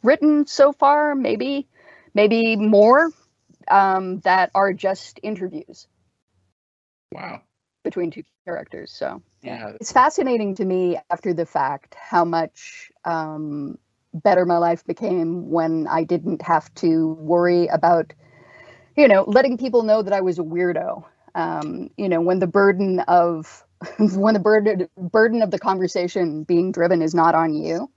written 0.03 0.45
so 0.45 0.71
far 0.71 1.15
maybe 1.15 1.67
maybe 2.13 2.55
more 2.55 3.09
um, 3.69 4.19
that 4.21 4.51
are 4.55 4.73
just 4.73 5.19
interviews 5.23 5.87
wow 7.13 7.41
between 7.83 8.11
two 8.11 8.23
characters. 8.45 8.91
So 8.91 9.21
yeah 9.41 9.73
it's 9.81 9.91
fascinating 9.91 10.55
to 10.55 10.65
me 10.65 10.99
after 11.09 11.33
the 11.33 11.45
fact 11.45 11.95
how 11.95 12.23
much 12.23 12.91
um, 13.03 13.79
better 14.13 14.45
my 14.45 14.57
life 14.57 14.85
became 14.85 15.49
when 15.49 15.87
I 15.87 16.03
didn't 16.03 16.43
have 16.43 16.71
to 16.75 17.13
worry 17.13 17.67
about, 17.67 18.13
you 18.95 19.07
know, 19.07 19.23
letting 19.25 19.57
people 19.57 19.81
know 19.81 20.03
that 20.03 20.13
I 20.13 20.21
was 20.21 20.37
a 20.37 20.43
weirdo. 20.43 21.03
Um, 21.33 21.89
you 21.97 22.09
know, 22.09 22.21
when 22.21 22.39
the 22.39 22.47
burden 22.47 22.99
of 23.01 23.65
when 23.97 24.35
the 24.35 24.39
burden 24.39 24.87
burden 24.97 25.41
of 25.41 25.49
the 25.49 25.57
conversation 25.57 26.43
being 26.43 26.71
driven 26.71 27.01
is 27.01 27.15
not 27.15 27.33
on 27.33 27.55
you, 27.55 27.89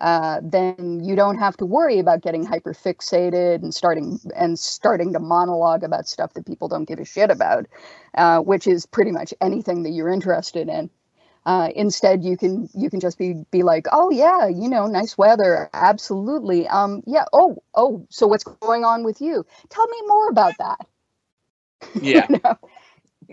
uh, 0.00 0.40
then 0.42 1.00
you 1.04 1.14
don't 1.14 1.38
have 1.38 1.56
to 1.58 1.66
worry 1.66 1.98
about 1.98 2.22
getting 2.22 2.44
hyper 2.44 2.72
fixated 2.72 3.56
and 3.56 3.74
starting 3.74 4.18
and 4.34 4.58
starting 4.58 5.12
to 5.12 5.18
monologue 5.18 5.84
about 5.84 6.08
stuff 6.08 6.32
that 6.34 6.46
people 6.46 6.68
don't 6.68 6.86
give 6.86 6.98
a 6.98 7.04
shit 7.04 7.30
about, 7.30 7.66
uh, 8.14 8.40
which 8.40 8.66
is 8.66 8.86
pretty 8.86 9.12
much 9.12 9.34
anything 9.40 9.82
that 9.82 9.90
you're 9.90 10.08
interested 10.08 10.68
in. 10.68 10.90
Uh, 11.46 11.68
instead, 11.74 12.22
you 12.22 12.36
can 12.36 12.68
you 12.74 12.90
can 12.90 13.00
just 13.00 13.18
be 13.18 13.34
be 13.50 13.62
like, 13.62 13.86
oh 13.92 14.10
yeah, 14.10 14.46
you 14.48 14.68
know, 14.68 14.86
nice 14.86 15.16
weather, 15.18 15.68
absolutely. 15.72 16.66
Um, 16.68 17.02
yeah. 17.06 17.24
Oh 17.32 17.62
oh, 17.74 18.06
so 18.10 18.26
what's 18.26 18.44
going 18.44 18.84
on 18.84 19.04
with 19.04 19.20
you? 19.20 19.44
Tell 19.68 19.86
me 19.86 19.98
more 20.06 20.28
about 20.28 20.54
that. 20.58 20.86
Yeah. 22.02 22.26
you 22.28 22.40
know? 22.44 22.58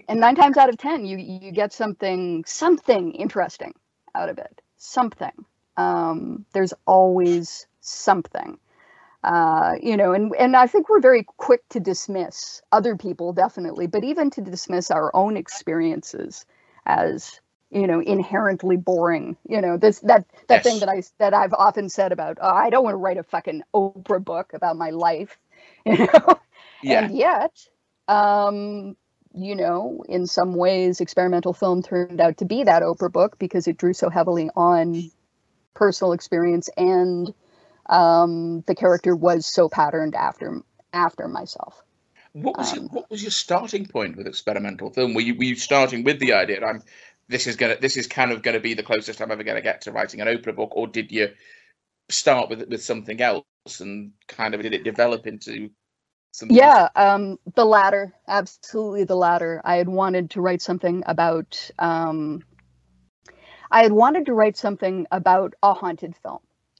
And 0.07 0.19
nine 0.21 0.35
times 0.35 0.57
out 0.57 0.69
of 0.69 0.77
ten, 0.77 1.05
you 1.05 1.17
you 1.17 1.51
get 1.51 1.73
something 1.73 2.45
something 2.45 3.13
interesting 3.13 3.73
out 4.15 4.29
of 4.29 4.37
it. 4.37 4.61
Something. 4.77 5.45
Um, 5.77 6.45
there's 6.53 6.73
always 6.85 7.67
something. 7.81 8.57
Uh, 9.23 9.73
you 9.81 9.97
know, 9.97 10.13
and 10.13 10.33
and 10.39 10.55
I 10.55 10.67
think 10.67 10.89
we're 10.89 11.01
very 11.01 11.23
quick 11.37 11.67
to 11.69 11.79
dismiss 11.79 12.61
other 12.71 12.95
people, 12.95 13.33
definitely, 13.33 13.87
but 13.87 14.03
even 14.03 14.29
to 14.31 14.41
dismiss 14.41 14.91
our 14.91 15.13
own 15.15 15.37
experiences 15.37 16.45
as 16.85 17.41
you 17.69 17.85
know 17.85 17.99
inherently 17.99 18.77
boring 18.77 19.35
you 19.47 19.59
know 19.59 19.77
this 19.77 19.99
that 19.99 20.25
that 20.47 20.63
yes. 20.63 20.63
thing 20.63 20.79
that 20.79 20.89
i 20.89 21.03
that 21.17 21.33
i've 21.33 21.53
often 21.53 21.89
said 21.89 22.11
about 22.11 22.37
oh, 22.41 22.49
i 22.49 22.69
don't 22.69 22.83
want 22.83 22.93
to 22.93 22.97
write 22.97 23.17
a 23.17 23.23
fucking 23.23 23.61
oprah 23.73 24.23
book 24.23 24.53
about 24.53 24.77
my 24.77 24.89
life 24.89 25.37
you 25.85 25.97
know 25.97 26.39
yeah. 26.81 27.03
and 27.03 27.17
yet 27.17 27.51
um 28.07 28.95
you 29.33 29.55
know 29.55 30.03
in 30.07 30.25
some 30.25 30.55
ways 30.55 31.01
experimental 31.01 31.53
film 31.53 31.83
turned 31.83 32.21
out 32.21 32.37
to 32.37 32.45
be 32.45 32.63
that 32.63 32.83
oprah 32.83 33.11
book 33.11 33.37
because 33.37 33.67
it 33.67 33.77
drew 33.77 33.93
so 33.93 34.09
heavily 34.09 34.49
on 34.55 35.11
personal 35.77 36.13
experience 36.13 36.69
and 36.75 37.33
um 37.87 38.63
the 38.67 38.75
character 38.75 39.15
was 39.15 39.45
so 39.45 39.69
patterned 39.69 40.15
after 40.15 40.61
after 40.91 41.27
myself 41.27 41.83
what 42.33 42.57
was, 42.57 42.73
um, 42.73 42.79
your, 42.79 42.87
what 42.89 43.09
was 43.09 43.23
your 43.23 43.31
starting 43.31 43.85
point 43.85 44.15
with 44.15 44.27
experimental 44.27 44.91
film? 44.91 45.13
Were 45.13 45.21
you, 45.21 45.35
were 45.35 45.43
you 45.43 45.55
starting 45.55 46.03
with 46.03 46.19
the 46.19 46.33
idea? 46.33 46.63
I'm 46.63 46.83
this 47.29 47.47
is 47.47 47.55
gonna 47.55 47.77
this 47.79 47.97
is 47.97 48.07
kind 48.07 48.31
of 48.31 48.41
going 48.41 48.53
to 48.53 48.61
be 48.61 48.73
the 48.73 48.83
closest 48.83 49.21
I'm 49.21 49.31
ever 49.31 49.43
going 49.43 49.57
to 49.57 49.61
get 49.61 49.81
to 49.81 49.91
writing 49.91 50.21
an 50.21 50.27
Oprah 50.27 50.55
book, 50.55 50.71
or 50.75 50.87
did 50.87 51.11
you 51.11 51.29
start 52.09 52.49
with 52.49 52.67
with 52.69 52.83
something 52.83 53.19
else 53.21 53.45
and 53.79 54.11
kind 54.27 54.53
of 54.53 54.61
did 54.61 54.73
it 54.73 54.83
develop 54.83 55.27
into 55.27 55.69
something? 56.31 56.55
Yeah, 56.55 56.89
um, 56.95 57.37
the 57.55 57.65
latter, 57.65 58.13
absolutely 58.27 59.03
the 59.03 59.15
latter. 59.15 59.61
I 59.65 59.77
had 59.77 59.89
wanted 59.89 60.31
to 60.31 60.41
write 60.41 60.61
something 60.61 61.03
about. 61.05 61.69
Um, 61.79 62.43
I 63.71 63.83
had 63.83 63.91
wanted 63.91 64.25
to 64.25 64.33
write 64.33 64.57
something 64.57 65.07
about 65.11 65.53
a 65.63 65.73
haunted 65.73 66.15
film, 66.15 66.39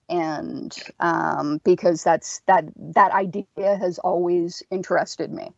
and 0.10 0.76
um, 1.00 1.60
because 1.64 2.04
that's 2.04 2.42
that 2.48 2.66
that 2.78 3.12
idea 3.12 3.46
has 3.58 4.00
always 4.00 4.64
interested 4.72 5.32
me. 5.32 5.52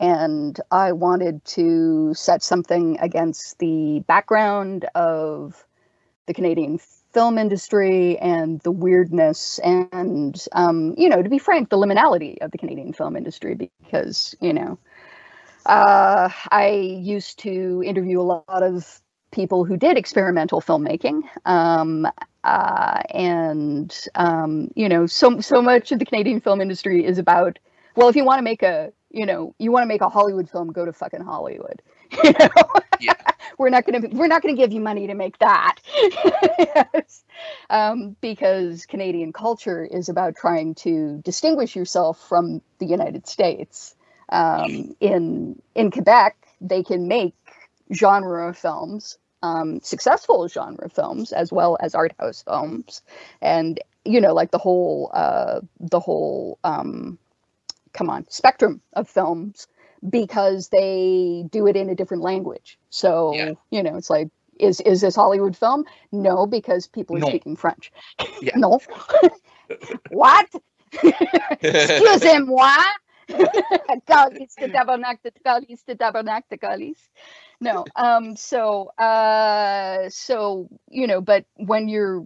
And 0.00 0.58
I 0.70 0.92
wanted 0.92 1.44
to 1.44 2.14
set 2.14 2.42
something 2.42 2.98
against 3.00 3.58
the 3.58 4.00
background 4.06 4.86
of 4.94 5.64
the 6.26 6.34
Canadian 6.34 6.78
film 7.14 7.38
industry 7.38 8.18
and 8.18 8.60
the 8.62 8.72
weirdness 8.72 9.60
and 9.60 10.44
um, 10.52 10.94
you 10.98 11.08
know 11.08 11.22
to 11.22 11.30
be 11.30 11.38
frank 11.38 11.70
the 11.70 11.78
liminality 11.78 12.36
of 12.42 12.50
the 12.50 12.58
canadian 12.58 12.92
film 12.92 13.16
industry 13.16 13.54
because 13.54 14.34
you 14.40 14.52
know 14.52 14.76
uh, 15.66 16.28
i 16.50 16.68
used 16.68 17.38
to 17.38 17.82
interview 17.86 18.20
a 18.20 18.22
lot 18.22 18.62
of 18.62 19.00
people 19.34 19.64
who 19.64 19.76
did 19.76 19.96
experimental 19.98 20.60
filmmaking 20.60 21.22
um, 21.44 22.06
uh, 22.44 23.00
and 23.10 24.06
um, 24.14 24.70
you 24.74 24.88
know 24.88 25.06
so 25.06 25.40
so 25.40 25.60
much 25.60 25.92
of 25.92 25.98
the 25.98 26.04
canadian 26.04 26.40
film 26.40 26.60
industry 26.60 27.04
is 27.04 27.18
about 27.18 27.58
well 27.96 28.08
if 28.08 28.16
you 28.16 28.24
want 28.24 28.38
to 28.38 28.42
make 28.42 28.62
a 28.62 28.92
you 29.14 29.24
know, 29.24 29.54
you 29.58 29.70
want 29.70 29.84
to 29.84 29.86
make 29.86 30.00
a 30.00 30.08
Hollywood 30.08 30.50
film, 30.50 30.72
go 30.72 30.84
to 30.84 30.92
fucking 30.92 31.22
Hollywood. 31.22 31.80
You 32.22 32.32
know? 32.32 32.48
Yeah. 33.00 33.14
we're 33.58 33.70
not 33.70 33.86
gonna 33.86 34.06
we're 34.12 34.28
not 34.28 34.42
gonna 34.42 34.54
give 34.54 34.72
you 34.72 34.80
money 34.80 35.06
to 35.08 35.14
make 35.14 35.38
that. 35.38 35.76
yes. 36.58 37.24
um, 37.70 38.14
because 38.20 38.86
Canadian 38.86 39.32
culture 39.32 39.84
is 39.84 40.08
about 40.08 40.36
trying 40.36 40.74
to 40.76 41.20
distinguish 41.24 41.74
yourself 41.74 42.20
from 42.28 42.62
the 42.78 42.86
United 42.86 43.26
States. 43.26 43.96
Um, 44.28 44.94
in 45.00 45.60
in 45.74 45.90
Quebec, 45.90 46.36
they 46.60 46.82
can 46.84 47.08
make 47.08 47.34
genre 47.92 48.54
films, 48.54 49.18
um, 49.44 49.80
successful 49.82 50.48
genre 50.48 50.88
films, 50.88 51.30
as 51.32 51.52
well 51.52 51.76
as 51.78 51.94
art 51.94 52.14
house 52.18 52.42
films, 52.42 53.02
and 53.42 53.78
you 54.04 54.20
know, 54.20 54.32
like 54.32 54.50
the 54.50 54.58
whole 54.58 55.10
uh, 55.12 55.60
the 55.80 56.00
whole 56.00 56.58
um, 56.64 57.18
come 57.92 58.08
on 58.08 58.26
spectrum 58.30 58.80
of 58.94 59.08
films 59.08 59.68
because 60.08 60.68
they 60.68 61.44
do 61.50 61.66
it 61.66 61.76
in 61.76 61.90
a 61.90 61.94
different 61.94 62.22
language. 62.22 62.78
So 62.88 63.34
yeah. 63.34 63.52
you 63.70 63.82
know, 63.82 63.96
it's 63.96 64.08
like, 64.08 64.28
is 64.58 64.80
is 64.80 65.02
this 65.02 65.16
Hollywood 65.16 65.56
film? 65.56 65.84
No, 66.10 66.46
because 66.46 66.86
people 66.86 67.16
are 67.16 67.20
no. 67.20 67.28
speaking 67.28 67.56
French. 67.56 67.92
Yeah. 68.40 68.52
no. 68.56 68.80
what? 70.10 70.48
Excusez-moi. 71.60 72.82
Calice 74.06 74.54
de 74.54 74.68
tabernacle 74.68 75.30
de 75.30 75.40
calice 75.42 75.82
de 75.86 75.94
tabernacle 75.94 76.48
de 76.50 76.56
calice. 76.58 77.10
No. 77.64 77.84
Um. 77.96 78.36
So. 78.36 78.88
Uh. 78.98 80.08
So 80.10 80.68
you 80.90 81.06
know, 81.06 81.20
but 81.20 81.46
when 81.56 81.88
you're 81.88 82.24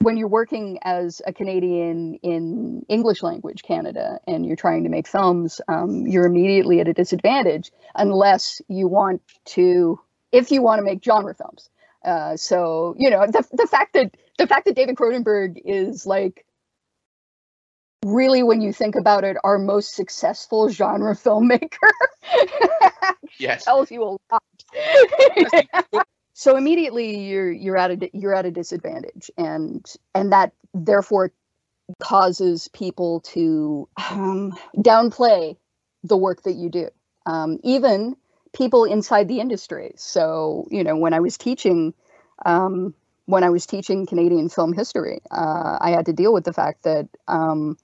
when 0.00 0.16
you're 0.16 0.28
working 0.28 0.78
as 0.82 1.20
a 1.26 1.32
Canadian 1.32 2.14
in 2.22 2.86
English 2.88 3.22
language 3.22 3.62
Canada 3.62 4.18
and 4.26 4.46
you're 4.46 4.56
trying 4.56 4.84
to 4.84 4.88
make 4.88 5.06
films, 5.06 5.60
um, 5.68 6.06
you're 6.06 6.24
immediately 6.24 6.80
at 6.80 6.88
a 6.88 6.94
disadvantage 6.94 7.70
unless 7.94 8.62
you 8.66 8.88
want 8.88 9.20
to, 9.44 10.00
if 10.32 10.50
you 10.50 10.62
want 10.62 10.78
to 10.78 10.84
make 10.84 11.04
genre 11.04 11.34
films. 11.34 11.68
Uh, 12.02 12.34
so 12.34 12.94
you 12.98 13.10
know 13.10 13.26
the 13.26 13.46
the 13.52 13.66
fact 13.66 13.92
that 13.92 14.16
the 14.38 14.46
fact 14.46 14.64
that 14.64 14.74
David 14.74 14.96
Cronenberg 14.96 15.60
is 15.62 16.06
like 16.06 16.46
really, 18.04 18.42
when 18.42 18.62
you 18.62 18.72
think 18.72 18.94
about 18.94 19.24
it, 19.24 19.36
our 19.44 19.58
most 19.58 19.94
successful 19.94 20.70
genre 20.70 21.14
filmmaker. 21.14 21.68
yes, 23.38 23.64
tells 23.66 23.90
you 23.90 24.02
a 24.02 24.16
lot 24.32 24.42
so 26.32 26.56
immediately 26.56 27.26
you're 27.26 27.50
you're 27.50 27.76
at 27.76 27.90
a 27.90 28.10
you're 28.12 28.34
at 28.34 28.46
a 28.46 28.50
disadvantage 28.50 29.30
and 29.36 29.94
and 30.14 30.32
that 30.32 30.52
therefore 30.74 31.32
causes 32.00 32.68
people 32.68 33.20
to 33.20 33.88
um, 34.10 34.52
downplay 34.76 35.56
the 36.04 36.16
work 36.16 36.42
that 36.44 36.54
you 36.54 36.70
do. 36.70 36.88
Um, 37.26 37.58
even 37.64 38.16
people 38.52 38.84
inside 38.84 39.28
the 39.28 39.40
industry. 39.40 39.92
So 39.96 40.66
you 40.70 40.84
know 40.84 40.96
when 40.96 41.14
i 41.14 41.20
was 41.20 41.36
teaching 41.38 41.94
um, 42.46 42.94
when 43.26 43.44
i 43.44 43.50
was 43.50 43.66
teaching 43.66 44.06
canadian 44.06 44.48
film 44.48 44.72
history 44.72 45.20
uh, 45.30 45.78
i 45.80 45.90
had 45.90 46.06
to 46.06 46.12
deal 46.12 46.32
with 46.32 46.44
the 46.44 46.52
fact 46.52 46.82
that 46.84 47.08
um, 47.28 47.76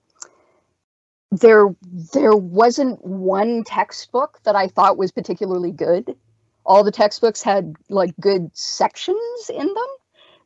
there 1.31 1.75
there 2.15 2.37
wasn't 2.37 3.05
one 3.05 3.65
textbook 3.65 4.41
that 4.45 4.57
i 4.57 4.69
thought 4.69 4.97
was 4.97 5.13
particularly 5.13 5.73
good 5.73 6.17
all 6.67 6.85
the 6.85 6.91
textbooks 6.91 7.43
had 7.43 7.75
like 7.89 8.15
good 8.21 8.51
sections 8.57 9.51
in 9.51 9.67
them 9.67 9.87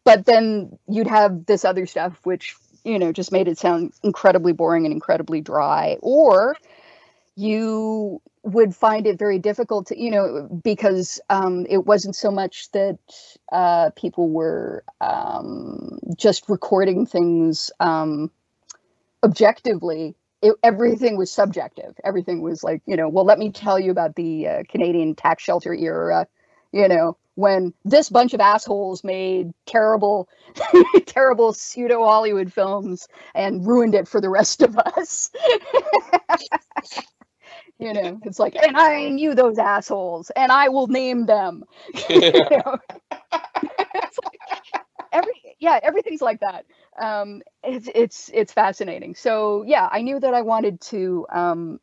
but 0.05 0.27
then 0.27 0.79
you'd 0.89 1.07
have 1.07 1.47
this 1.47 1.65
other 1.65 1.87
stuff 1.87 2.19
which 2.25 2.55
you 2.85 2.99
know 2.99 3.13
just 3.13 3.33
made 3.33 3.49
it 3.49 3.59
sound 3.59 3.93
incredibly 4.03 4.53
boring 4.53 4.85
and 4.85 4.93
incredibly 4.93 5.41
dry 5.41 5.97
or 6.01 6.57
you 7.37 8.21
would 8.43 8.75
find 8.75 9.07
it 9.07 9.19
very 9.19 9.39
difficult 9.39 9.87
to 9.87 10.01
you 10.01 10.11
know 10.11 10.49
because 10.63 11.21
um, 11.31 11.67
it 11.69 11.87
wasn't 11.87 12.17
so 12.17 12.31
much 12.31 12.71
that 12.73 12.99
uh, 13.53 13.91
people 13.97 14.29
were 14.31 14.85
um, 15.01 15.99
just 16.17 16.49
recording 16.49 17.07
things 17.07 17.71
um, 17.81 18.31
objectively 19.23 20.15
it, 20.43 20.55
everything 20.63 21.17
was 21.17 21.31
subjective. 21.31 21.95
Everything 22.05 22.43
was 22.43 22.65
like, 22.65 22.83
you 22.87 22.97
know, 22.97 23.09
well, 23.09 23.25
let 23.25 23.39
me 23.39 23.51
tell 23.51 23.79
you 23.79 23.91
about 23.91 24.17
the 24.17 24.49
uh, 24.49 24.63
Canadian 24.69 25.15
tax 25.15 25.43
shelter 25.43 25.75
era, 25.75 26.27
you 26.73 26.89
know, 26.89 27.17
when 27.35 27.73
this 27.85 28.11
bunch 28.11 28.35
of 28.35 28.41
assholes 28.41 29.05
made 29.05 29.53
terrible, 29.67 30.29
terrible 31.07 31.53
pseudo 31.53 32.05
Hollywood 32.05 32.53
films 32.53 33.07
and 33.35 33.67
ruined 33.67 33.95
it 33.95 34.09
for 34.09 34.21
the 34.21 34.29
rest 34.29 34.63
of 34.63 34.77
us. 34.79 35.31
you 37.79 37.93
know, 37.95 38.21
it's 38.25 38.39
like, 38.39 38.55
and 38.57 38.77
I 38.77 39.09
knew 39.09 39.35
those 39.35 39.59
assholes, 39.59 40.31
and 40.37 40.53
I 40.53 40.69
will 40.69 40.87
name 40.87 41.27
them. 41.27 41.65
you 42.11 42.33
know? 42.51 42.79
like, 43.33 44.50
every 45.13 45.35
yeah, 45.59 45.81
everything's 45.83 46.23
like 46.23 46.41
that 46.41 46.65
um, 47.01 47.43
it's 47.63 47.89
it's 47.95 48.31
it's 48.33 48.53
fascinating. 48.53 49.15
So 49.15 49.65
yeah, 49.67 49.89
I 49.91 50.03
knew 50.03 50.21
that 50.21 50.35
I 50.35 50.43
wanted 50.43 50.81
to 50.83 51.27
um, 51.33 51.81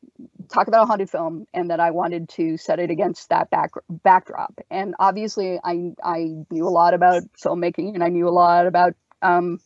talk 0.50 0.68
about 0.68 0.84
a 0.84 0.86
haunted 0.86 1.10
film 1.10 1.48
and 1.54 1.70
that 1.72 1.80
I 1.80 1.92
wanted 1.92 2.30
to 2.30 2.58
set 2.58 2.80
it 2.80 2.92
against 2.92 3.30
that 3.30 3.50
back 3.50 3.72
backdrop. 3.90 4.60
And 4.70 4.96
obviously, 5.00 5.60
I 5.64 5.92
I 6.04 6.36
knew 6.52 6.68
a 6.68 6.70
lot 6.70 6.94
about 6.94 7.24
filmmaking 7.34 7.96
and 7.96 8.04
I 8.04 8.10
knew 8.10 8.28
a 8.28 8.32
lot 8.32 8.68
about 8.68 8.96
um, 9.22 9.60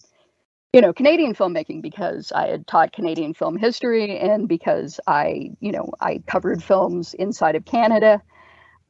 you 0.73 0.81
know 0.81 0.93
Canadian 0.93 1.33
filmmaking 1.33 1.81
because 1.81 2.31
I 2.31 2.47
had 2.47 2.67
taught 2.67 2.93
Canadian 2.93 3.33
film 3.33 3.57
history 3.57 4.17
and 4.19 4.47
because 4.47 4.99
I 5.07 5.51
you 5.59 5.71
know 5.71 5.91
I 5.99 6.21
covered 6.27 6.63
films 6.63 7.13
inside 7.15 7.55
of 7.55 7.65
Canada. 7.65 8.21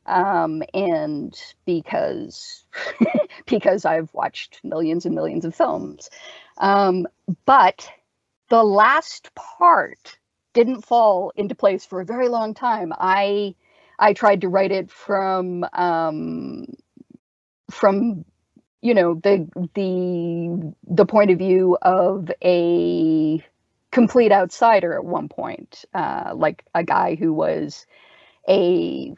Um, 0.05 0.63
and 0.73 1.37
because 1.65 2.65
because 3.45 3.85
I've 3.85 4.13
watched 4.13 4.59
millions 4.63 5.05
and 5.05 5.15
millions 5.15 5.45
of 5.45 5.55
films. 5.55 6.09
Um, 6.57 7.07
but 7.45 7.89
the 8.49 8.63
last 8.63 9.33
part 9.35 10.17
didn't 10.53 10.85
fall 10.85 11.31
into 11.35 11.55
place 11.55 11.85
for 11.85 12.01
a 12.01 12.05
very 12.05 12.27
long 12.27 12.53
time. 12.53 12.93
I 12.97 13.55
I 13.97 14.13
tried 14.13 14.41
to 14.41 14.49
write 14.49 14.71
it 14.71 14.91
from 14.91 15.65
um, 15.73 16.65
from 17.69 18.25
you 18.81 18.93
know 18.93 19.15
the 19.15 19.47
the 19.75 20.73
the 20.87 21.05
point 21.05 21.31
of 21.31 21.37
view 21.37 21.77
of 21.81 22.29
a 22.43 23.43
complete 23.91 24.31
outsider 24.31 24.93
at 24.93 25.05
one 25.05 25.29
point, 25.29 25.85
uh, 25.93 26.31
like 26.35 26.63
a 26.73 26.83
guy 26.83 27.15
who 27.15 27.33
was 27.33 27.85
a 28.47 29.13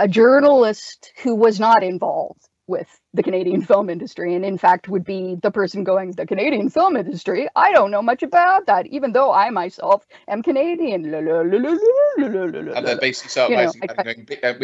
a 0.00 0.08
journalist 0.08 1.12
who 1.22 1.34
was 1.34 1.60
not 1.60 1.82
involved 1.82 2.48
with 2.66 2.88
the 3.12 3.22
Canadian 3.22 3.60
film 3.60 3.90
industry, 3.90 4.34
and 4.34 4.44
in 4.44 4.56
fact 4.56 4.88
would 4.88 5.04
be 5.04 5.36
the 5.42 5.50
person 5.50 5.82
going, 5.82 6.12
the 6.12 6.24
Canadian 6.24 6.70
film 6.70 6.96
industry, 6.96 7.48
I 7.56 7.72
don't 7.72 7.90
know 7.90 8.00
much 8.00 8.22
about 8.22 8.66
that, 8.66 8.86
even 8.86 9.12
though 9.12 9.32
I 9.32 9.50
myself 9.50 10.06
am 10.28 10.42
Canadian. 10.42 11.12
And 11.12 12.86
they're 12.86 12.96
basically 12.98 13.30
start 13.30 13.50
writing, 13.50 13.80
going, 13.80 14.28
uh, 14.42 14.54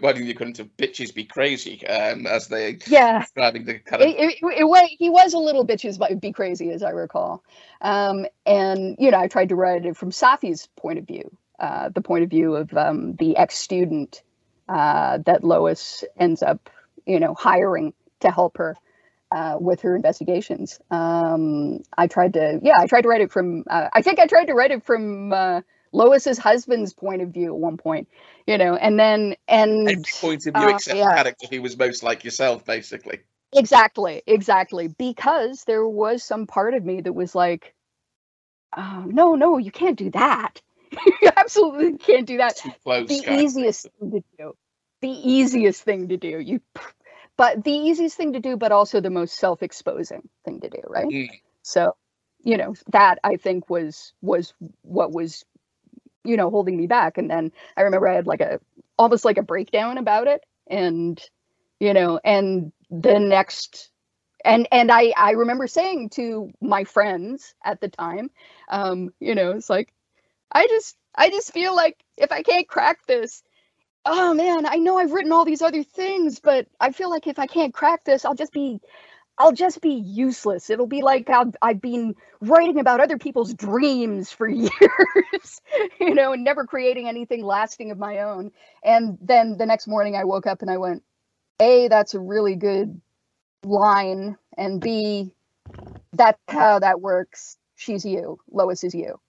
why 0.00 0.12
you 0.14 0.34
couldn't 0.34 0.58
have 0.58 0.76
bitches 0.76 1.14
be 1.14 1.24
crazy, 1.24 1.86
um, 1.86 2.26
as 2.26 2.48
they 2.48 2.78
yeah 2.88 3.20
describing 3.20 3.64
the 3.64 3.78
kind 3.78 4.02
of... 4.02 4.08
It, 4.08 4.18
it, 4.18 4.34
it, 4.42 4.96
he 4.98 5.08
was 5.08 5.32
a 5.32 5.38
little 5.38 5.64
bitches 5.64 6.20
be 6.20 6.32
crazy, 6.32 6.72
as 6.72 6.82
I 6.82 6.90
recall. 6.90 7.44
Um, 7.80 8.26
and, 8.44 8.96
you 8.98 9.12
know, 9.12 9.20
I 9.20 9.28
tried 9.28 9.50
to 9.50 9.54
write 9.54 9.86
it 9.86 9.96
from 9.96 10.10
Safi's 10.10 10.68
point 10.76 10.98
of 10.98 11.06
view, 11.06 11.30
uh, 11.60 11.88
the 11.90 12.02
point 12.02 12.24
of 12.24 12.30
view 12.30 12.56
of 12.56 12.76
um, 12.76 13.14
the 13.14 13.36
ex-student 13.36 14.22
uh, 14.68 15.18
that 15.26 15.44
Lois 15.44 16.04
ends 16.18 16.42
up, 16.42 16.70
you 17.06 17.20
know, 17.20 17.34
hiring 17.34 17.94
to 18.20 18.30
help 18.30 18.58
her 18.58 18.76
uh, 19.30 19.56
with 19.60 19.80
her 19.82 19.96
investigations. 19.96 20.80
Um, 20.90 21.82
I 21.96 22.06
tried 22.06 22.34
to, 22.34 22.60
yeah, 22.62 22.74
I 22.78 22.86
tried 22.86 23.02
to 23.02 23.08
write 23.08 23.20
it 23.20 23.32
from. 23.32 23.64
Uh, 23.68 23.88
I 23.92 24.02
think 24.02 24.18
I 24.18 24.26
tried 24.26 24.46
to 24.46 24.54
write 24.54 24.70
it 24.70 24.84
from 24.84 25.32
uh, 25.32 25.60
Lois's 25.92 26.38
husband's 26.38 26.94
point 26.94 27.22
of 27.22 27.30
view 27.30 27.46
at 27.46 27.58
one 27.58 27.76
point, 27.76 28.08
you 28.46 28.58
know, 28.58 28.74
and 28.74 28.98
then 28.98 29.36
and 29.46 29.88
every 29.88 30.04
point 30.20 30.46
of 30.46 30.54
view 30.54 30.68
uh, 30.68 30.74
except 30.74 30.98
yeah. 30.98 31.08
the 31.08 31.14
character 31.14 31.46
who 31.50 31.62
was 31.62 31.78
most 31.78 32.02
like 32.02 32.24
yourself, 32.24 32.64
basically. 32.64 33.20
Exactly, 33.54 34.22
exactly, 34.26 34.88
because 34.88 35.64
there 35.64 35.86
was 35.86 36.22
some 36.22 36.46
part 36.46 36.74
of 36.74 36.84
me 36.84 37.00
that 37.00 37.14
was 37.14 37.34
like, 37.34 37.74
oh, 38.76 39.04
no, 39.06 39.34
no, 39.34 39.56
you 39.56 39.70
can't 39.70 39.98
do 39.98 40.10
that 40.10 40.60
you 41.22 41.30
absolutely 41.36 41.98
can't 41.98 42.26
do 42.26 42.38
that. 42.38 42.56
Close, 42.82 43.08
the 43.08 43.24
easiest 43.30 43.88
thing 43.98 44.10
to 44.10 44.22
do. 44.38 44.56
The 45.00 45.10
easiest 45.10 45.82
thing 45.82 46.08
to 46.08 46.16
do. 46.16 46.38
You 46.38 46.60
but 47.36 47.62
the 47.62 47.72
easiest 47.72 48.16
thing 48.16 48.32
to 48.32 48.40
do, 48.40 48.56
but 48.56 48.72
also 48.72 49.00
the 49.00 49.10
most 49.10 49.36
self-exposing 49.36 50.28
thing 50.44 50.60
to 50.60 50.68
do, 50.68 50.80
right? 50.88 51.06
Mm. 51.06 51.30
So, 51.62 51.94
you 52.42 52.56
know, 52.56 52.74
that 52.92 53.18
I 53.22 53.36
think 53.36 53.70
was 53.70 54.12
was 54.22 54.52
what 54.82 55.12
was, 55.12 55.44
you 56.24 56.36
know, 56.36 56.50
holding 56.50 56.76
me 56.76 56.86
back. 56.88 57.16
And 57.16 57.30
then 57.30 57.52
I 57.76 57.82
remember 57.82 58.08
I 58.08 58.14
had 58.14 58.26
like 58.26 58.40
a 58.40 58.60
almost 58.98 59.24
like 59.24 59.38
a 59.38 59.42
breakdown 59.42 59.98
about 59.98 60.26
it. 60.26 60.44
And, 60.66 61.22
you 61.78 61.94
know, 61.94 62.20
and 62.24 62.72
the 62.90 63.20
next 63.20 63.90
and 64.44 64.66
and 64.72 64.90
I 64.90 65.12
I 65.16 65.32
remember 65.32 65.66
saying 65.68 66.10
to 66.10 66.50
my 66.60 66.84
friends 66.84 67.54
at 67.64 67.80
the 67.80 67.88
time, 67.88 68.30
um, 68.68 69.10
you 69.20 69.34
know, 69.34 69.52
it's 69.52 69.70
like, 69.70 69.92
I 70.52 70.66
just 70.66 70.96
I 71.16 71.30
just 71.30 71.52
feel 71.52 71.74
like 71.74 71.96
if 72.16 72.32
I 72.32 72.42
can't 72.42 72.68
crack 72.68 73.06
this, 73.06 73.42
oh 74.04 74.34
man, 74.34 74.66
I 74.66 74.76
know 74.76 74.98
I've 74.98 75.12
written 75.12 75.32
all 75.32 75.44
these 75.44 75.62
other 75.62 75.82
things, 75.82 76.40
but 76.40 76.66
I 76.80 76.92
feel 76.92 77.10
like 77.10 77.26
if 77.26 77.38
I 77.38 77.46
can't 77.46 77.74
crack 77.74 78.04
this, 78.04 78.24
I'll 78.24 78.34
just 78.34 78.52
be 78.52 78.80
I'll 79.38 79.52
just 79.52 79.80
be 79.80 79.94
useless. 79.94 80.68
It'll 80.70 80.88
be 80.88 81.02
like 81.02 81.30
I've, 81.30 81.54
I've 81.62 81.80
been 81.80 82.16
writing 82.40 82.80
about 82.80 83.00
other 83.00 83.18
people's 83.18 83.54
dreams 83.54 84.32
for 84.32 84.48
years, 84.48 85.60
you 86.00 86.14
know, 86.14 86.32
and 86.32 86.44
never 86.44 86.66
creating 86.66 87.08
anything 87.08 87.44
lasting 87.44 87.90
of 87.92 87.98
my 87.98 88.20
own. 88.20 88.50
And 88.82 89.18
then 89.20 89.56
the 89.56 89.66
next 89.66 89.86
morning 89.86 90.16
I 90.16 90.24
woke 90.24 90.46
up 90.46 90.62
and 90.62 90.70
I 90.70 90.78
went, 90.78 91.04
A, 91.60 91.88
that's 91.88 92.14
a 92.14 92.20
really 92.20 92.56
good 92.56 93.00
line. 93.64 94.36
And 94.56 94.80
B, 94.80 95.32
that's 96.12 96.40
how 96.48 96.80
that 96.80 97.00
works. 97.00 97.58
She's 97.76 98.04
you. 98.04 98.40
Lois 98.50 98.84
is 98.84 98.94
you. 98.94 99.20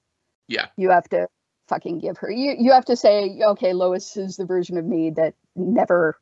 Yeah. 0.49 0.65
You 0.75 0.89
have 0.89 1.07
to 1.09 1.29
fucking 1.67 1.99
give 1.99 2.17
her. 2.17 2.29
You 2.29 2.55
you 2.59 2.71
have 2.73 2.85
to 2.85 2.97
say, 2.97 3.39
okay, 3.41 3.73
Lois 3.73 4.17
is 4.17 4.35
the 4.35 4.45
version 4.45 4.77
of 4.77 4.85
me 4.85 5.11
that 5.11 5.35
never 5.55 6.19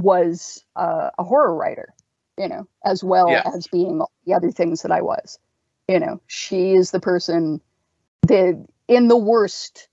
was 0.00 0.64
uh, 0.76 1.10
a 1.18 1.24
horror 1.24 1.54
writer, 1.54 1.92
you 2.38 2.48
know, 2.48 2.66
as 2.84 3.04
well 3.04 3.28
yeah. 3.28 3.42
as 3.54 3.66
being 3.66 4.00
the 4.26 4.34
other 4.34 4.50
things 4.50 4.82
that 4.82 4.92
I 4.92 5.02
was. 5.02 5.38
You 5.88 6.00
know, 6.00 6.20
she 6.26 6.72
is 6.72 6.92
the 6.92 7.00
person 7.00 7.60
that 8.22 8.64
in 8.88 9.08
the 9.08 9.16
worst 9.16 9.88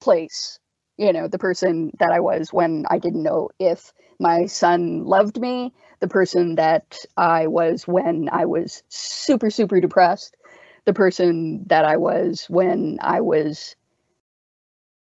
place, 0.00 0.58
you 0.96 1.12
know, 1.12 1.28
the 1.28 1.38
person 1.38 1.92
that 2.00 2.10
I 2.10 2.20
was 2.20 2.52
when 2.52 2.86
I 2.90 2.98
didn't 2.98 3.22
know 3.22 3.50
if 3.60 3.92
my 4.18 4.46
son 4.46 5.04
loved 5.04 5.40
me, 5.40 5.72
the 6.00 6.08
person 6.08 6.56
that 6.56 6.98
I 7.16 7.46
was 7.46 7.86
when 7.86 8.28
I 8.32 8.46
was 8.46 8.82
super, 8.88 9.50
super 9.50 9.80
depressed, 9.80 10.36
the 10.84 10.92
person 10.92 11.64
that 11.66 11.84
I 11.84 11.96
was 11.96 12.46
when 12.48 12.98
I 13.00 13.20
was, 13.20 13.76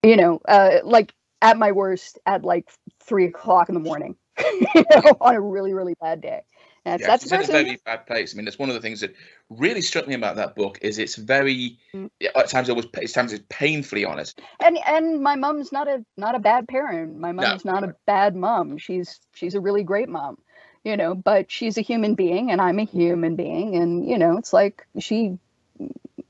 you 0.02 0.16
know, 0.16 0.40
uh, 0.46 0.78
like 0.84 1.14
at 1.42 1.56
my 1.56 1.72
worst 1.72 2.18
at 2.26 2.44
like 2.44 2.68
three 3.02 3.26
o'clock 3.26 3.68
in 3.68 3.74
the 3.74 3.80
morning, 3.80 4.16
you 4.38 4.84
know, 4.90 5.16
on 5.20 5.34
a 5.34 5.40
really, 5.40 5.74
really 5.74 5.94
bad 6.00 6.20
day. 6.20 6.42
That's, 6.84 7.02
yeah, 7.02 7.06
that's 7.08 7.24
it's 7.24 7.32
in 7.32 7.40
a 7.40 7.44
very 7.44 7.78
bad 7.84 8.06
place. 8.06 8.34
I 8.34 8.36
mean, 8.36 8.46
that's 8.46 8.58
one 8.58 8.70
of 8.70 8.74
the 8.74 8.80
things 8.80 9.00
that 9.00 9.14
really 9.50 9.82
struck 9.82 10.08
me 10.08 10.14
about 10.14 10.36
that 10.36 10.54
book 10.54 10.78
is 10.80 10.98
it's 10.98 11.16
very 11.16 11.78
mm. 11.92 12.08
at 12.34 12.48
times 12.48 12.68
it 12.68 12.76
was 12.76 12.86
at 12.94 13.12
times 13.12 13.32
it's 13.32 13.44
painfully 13.50 14.04
honest. 14.04 14.40
And 14.60 14.78
and 14.86 15.22
my 15.22 15.36
mom's 15.36 15.70
not 15.70 15.86
a 15.86 16.04
not 16.16 16.34
a 16.34 16.38
bad 16.38 16.66
parent. 16.66 17.18
My 17.18 17.32
mom's 17.32 17.64
no, 17.64 17.72
not 17.72 17.82
no. 17.82 17.90
a 17.90 17.94
bad 18.06 18.34
mom. 18.34 18.78
She's 18.78 19.20
she's 19.34 19.54
a 19.54 19.60
really 19.60 19.82
great 19.82 20.08
mom, 20.08 20.38
you 20.82 20.96
know. 20.96 21.14
But 21.14 21.50
she's 21.50 21.76
a 21.76 21.82
human 21.82 22.14
being, 22.14 22.50
and 22.50 22.60
I'm 22.60 22.78
a 22.78 22.84
human 22.84 23.36
being, 23.36 23.76
and 23.76 24.08
you 24.08 24.16
know, 24.16 24.38
it's 24.38 24.54
like 24.54 24.86
she 24.98 25.38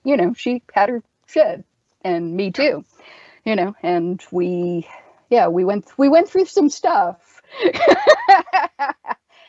you 0.04 0.16
know, 0.16 0.34
she 0.34 0.62
had 0.72 0.90
her 0.90 1.02
shit, 1.26 1.64
and 2.04 2.36
me 2.36 2.50
too, 2.52 2.84
you 3.44 3.56
know, 3.56 3.74
and 3.82 4.24
we, 4.32 4.88
yeah, 5.30 5.48
we 5.48 5.64
went 5.64 5.86
we 5.98 6.08
went 6.08 6.28
through 6.28 6.46
some 6.46 6.70
stuff. 6.70 7.42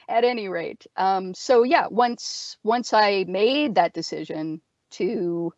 At 0.10 0.24
any 0.26 0.50
rate, 0.50 0.88
um, 0.98 1.34
so 1.36 1.64
yeah, 1.64 1.88
once 1.90 2.58
once 2.64 2.94
I 2.94 3.26
made 3.28 3.76
that 3.76 3.94
decision 3.94 4.62
to, 4.92 5.54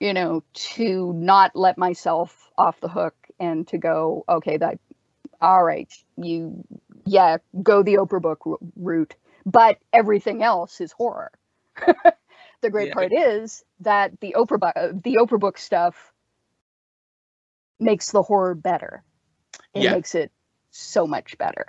you 0.00 0.14
know, 0.14 0.42
to 0.54 1.12
not 1.14 1.52
let 1.56 1.78
myself 1.78 2.50
off 2.58 2.80
the 2.80 2.88
hook 2.88 3.14
and 3.40 3.66
to 3.68 3.78
go, 3.78 4.24
okay, 4.28 4.56
that, 4.58 4.78
all 5.40 5.64
right, 5.64 5.92
you, 6.16 6.64
yeah, 7.06 7.38
go 7.62 7.82
the 7.82 7.94
Oprah 7.96 8.22
book 8.22 8.60
route, 8.76 9.16
but 9.46 9.78
everything 9.92 10.42
else 10.42 10.80
is 10.80 10.92
horror. 10.92 11.32
the 12.60 12.70
great 12.70 12.88
yeah. 12.88 12.94
part 12.94 13.12
is 13.12 13.64
that 13.80 14.18
the 14.20 14.34
Oprah 14.36 15.02
the 15.02 15.16
Oprah 15.20 15.40
book 15.40 15.58
stuff 15.58 16.12
makes 17.80 18.10
the 18.10 18.22
horror 18.22 18.54
better. 18.54 19.04
It 19.74 19.82
yeah. 19.82 19.92
makes 19.92 20.14
it 20.14 20.32
so 20.70 21.06
much 21.06 21.38
better. 21.38 21.66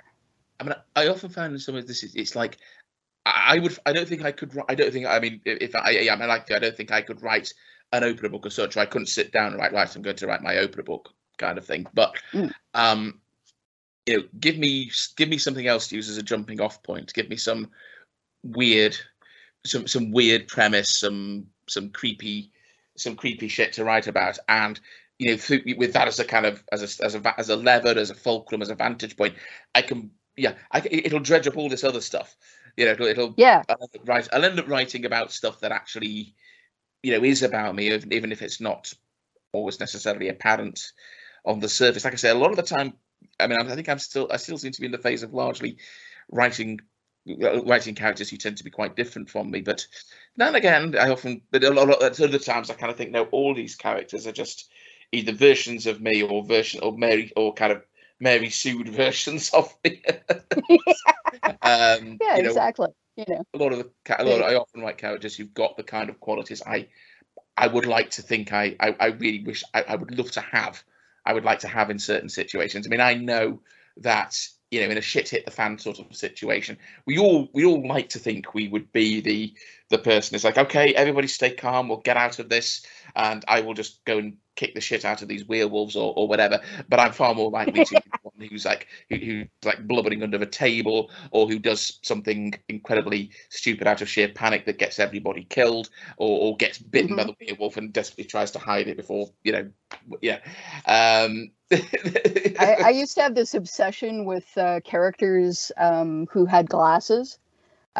I 0.58 0.64
mean, 0.64 0.74
I 0.96 1.08
often 1.08 1.30
find 1.30 1.52
in 1.52 1.58
some 1.58 1.76
of 1.76 1.86
this 1.86 2.02
is 2.02 2.14
it's 2.14 2.36
like 2.36 2.58
I 3.26 3.58
would 3.58 3.76
I 3.86 3.92
don't 3.92 4.08
think 4.08 4.24
I 4.24 4.32
could 4.32 4.56
I 4.68 4.74
don't 4.74 4.92
think 4.92 5.06
I 5.06 5.18
mean 5.20 5.40
if 5.44 5.74
I 5.74 5.90
yeah, 5.90 6.12
I 6.12 6.16
mean 6.16 6.28
like 6.28 6.50
I 6.50 6.58
don't 6.58 6.76
think 6.76 6.90
I 6.90 7.02
could 7.02 7.22
write 7.22 7.52
an 7.92 8.02
Oprah 8.02 8.30
book 8.30 8.46
or 8.46 8.50
such. 8.50 8.76
I 8.76 8.86
couldn't 8.86 9.06
sit 9.06 9.32
down 9.32 9.52
and 9.52 9.58
write 9.58 9.72
right. 9.72 9.94
I'm 9.94 10.02
going 10.02 10.16
to 10.16 10.26
write 10.26 10.42
my 10.42 10.54
Oprah 10.54 10.84
book 10.84 11.12
kind 11.38 11.58
of 11.58 11.64
thing. 11.64 11.86
But 11.94 12.14
mm. 12.32 12.52
um, 12.74 13.20
you 14.06 14.18
know, 14.18 14.22
give 14.38 14.58
me 14.58 14.90
give 15.16 15.28
me 15.28 15.38
something 15.38 15.66
else 15.66 15.88
to 15.88 15.96
use 15.96 16.08
as 16.08 16.18
a 16.18 16.22
jumping 16.22 16.60
off 16.60 16.82
point. 16.82 17.12
Give 17.14 17.28
me 17.28 17.36
some 17.36 17.70
weird 18.42 18.96
some 19.64 19.86
some 19.86 20.10
weird 20.10 20.48
premise, 20.48 21.00
some 21.00 21.46
some 21.68 21.90
creepy 21.90 22.52
some 22.96 23.16
creepy 23.16 23.48
shit 23.48 23.72
to 23.74 23.84
write 23.84 24.06
about, 24.06 24.38
and 24.48 24.78
you 25.18 25.28
know 25.28 25.58
with 25.76 25.92
that 25.92 26.08
as 26.08 26.18
a 26.18 26.24
kind 26.24 26.46
of 26.46 26.62
as 26.72 27.00
a 27.00 27.04
as 27.04 27.14
a 27.14 27.34
as 27.38 27.48
a 27.48 27.56
lever, 27.56 27.98
as 27.98 28.10
a 28.10 28.14
fulcrum, 28.14 28.62
as 28.62 28.70
a 28.70 28.74
vantage 28.74 29.16
point, 29.16 29.34
I 29.74 29.82
can 29.82 30.10
yeah, 30.36 30.54
I, 30.70 30.82
it'll 30.90 31.20
dredge 31.20 31.46
up 31.46 31.56
all 31.56 31.68
this 31.68 31.84
other 31.84 32.00
stuff. 32.00 32.34
You 32.76 32.86
know, 32.86 32.92
it'll, 32.92 33.06
it'll 33.06 33.34
yeah. 33.36 33.62
I'll 33.68 33.90
write. 34.04 34.28
I'll 34.32 34.44
end 34.44 34.58
up 34.58 34.68
writing 34.68 35.04
about 35.04 35.32
stuff 35.32 35.60
that 35.60 35.72
actually, 35.72 36.34
you 37.02 37.12
know, 37.12 37.24
is 37.24 37.42
about 37.42 37.74
me, 37.74 37.92
even 37.92 38.32
if 38.32 38.42
it's 38.42 38.60
not 38.60 38.92
always 39.52 39.80
necessarily 39.80 40.28
apparent 40.28 40.92
on 41.44 41.60
the 41.60 41.68
surface. 41.68 42.04
Like 42.04 42.14
I 42.14 42.16
say, 42.16 42.30
a 42.30 42.34
lot 42.34 42.50
of 42.50 42.56
the 42.56 42.62
time, 42.62 42.94
I 43.38 43.46
mean, 43.48 43.58
I 43.60 43.74
think 43.74 43.88
I'm 43.88 43.98
still, 43.98 44.28
I 44.30 44.36
still 44.36 44.58
seem 44.58 44.72
to 44.72 44.80
be 44.80 44.86
in 44.86 44.92
the 44.92 44.98
phase 44.98 45.22
of 45.22 45.34
largely 45.34 45.78
writing 46.30 46.80
writing 47.26 47.94
characters 47.94 48.30
who 48.30 48.36
tend 48.36 48.56
to 48.56 48.64
be 48.64 48.70
quite 48.70 48.96
different 48.96 49.30
from 49.30 49.50
me. 49.50 49.60
But 49.60 49.86
now 50.36 50.48
and 50.48 50.56
again, 50.56 50.96
I 50.98 51.10
often, 51.10 51.42
but 51.50 51.64
a 51.64 51.70
lot 51.70 51.90
of 51.90 52.02
at 52.02 52.20
other 52.20 52.38
times, 52.38 52.70
I 52.70 52.74
kind 52.74 52.90
of 52.90 52.96
think, 52.96 53.10
no, 53.10 53.24
all 53.24 53.54
these 53.54 53.76
characters 53.76 54.26
are 54.26 54.32
just 54.32 54.70
either 55.12 55.32
versions 55.32 55.86
of 55.86 56.00
me 56.00 56.22
or 56.22 56.44
version 56.44 56.80
or 56.82 56.96
Mary 56.96 57.32
or 57.36 57.52
kind 57.52 57.72
of 57.72 57.84
Mary 58.20 58.50
Sued 58.50 58.88
versions 58.94 59.50
of 59.50 59.74
me. 59.84 60.02
um, 61.62 62.18
yeah, 62.20 62.36
you 62.36 62.42
know, 62.42 62.48
exactly. 62.48 62.88
You 63.16 63.24
know, 63.28 63.42
a 63.54 63.58
lot 63.58 63.72
of 63.72 63.78
the 63.78 64.22
a 64.22 64.24
lot. 64.24 64.40
Of, 64.40 64.46
I 64.46 64.54
often 64.54 64.80
write 64.80 64.96
characters 64.96 65.36
who've 65.36 65.52
got 65.52 65.76
the 65.76 65.82
kind 65.82 66.08
of 66.08 66.20
qualities 66.20 66.62
I 66.66 66.88
I 67.56 67.66
would 67.66 67.84
like 67.84 68.10
to 68.12 68.22
think 68.22 68.52
I 68.52 68.76
I, 68.80 68.96
I 68.98 69.06
really 69.08 69.44
wish 69.44 69.62
I, 69.74 69.82
I 69.82 69.96
would 69.96 70.16
love 70.16 70.30
to 70.32 70.40
have. 70.40 70.82
I 71.26 71.34
would 71.34 71.44
like 71.44 71.58
to 71.60 71.68
have 71.68 71.90
in 71.90 71.98
certain 71.98 72.30
situations. 72.30 72.86
I 72.86 72.90
mean, 72.90 73.00
I 73.00 73.14
know 73.14 73.60
that 73.98 74.38
you 74.70 74.80
know 74.80 74.90
in 74.90 74.98
a 74.98 75.02
shit 75.02 75.28
hit 75.28 75.44
the 75.44 75.50
fan 75.50 75.78
sort 75.78 75.98
of 75.98 76.14
situation. 76.14 76.78
We 77.06 77.18
all 77.18 77.48
we 77.52 77.64
all 77.64 77.86
like 77.86 78.08
to 78.10 78.18
think 78.18 78.54
we 78.54 78.68
would 78.68 78.92
be 78.92 79.20
the 79.20 79.54
the 79.90 79.98
person. 79.98 80.34
It's 80.34 80.44
like 80.44 80.58
okay 80.58 80.94
everybody 80.94 81.26
stay 81.26 81.50
calm 81.50 81.88
we'll 81.88 81.98
get 81.98 82.16
out 82.16 82.38
of 82.38 82.48
this 82.48 82.86
and 83.16 83.44
i 83.48 83.60
will 83.60 83.74
just 83.74 84.04
go 84.04 84.18
and 84.18 84.36
kick 84.56 84.74
the 84.74 84.80
shit 84.80 85.04
out 85.04 85.22
of 85.22 85.28
these 85.28 85.44
werewolves 85.44 85.96
or, 85.96 86.12
or 86.16 86.28
whatever. 86.28 86.60
But 86.88 87.00
i'm 87.00 87.12
far 87.12 87.34
more 87.34 87.50
likely 87.50 87.84
to 87.84 88.00
who's 88.46 88.64
like 88.64 88.86
who, 89.08 89.16
who's 89.16 89.46
like 89.64 89.86
blubbering 89.86 90.22
under 90.22 90.38
a 90.38 90.46
table 90.46 91.10
or 91.30 91.48
who 91.48 91.58
does 91.58 91.98
something 92.02 92.54
incredibly 92.68 93.30
stupid 93.48 93.86
out 93.86 94.02
of 94.02 94.08
sheer 94.08 94.28
panic 94.28 94.66
that 94.66 94.78
gets 94.78 94.98
everybody 94.98 95.44
killed 95.44 95.90
or, 96.16 96.40
or 96.40 96.56
gets 96.56 96.78
bitten 96.78 97.10
mm-hmm. 97.10 97.16
by 97.16 97.24
the 97.24 97.36
werewolf 97.46 97.76
and 97.76 97.92
desperately 97.92 98.24
tries 98.24 98.50
to 98.50 98.58
hide 98.58 98.88
it 98.88 98.96
before 98.96 99.28
you 99.44 99.52
know 99.52 99.70
yeah 100.20 100.38
um 100.86 101.50
I, 101.72 102.76
I, 102.84 102.90
used 102.94 103.14
to 103.14 103.22
have 103.22 103.34
this 103.34 103.54
obsession 103.54 104.24
with 104.24 104.46
uh, 104.56 104.80
characters 104.84 105.70
um, 105.76 106.26
who 106.32 106.44
had 106.44 106.68
glasses, 106.68 107.38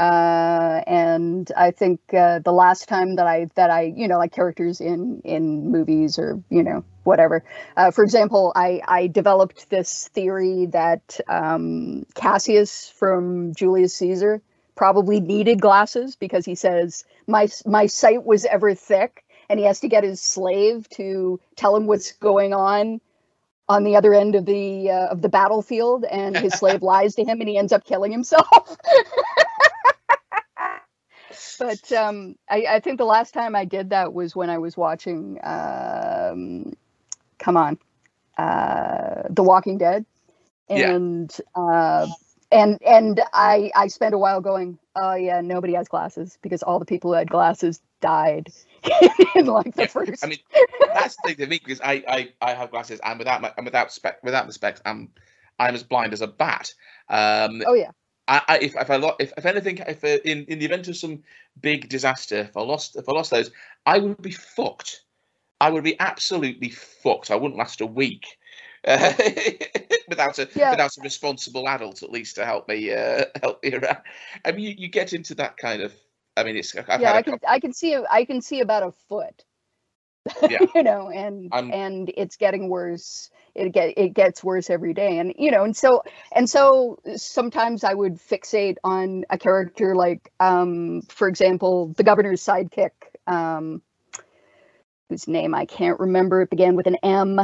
uh, 0.01 0.83
and 0.87 1.53
I 1.59 1.73
think 1.73 2.01
uh, 2.15 2.39
the 2.39 2.53
last 2.53 2.89
time 2.89 3.17
that 3.17 3.27
I 3.27 3.49
that 3.55 3.69
I 3.69 3.93
you 3.95 4.09
know 4.09 4.17
like 4.17 4.33
characters 4.33 4.81
in 4.81 5.21
in 5.25 5.71
movies 5.71 6.19
or 6.19 6.43
you 6.49 6.63
know 6.63 6.85
whatever. 7.05 7.45
Uh, 7.77 7.91
for 7.91 8.03
example, 8.03 8.51
I 8.57 8.81
I 8.89 9.09
developed 9.09 9.69
this 9.69 10.09
theory 10.09 10.67
that 10.73 11.21
um, 11.29 12.07
Cassius 12.15 12.89
from 12.89 13.55
Julius 13.55 13.95
Caesar 13.97 14.41
probably 14.75 15.21
needed 15.21 15.61
glasses 15.61 16.17
because 16.17 16.47
he 16.47 16.55
says 16.55 17.05
my 17.27 17.49
my 17.67 17.85
sight 17.85 18.25
was 18.25 18.47
ever 18.47 18.75
thick 18.75 19.23
and 19.51 19.61
he 19.61 19.67
has 19.67 19.81
to 19.81 19.89
get 19.89 20.03
his 20.03 20.23
slave 20.23 20.89
to 20.91 21.39
tell 21.57 21.77
him 21.77 21.87
what's 21.87 22.13
going 22.13 22.55
on 22.55 23.03
on 23.71 23.85
the 23.85 23.97
other 23.97 24.13
end 24.13 24.35
of 24.35 24.47
the 24.47 24.91
uh, 24.91 25.07
of 25.09 25.23
the 25.23 25.29
battlefield, 25.29 26.05
and 26.05 26.37
his 26.37 26.55
slave 26.59 26.83
lies 26.83 27.15
to 27.15 27.25
him, 27.25 27.41
and 27.41 27.49
he 27.49 27.57
ends 27.57 27.73
up 27.73 27.85
killing 27.85 28.11
himself. 28.11 28.49
but 31.61 31.93
um, 31.93 32.37
I, 32.49 32.65
I, 32.69 32.81
think 32.81 32.97
the 32.97 33.05
last 33.05 33.35
time 33.35 33.55
I 33.55 33.67
did 33.67 33.91
that 33.91 34.15
was 34.15 34.35
when 34.35 34.49
I 34.49 34.57
was 34.57 34.79
watching. 34.79 35.39
Um, 35.45 36.73
come 37.39 37.59
on, 37.59 37.79
uh, 38.39 39.25
The 39.29 39.43
Walking 39.43 39.77
Dead, 39.77 40.07
and 40.71 41.31
yeah. 41.39 41.63
uh, 41.63 42.07
and 42.51 42.79
and 42.83 43.21
I 43.35 43.71
I 43.77 43.89
spent 43.89 44.15
a 44.15 44.19
while 44.19 44.41
going, 44.41 44.79
oh 44.97 45.15
yeah, 45.15 45.43
nobody 45.43 45.75
has 45.75 45.87
glasses 45.87 46.39
because 46.41 46.63
all 46.63 46.79
the 46.79 46.87
people 46.87 47.11
who 47.11 47.19
had 47.19 47.29
glasses 47.29 47.83
died 48.01 48.49
in 49.35 49.45
like 49.45 49.75
the 49.75 49.83
yeah, 49.83 49.87
first. 49.87 50.25
I 50.25 50.29
mean, 50.29 50.39
that's 50.95 51.17
the 51.17 51.29
thing 51.29 51.37
to 51.37 51.47
me 51.47 51.61
because 51.63 51.83
I, 51.83 52.03
I 52.09 52.33
I 52.41 52.55
have 52.55 52.71
glasses 52.71 53.01
and 53.05 53.19
without 53.19 53.43
my 53.43 53.53
and 53.59 53.67
without 53.67 53.93
spec 53.93 54.25
without 54.25 54.47
the 54.47 54.55
specs 54.55 54.81
I'm 54.87 55.11
I'm 55.59 55.75
as 55.75 55.83
blind 55.83 56.15
as 56.15 56.23
a 56.23 56.27
bat. 56.27 56.73
Um, 57.11 57.63
oh 57.67 57.75
yeah. 57.75 57.91
I, 58.31 58.43
I, 58.47 58.59
if, 58.59 58.77
if 58.77 58.91
I 58.91 58.97
lost, 58.97 59.17
if, 59.19 59.33
if 59.37 59.45
anything, 59.45 59.79
if 59.79 60.05
uh, 60.05 60.19
in, 60.25 60.45
in 60.45 60.61
the 60.61 60.65
event 60.65 60.87
of 60.87 60.97
some 60.97 61.25
big 61.61 61.89
disaster, 61.89 62.49
if 62.49 62.57
I 62.57 62.63
lost, 62.63 62.95
if 62.97 63.09
I 63.09 63.13
lost 63.13 63.33
those, 63.33 63.51
I 63.85 63.99
would 63.99 64.23
be 64.23 64.31
fucked. 64.31 65.03
I 65.61 65.69
would 65.69 65.85
be 65.85 65.99
absolutely 65.99 66.71
fucked. 66.71 67.31
I 67.31 67.37
wouldn't 67.37 67.59
last 67.59 67.81
a 67.81 67.87
week 67.87 68.39
uh, 68.87 69.13
without 70.09 70.39
a 70.39 70.49
yeah. 70.55 70.71
without 70.71 70.97
a 70.97 71.03
responsible 71.03 71.69
adult 71.69 72.03
at 72.05 72.11
least 72.11 72.37
to 72.37 72.47
help 72.47 72.69
me 72.69 72.93
uh, 72.95 73.25
help 73.43 73.63
me 73.63 73.75
around. 73.75 73.99
I 74.45 74.53
mean, 74.53 74.65
you, 74.65 74.75
you 74.79 74.89
get 74.89 75.13
into 75.13 75.35
that 75.35 75.57
kind 75.57 75.83
of 75.83 75.93
I 76.37 76.45
mean, 76.45 76.57
it's 76.57 76.75
I've 76.75 77.01
yeah. 77.01 77.15
I 77.15 77.23
can 77.23 77.39
I 77.47 77.61
can 77.61 77.73
see 77.73 77.97
I 78.11 78.25
can 78.25 78.41
see 78.41 78.61
about 78.61 78.85
a 78.85 78.93
foot. 78.93 79.45
Yeah. 80.43 80.59
you 80.75 80.83
know, 80.83 81.11
and 81.11 81.49
I'm, 81.53 81.73
and 81.73 82.13
it's 82.17 82.37
getting 82.37 82.69
worse. 82.69 83.31
It 83.55 83.73
get 83.73 83.95
it 83.97 84.11
gets 84.15 84.45
worse 84.45 84.71
every 84.71 84.95
day, 84.95 85.19
and 85.19 85.35
you 85.39 85.51
know, 85.51 85.65
and 85.65 85.77
so 85.77 86.03
and 86.33 86.49
so 86.49 86.99
sometimes 87.17 87.85
I 87.85 87.95
would 87.95 88.15
fixate 88.15 88.77
on 88.85 89.25
a 89.31 89.39
character 89.39 89.95
like, 89.95 90.31
um, 90.41 91.03
for 91.09 91.27
example, 91.27 91.93
the 91.97 92.05
governor's 92.05 92.43
sidekick, 92.45 92.91
um, 93.27 93.83
whose 95.09 95.27
name 95.27 95.55
I 95.55 95.65
can't 95.65 95.99
remember. 95.99 96.43
It 96.43 96.51
began 96.51 96.77
with 96.77 96.87
an 96.87 96.97
M. 97.03 97.41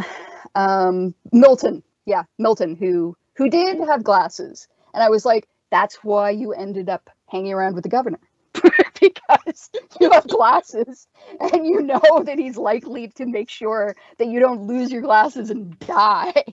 Um, 0.54 1.14
Milton, 1.32 1.82
yeah, 2.04 2.22
Milton, 2.38 2.76
who 2.76 3.16
who 3.34 3.48
did 3.50 3.78
have 3.80 4.04
glasses, 4.04 4.68
and 4.94 5.02
I 5.02 5.08
was 5.08 5.24
like, 5.24 5.48
that's 5.70 5.96
why 6.04 6.30
you 6.30 6.52
ended 6.52 6.88
up 6.88 7.10
hanging 7.26 7.52
around 7.52 7.74
with 7.74 7.82
the 7.82 7.88
governor 7.88 8.20
because 9.00 9.70
you 10.00 10.10
have 10.10 10.26
glasses 10.26 11.06
and 11.40 11.66
you 11.66 11.82
know 11.82 12.22
that 12.24 12.38
he's 12.38 12.56
likely 12.56 13.08
to 13.08 13.26
make 13.26 13.50
sure 13.50 13.96
that 14.18 14.28
you 14.28 14.40
don't 14.40 14.62
lose 14.62 14.90
your 14.92 15.02
glasses 15.02 15.50
and 15.50 15.78
die. 15.80 16.32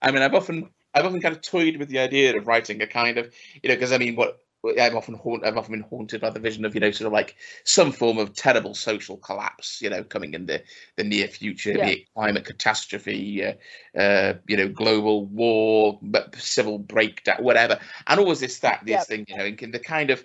I 0.00 0.10
mean, 0.12 0.22
I've 0.22 0.34
often 0.34 0.70
I've 0.94 1.04
often 1.04 1.20
kind 1.20 1.34
of 1.34 1.42
toyed 1.42 1.76
with 1.76 1.88
the 1.88 1.98
idea 1.98 2.36
of 2.36 2.46
writing 2.46 2.80
a 2.82 2.86
kind 2.86 3.18
of 3.18 3.32
you 3.62 3.68
know 3.68 3.74
because 3.74 3.92
I 3.92 3.98
mean 3.98 4.16
what 4.16 4.38
I've 4.64 4.96
often 4.96 5.14
haunt, 5.14 5.46
I've 5.46 5.56
often 5.56 5.72
been 5.72 5.88
haunted 5.88 6.20
by 6.20 6.30
the 6.30 6.40
vision 6.40 6.64
of 6.64 6.74
you 6.74 6.80
know 6.80 6.90
sort 6.90 7.06
of 7.06 7.12
like 7.12 7.36
some 7.64 7.92
form 7.92 8.18
of 8.18 8.34
terrible 8.34 8.74
social 8.74 9.16
collapse 9.16 9.80
you 9.80 9.88
know 9.88 10.02
coming 10.02 10.34
in 10.34 10.46
the 10.46 10.62
the 10.96 11.04
near 11.04 11.28
future 11.28 11.72
yeah. 11.72 11.84
be 11.84 11.92
it 11.92 12.14
climate 12.14 12.44
catastrophe 12.44 13.44
uh, 13.44 13.98
uh, 13.98 14.34
you 14.48 14.56
know 14.56 14.68
global 14.68 15.26
war 15.26 16.00
civil 16.36 16.78
breakdown 16.78 17.42
whatever 17.42 17.78
and 18.06 18.18
always 18.18 18.40
this 18.40 18.58
that 18.60 18.82
this 18.84 19.06
thing 19.06 19.24
you 19.28 19.36
know 19.36 19.44
in 19.44 19.70
the 19.70 19.78
kind 19.78 20.10
of 20.10 20.24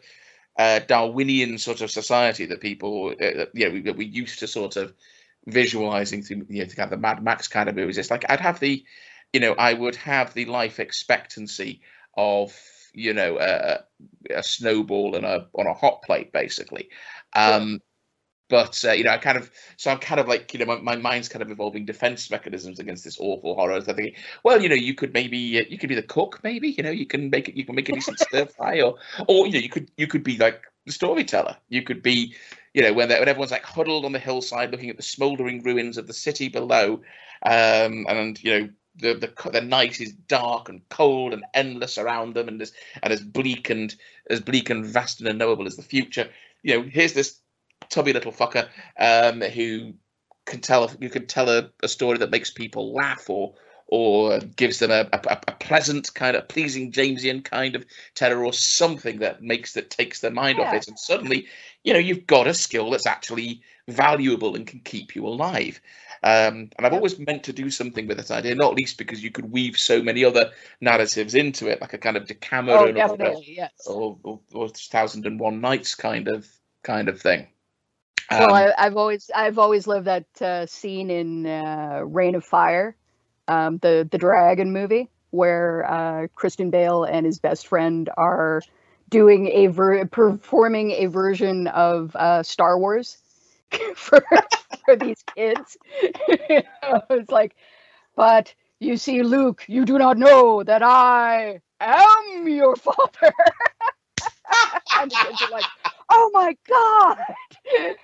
uh, 0.58 0.80
Darwinian 0.80 1.58
sort 1.58 1.82
of 1.82 1.92
society 1.92 2.46
that 2.48 2.62
people 2.62 3.14
uh, 3.22 3.46
you 3.54 3.70
know 3.70 3.82
that 3.82 3.98
we 3.98 4.06
used 4.06 4.40
to 4.40 4.48
sort 4.48 4.78
of 4.78 4.94
visualizing 5.46 6.24
through 6.24 6.46
you 6.50 6.64
know 6.64 6.70
kind 6.70 6.86
of 6.86 6.90
the 6.92 6.98
Mad 6.98 7.24
Max 7.24 7.48
kind 7.48 7.70
of 7.70 7.76
movies 7.76 7.98
it's 7.98 8.12
like 8.12 8.26
I'd 8.30 8.40
have 8.40 8.60
the 8.60 8.84
you 9.32 9.40
know 9.40 9.54
I 9.54 9.74
would 9.74 9.96
have 9.98 10.34
the 10.34 10.46
life 10.46 10.80
expectancy 10.80 11.82
of 12.16 12.56
you 12.94 13.14
know 13.14 13.38
a, 13.40 13.84
a 14.34 14.44
snowball 14.44 15.16
and 15.16 15.26
a 15.26 15.48
on 15.54 15.68
a 15.68 15.74
hot 15.74 16.02
plate 16.04 16.32
basically. 16.32 16.90
Um, 17.36 17.82
But 18.50 18.84
uh, 18.86 18.92
you 18.92 19.04
know, 19.06 19.12
I 19.12 19.18
kind 19.18 19.38
of 19.38 19.50
so 19.78 19.90
I'm 19.90 19.98
kind 20.00 20.20
of 20.20 20.28
like 20.28 20.54
you 20.54 20.60
know 20.60 20.66
my, 20.66 20.80
my 20.80 20.96
mind's 20.96 21.30
kind 21.30 21.42
of 21.42 21.50
evolving 21.50 21.86
defense 21.86 22.30
mechanisms 22.30 22.80
against 22.80 23.04
this 23.04 23.18
awful 23.20 23.56
horror. 23.56 23.82
So 23.82 23.92
I 23.92 23.96
think, 23.96 24.18
well, 24.44 24.62
you 24.62 24.70
know, 24.70 24.76
you 24.76 24.94
could 24.94 25.14
maybe 25.14 25.60
uh, 25.60 25.64
you 25.70 25.78
could 25.80 25.90
be 25.90 25.96
the 25.96 26.04
cook, 26.04 26.40
maybe 26.44 26.70
you 26.70 26.84
know, 26.84 26.92
you 26.92 27.08
can 27.08 27.30
make 27.32 27.50
it, 27.50 27.56
you 27.56 27.66
can 27.66 27.76
make 27.76 27.90
a 27.90 27.94
decent 27.94 28.20
stir 28.20 28.46
fry, 28.58 28.82
or 28.82 28.96
or 29.28 29.48
you 29.48 29.54
know, 29.54 29.60
you 29.60 29.70
could 29.70 29.90
you 29.98 30.08
could 30.08 30.24
be 30.24 30.38
like 30.38 30.62
the 30.86 30.92
storyteller. 30.92 31.58
You 31.70 31.82
could 31.84 32.04
be, 32.04 32.36
you 32.74 32.84
know, 32.84 32.94
when, 32.94 33.10
when 33.10 33.28
everyone's 33.30 33.52
like 33.52 33.64
huddled 33.64 34.06
on 34.06 34.12
the 34.12 34.20
hillside 34.20 34.72
looking 34.72 34.90
at 34.90 34.98
the 34.98 35.04
smouldering 35.04 35.64
ruins 35.64 35.98
of 35.98 36.06
the 36.08 36.14
city 36.14 36.50
below, 36.50 37.02
um, 37.46 38.06
and 38.08 38.44
you 38.44 38.60
know, 38.60 38.70
the, 38.96 39.14
the 39.14 39.50
the 39.50 39.62
night 39.62 40.00
is 40.00 40.14
dark 40.14 40.70
and 40.70 40.88
cold 40.90 41.34
and 41.34 41.44
endless 41.54 41.98
around 41.98 42.36
them, 42.36 42.48
and 42.48 42.62
as 42.62 42.74
and 43.02 43.12
as 43.12 43.22
bleak 43.22 43.70
and 43.70 43.96
as 44.30 44.40
bleak 44.40 44.70
and 44.70 44.86
vast 44.86 45.20
and 45.20 45.30
unknowable 45.30 45.66
as 45.68 45.76
the 45.76 45.84
future. 45.84 46.30
You 46.62 46.78
know, 46.78 46.90
here's 46.90 47.14
this 47.14 47.40
tubby 47.90 48.14
little 48.14 48.32
fucker 48.32 48.68
um, 49.00 49.42
who 49.42 49.94
can 50.46 50.62
tell 50.62 50.92
you 51.00 51.10
can 51.10 51.28
tell 51.28 51.50
a, 51.50 51.70
a 51.82 51.88
story 51.88 52.18
that 52.20 52.32
makes 52.32 52.52
people 52.52 52.94
laugh 52.94 53.30
or 53.30 53.56
or 53.96 54.40
gives 54.40 54.80
them 54.80 54.90
a, 54.90 55.08
a, 55.14 55.20
a, 55.48 55.52
pleasant 55.60 56.12
kind 56.16 56.36
of 56.36 56.48
pleasing 56.48 56.92
Jamesian 56.92 57.44
kind 57.44 57.76
of 57.76 57.86
terror 58.16 58.44
or 58.44 58.52
something 58.52 59.20
that 59.20 59.44
makes 59.44 59.74
that 59.74 59.92
takes 59.92 60.20
their 60.20 60.32
mind 60.32 60.58
yeah. 60.58 60.66
off 60.66 60.74
it 60.74 60.88
and 60.88 60.98
suddenly 60.98 61.46
you 61.84 61.94
know 61.94 62.00
you've 62.00 62.26
got 62.26 62.48
a 62.48 62.56
skill 62.56 62.90
that's 62.90 63.06
actually 63.06 63.62
valuable 63.88 64.56
and 64.56 64.66
can 64.66 64.80
keep 64.80 65.16
you 65.16 65.28
alive 65.28 65.80
um, 66.24 66.72
and 66.78 66.88
I've 66.88 66.94
always 66.94 67.20
meant 67.20 67.44
to 67.44 67.54
do 67.54 67.70
something 67.70 68.08
with 68.08 68.16
this 68.16 68.32
idea, 68.32 68.56
not 68.56 68.76
least 68.76 68.98
because 68.98 69.22
you 69.22 69.30
could 69.30 69.52
weave 69.52 69.78
so 69.78 70.02
many 70.02 70.24
other 70.24 70.52
narratives 70.80 71.36
into 71.36 71.68
it, 71.68 71.82
like 71.82 71.92
a 71.92 71.98
kind 71.98 72.16
of 72.16 72.28
Decameron 72.28 72.98
oh, 72.98 73.10
or, 73.10 73.44
yes. 73.44 73.72
or, 73.86 74.18
or, 74.24 74.40
or, 74.54 74.70
Thousand 74.70 75.26
and 75.26 75.38
One 75.38 75.60
Nights 75.60 75.96
kind 75.96 76.30
of 76.30 76.48
kind 76.82 77.10
of 77.10 77.20
thing. 77.20 77.48
Um, 78.30 78.40
well, 78.40 78.56
I, 78.56 78.84
have 78.86 78.96
always 78.96 79.30
I've 79.36 79.60
always 79.60 79.86
loved 79.86 80.08
that 80.08 80.42
uh, 80.42 80.66
scene 80.66 81.12
in 81.12 81.46
uh, 81.46 82.04
Reign 82.06 82.36
of 82.36 82.46
Fire, 82.46 82.96
um, 83.48 83.78
the 83.80 84.08
the 84.10 84.18
dragon 84.18 84.72
movie, 84.74 85.10
where 85.32 85.86
uh, 85.90 86.28
Bale 86.70 87.04
and 87.04 87.26
his 87.26 87.40
best 87.40 87.68
friend 87.68 88.10
are 88.18 88.62
doing 89.10 89.48
a 89.48 89.68
ver- 89.68 90.06
performing 90.06 90.92
a 90.92 91.06
version 91.08 91.68
of 91.68 92.16
uh, 92.16 92.44
Star 92.44 92.78
Wars 92.78 93.18
for 93.96 94.24
for 94.86 94.96
these 94.96 95.24
kids. 95.36 95.78
it's 96.02 97.32
like, 97.32 97.56
but 98.16 98.54
you 98.80 98.98
see, 98.98 99.24
Luke, 99.24 99.64
you 99.68 99.86
do 99.86 99.98
not 99.98 100.18
know 100.18 100.64
that 100.64 100.84
I 100.84 101.62
am 101.80 102.48
your 102.48 102.76
father. 102.76 103.34
and 104.96 105.12
the 105.12 105.18
kids 105.18 105.42
are 105.42 105.48
like, 105.48 105.72
oh 106.10 106.30
my 106.34 106.56
god. 106.68 107.18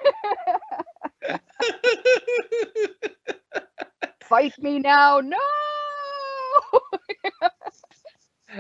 fight 4.29 4.57
me 4.61 4.79
now. 4.79 5.19
No. 5.19 5.37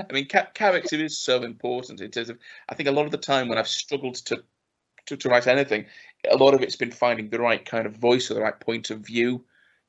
I 0.09 0.13
mean, 0.13 0.27
ca- 0.27 0.49
character 0.53 0.97
is 0.97 1.17
so 1.17 1.43
important 1.43 2.01
in 2.01 2.11
terms 2.11 2.29
of. 2.29 2.37
I 2.67 2.75
think 2.75 2.89
a 2.89 2.91
lot 2.91 3.05
of 3.05 3.11
the 3.11 3.17
time 3.17 3.47
when 3.47 3.57
I've 3.57 3.67
struggled 3.67 4.15
to, 4.25 4.43
to 5.07 5.17
to 5.17 5.29
write 5.29 5.47
anything, 5.47 5.85
a 6.29 6.37
lot 6.37 6.53
of 6.53 6.61
it's 6.61 6.75
been 6.75 6.91
finding 6.91 7.29
the 7.29 7.39
right 7.39 7.63
kind 7.65 7.85
of 7.85 7.95
voice 7.97 8.29
or 8.29 8.35
the 8.35 8.41
right 8.41 8.59
point 8.59 8.89
of 8.89 8.99
view, 8.99 9.45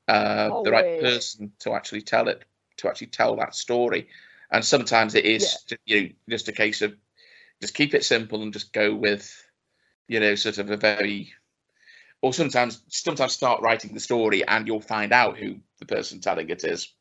uh, 0.07 0.61
the 0.63 0.71
right 0.71 0.99
person 0.99 1.51
to 1.59 1.73
actually 1.73 2.01
tell 2.01 2.27
it, 2.27 2.43
to 2.77 2.87
actually 2.87 3.07
tell 3.07 3.35
that 3.35 3.55
story. 3.55 4.07
And 4.51 4.65
sometimes 4.65 5.15
it 5.15 5.25
is, 5.25 5.63
ju- 5.67 5.77
you 5.85 6.01
know, 6.01 6.09
just 6.29 6.47
a 6.47 6.51
case 6.51 6.81
of 6.81 6.95
just 7.61 7.73
keep 7.75 7.93
it 7.93 8.03
simple 8.03 8.41
and 8.41 8.53
just 8.53 8.73
go 8.73 8.93
with, 8.95 9.31
you 10.07 10.19
know, 10.19 10.35
sort 10.35 10.57
of 10.57 10.69
a 10.71 10.77
very, 10.77 11.31
or 12.21 12.33
sometimes 12.33 12.81
sometimes 12.87 13.33
start 13.33 13.61
writing 13.61 13.93
the 13.93 13.99
story 13.99 14.45
and 14.45 14.67
you'll 14.67 14.81
find 14.81 15.13
out 15.13 15.37
who 15.37 15.57
the 15.81 15.85
person 15.85 16.21
telling 16.21 16.49
it 16.49 16.63
is. 16.63 16.93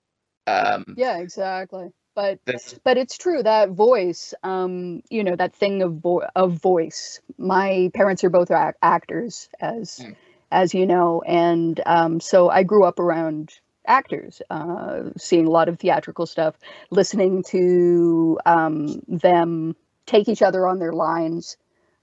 Um, 0.48 0.84
Yeah, 0.96 1.18
exactly. 1.18 1.90
But 2.16 2.40
there's- 2.44 2.74
but 2.82 2.96
it's 2.98 3.16
true 3.16 3.40
that 3.44 3.70
voice 3.70 4.34
um 4.42 5.00
you 5.10 5.22
know 5.22 5.36
that 5.36 5.54
thing 5.54 5.80
of 5.80 5.94
vo- 5.98 6.26
of 6.34 6.52
voice 6.54 7.20
my 7.38 7.90
parents 7.94 8.24
are 8.24 8.30
both 8.30 8.50
ac- 8.50 8.76
actors 8.82 9.48
as 9.60 10.00
Mm. 10.00 10.16
as 10.50 10.74
you 10.74 10.86
know 10.86 11.22
and 11.22 11.80
um 11.86 12.18
so 12.18 12.50
i 12.50 12.64
grew 12.64 12.84
up 12.84 12.98
around 12.98 13.60
actors 13.86 14.42
uh 14.50 15.04
seeing 15.16 15.46
a 15.46 15.50
lot 15.50 15.68
of 15.68 15.78
theatrical 15.78 16.26
stuff 16.26 16.56
listening 16.90 17.44
to 17.44 18.38
um 18.44 19.00
them 19.06 19.76
take 20.06 20.28
each 20.28 20.42
other 20.42 20.66
on 20.66 20.80
their 20.80 20.92
lines 20.92 21.56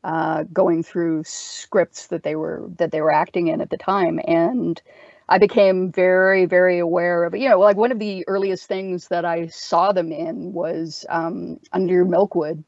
uh 0.05 0.43
going 0.53 0.83
through 0.83 1.21
scripts 1.25 2.07
that 2.07 2.23
they 2.23 2.35
were 2.37 2.63
that 2.77 2.91
they 2.91 3.01
were 3.01 3.11
acting 3.11 3.47
in 3.47 3.59
at 3.59 3.69
the 3.69 3.77
time 3.77 4.21
and 4.25 4.81
I 5.29 5.37
became 5.37 5.91
very, 5.91 6.45
very 6.45 6.79
aware 6.79 7.25
of, 7.25 7.35
you 7.35 7.49
know, 7.49 7.59
like 7.59 7.77
one 7.77 7.91
of 7.91 7.99
the 7.99 8.25
earliest 8.27 8.65
things 8.65 9.09
that 9.09 9.25
I 9.25 9.47
saw 9.47 9.91
them 9.91 10.11
in 10.11 10.53
was 10.53 11.05
um, 11.09 11.59
Under 11.73 12.05
Milkwood 12.05 12.63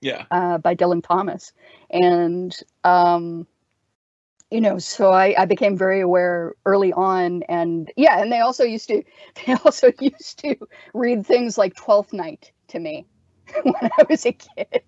yeah, 0.00 0.26
uh, 0.30 0.58
by 0.58 0.74
Dylan 0.74 1.02
Thomas. 1.02 1.52
And, 1.90 2.54
um, 2.84 3.46
you 4.50 4.60
know, 4.60 4.78
so 4.78 5.10
I, 5.10 5.34
I 5.38 5.44
became 5.46 5.76
very 5.76 6.00
aware 6.00 6.54
early 6.66 6.92
on. 6.92 7.42
And 7.44 7.90
yeah, 7.96 8.20
and 8.20 8.30
they 8.30 8.40
also 8.40 8.64
used 8.64 8.88
to, 8.88 9.02
they 9.46 9.54
also 9.64 9.90
used 10.00 10.38
to 10.40 10.56
read 10.92 11.26
things 11.26 11.56
like 11.56 11.74
Twelfth 11.74 12.12
Night 12.12 12.52
to 12.68 12.78
me 12.78 13.06
when 13.62 13.90
I 13.98 14.04
was 14.08 14.26
a 14.26 14.32
kid. 14.32 14.82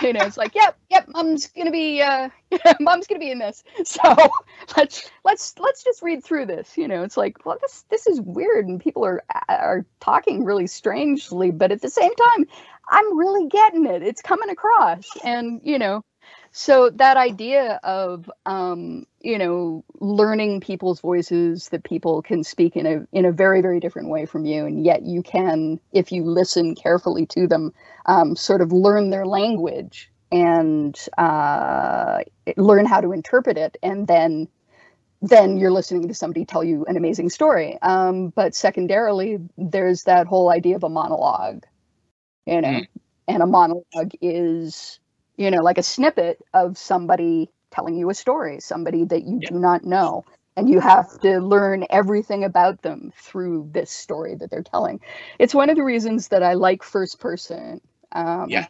you 0.02 0.12
know, 0.12 0.24
it's 0.24 0.36
like, 0.36 0.54
yep, 0.54 0.78
yep, 0.90 1.06
mom's 1.08 1.46
gonna 1.48 1.70
be, 1.70 2.00
uh, 2.02 2.28
mom's 2.80 3.06
gonna 3.06 3.20
be 3.20 3.30
in 3.30 3.38
this. 3.38 3.62
So 3.84 4.00
let's 4.76 5.10
let's 5.24 5.54
let's 5.58 5.84
just 5.84 6.02
read 6.02 6.24
through 6.24 6.46
this. 6.46 6.76
You 6.76 6.88
know, 6.88 7.02
it's 7.02 7.16
like, 7.16 7.44
well, 7.44 7.58
this 7.60 7.84
this 7.90 8.06
is 8.06 8.20
weird, 8.20 8.66
and 8.68 8.80
people 8.80 9.04
are 9.04 9.22
are 9.48 9.84
talking 10.00 10.44
really 10.44 10.66
strangely, 10.66 11.50
but 11.50 11.72
at 11.72 11.80
the 11.82 11.90
same 11.90 12.12
time, 12.14 12.46
I'm 12.88 13.18
really 13.18 13.48
getting 13.48 13.86
it. 13.86 14.02
It's 14.02 14.22
coming 14.22 14.50
across, 14.50 15.16
and 15.24 15.60
you 15.64 15.78
know, 15.78 16.02
so 16.52 16.90
that 16.90 17.16
idea 17.16 17.80
of 17.82 18.30
um, 18.46 19.06
you 19.20 19.38
know 19.38 19.84
learning 20.00 20.60
people's 20.60 21.00
voices 21.00 21.68
that 21.70 21.84
people 21.84 22.22
can 22.22 22.42
speak 22.44 22.76
in 22.76 22.86
a 22.86 23.06
in 23.12 23.24
a 23.24 23.32
very 23.32 23.60
very 23.62 23.80
different 23.80 24.08
way 24.08 24.26
from 24.26 24.44
you, 24.46 24.66
and 24.66 24.84
yet 24.84 25.02
you 25.02 25.22
can, 25.22 25.80
if 25.92 26.12
you 26.12 26.24
listen 26.24 26.74
carefully 26.74 27.26
to 27.26 27.46
them, 27.46 27.72
um, 28.06 28.36
sort 28.36 28.60
of 28.60 28.72
learn 28.72 29.10
their 29.10 29.26
language 29.26 30.10
and 30.32 30.98
uh, 31.18 32.18
learn 32.56 32.86
how 32.86 33.00
to 33.00 33.12
interpret 33.12 33.58
it, 33.58 33.76
and 33.82 34.06
then 34.08 34.48
then 35.22 35.56
you're 35.58 35.72
listening 35.72 36.08
to 36.08 36.14
somebody 36.14 36.44
tell 36.44 36.64
you 36.64 36.84
an 36.86 36.96
amazing 36.96 37.28
story. 37.30 37.78
Um, 37.82 38.30
but 38.30 38.54
secondarily, 38.54 39.38
there's 39.58 40.04
that 40.04 40.26
whole 40.26 40.50
idea 40.50 40.76
of 40.76 40.84
a 40.84 40.88
monologue, 40.88 41.64
you 42.46 42.60
know, 42.60 42.68
Mm. 42.68 42.88
and 43.28 43.42
a 43.42 43.46
monologue 43.46 44.12
is, 44.20 45.00
you 45.36 45.50
know, 45.50 45.62
like 45.62 45.78
a 45.78 45.82
snippet 45.82 46.40
of 46.54 46.78
somebody 46.78 47.50
telling 47.70 47.96
you 47.96 48.10
a 48.10 48.14
story, 48.14 48.60
somebody 48.60 49.04
that 49.04 49.24
you 49.24 49.40
Yeah. 49.40 49.48
do 49.48 49.58
not 49.58 49.84
know. 49.84 50.24
And 50.56 50.68
you 50.68 50.80
have 50.80 51.18
to 51.20 51.38
learn 51.38 51.86
everything 51.88 52.44
about 52.44 52.82
them 52.82 53.12
through 53.16 53.70
this 53.72 53.90
story 53.90 54.34
that 54.34 54.50
they're 54.50 54.62
telling. 54.62 55.00
It's 55.38 55.54
one 55.54 55.70
of 55.70 55.76
the 55.76 55.84
reasons 55.84 56.28
that 56.28 56.42
I 56.42 56.54
like 56.54 56.82
first 56.82 57.20
person. 57.20 57.80
Um, 58.12 58.50
Yeah. 58.50 58.66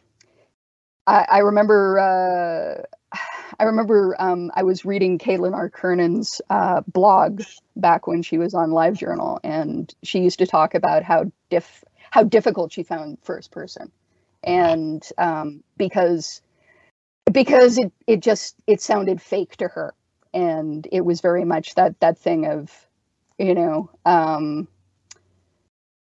I, 1.07 1.25
I 1.29 1.37
remember 1.39 1.99
uh, 1.99 3.17
I 3.59 3.63
remember 3.63 4.15
um, 4.19 4.51
I 4.55 4.63
was 4.63 4.85
reading 4.85 5.19
Caitlin 5.19 5.53
R. 5.53 5.69
Kiernan's 5.69 6.41
uh, 6.49 6.81
blog 6.87 7.41
back 7.75 8.07
when 8.07 8.21
she 8.21 8.37
was 8.37 8.53
on 8.53 8.69
LiveJournal, 8.69 9.39
and 9.43 9.93
she 10.03 10.19
used 10.19 10.39
to 10.39 10.47
talk 10.47 10.75
about 10.75 11.03
how 11.03 11.31
diff 11.49 11.83
how 12.09 12.23
difficult 12.23 12.71
she 12.71 12.83
found 12.83 13.17
first 13.23 13.51
person, 13.51 13.91
and 14.43 15.03
um, 15.17 15.63
because 15.77 16.41
because 17.31 17.77
it 17.77 17.91
it 18.07 18.19
just 18.21 18.55
it 18.67 18.81
sounded 18.81 19.21
fake 19.21 19.55
to 19.57 19.67
her, 19.67 19.93
and 20.33 20.87
it 20.91 21.01
was 21.05 21.21
very 21.21 21.45
much 21.45 21.75
that 21.75 21.99
that 21.99 22.17
thing 22.17 22.45
of 22.45 22.87
you 23.37 23.53
know 23.55 23.89
um, 24.05 24.67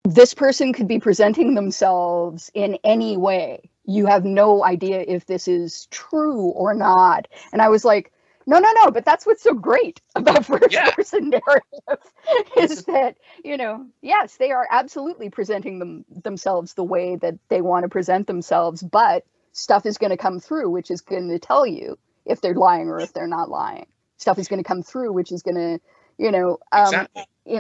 this 0.04 0.34
person 0.34 0.74
could 0.74 0.88
be 0.88 1.00
presenting 1.00 1.56
themselves 1.56 2.50
in 2.54 2.78
any 2.84 3.18
way 3.18 3.70
you 3.86 4.06
have 4.06 4.24
no 4.24 4.64
idea 4.64 5.04
if 5.08 5.26
this 5.26 5.48
is 5.48 5.88
true 5.88 6.42
or 6.42 6.76
not. 6.76 7.28
And 7.52 7.62
I 7.62 7.70
was 7.70 7.84
like, 7.84 8.12
no, 8.46 8.60
no, 8.60 8.70
no, 8.76 8.92
but 8.92 9.04
that's 9.04 9.26
what's 9.26 9.42
so 9.42 9.54
great 9.54 10.00
about 10.16 10.46
first 10.46 10.72
Yeah. 10.72 10.92
person 10.92 11.30
narrative 11.30 12.04
is 12.58 12.84
that, 12.86 13.18
you 13.44 13.58
know, 13.58 13.86
yes, 14.02 14.38
they 14.38 14.52
are 14.52 14.68
absolutely 14.70 15.30
presenting 15.30 15.80
them 15.80 16.06
themselves 16.10 16.74
the 16.76 16.84
way 16.84 17.16
that 17.16 17.36
they 17.50 17.62
want 17.62 17.84
to 17.84 17.90
present 17.90 18.28
themselves, 18.28 18.84
but 18.84 19.26
stuff 19.52 19.86
is 19.86 19.98
going 19.98 20.12
to 20.12 20.18
come 20.18 20.40
through, 20.40 20.70
which 20.70 20.92
is 20.92 21.02
going 21.02 21.30
to 21.30 21.40
tell 21.40 21.66
you 21.66 21.98
if 22.26 22.42
they're 22.42 22.56
lying 22.56 22.88
or 22.88 23.00
if 23.00 23.14
they're 23.14 23.28
not 23.28 23.50
lying. 23.50 23.88
Stuff 24.18 24.38
is 24.38 24.48
going 24.48 24.62
to 24.62 24.68
come 24.68 24.84
through, 24.84 25.14
which 25.14 25.32
is 25.32 25.42
going 25.42 25.56
to, 25.56 25.80
you 26.18 26.32
know, 26.32 26.60
um, 26.72 26.86
exactly. 26.86 27.24
yeah. 27.46 27.60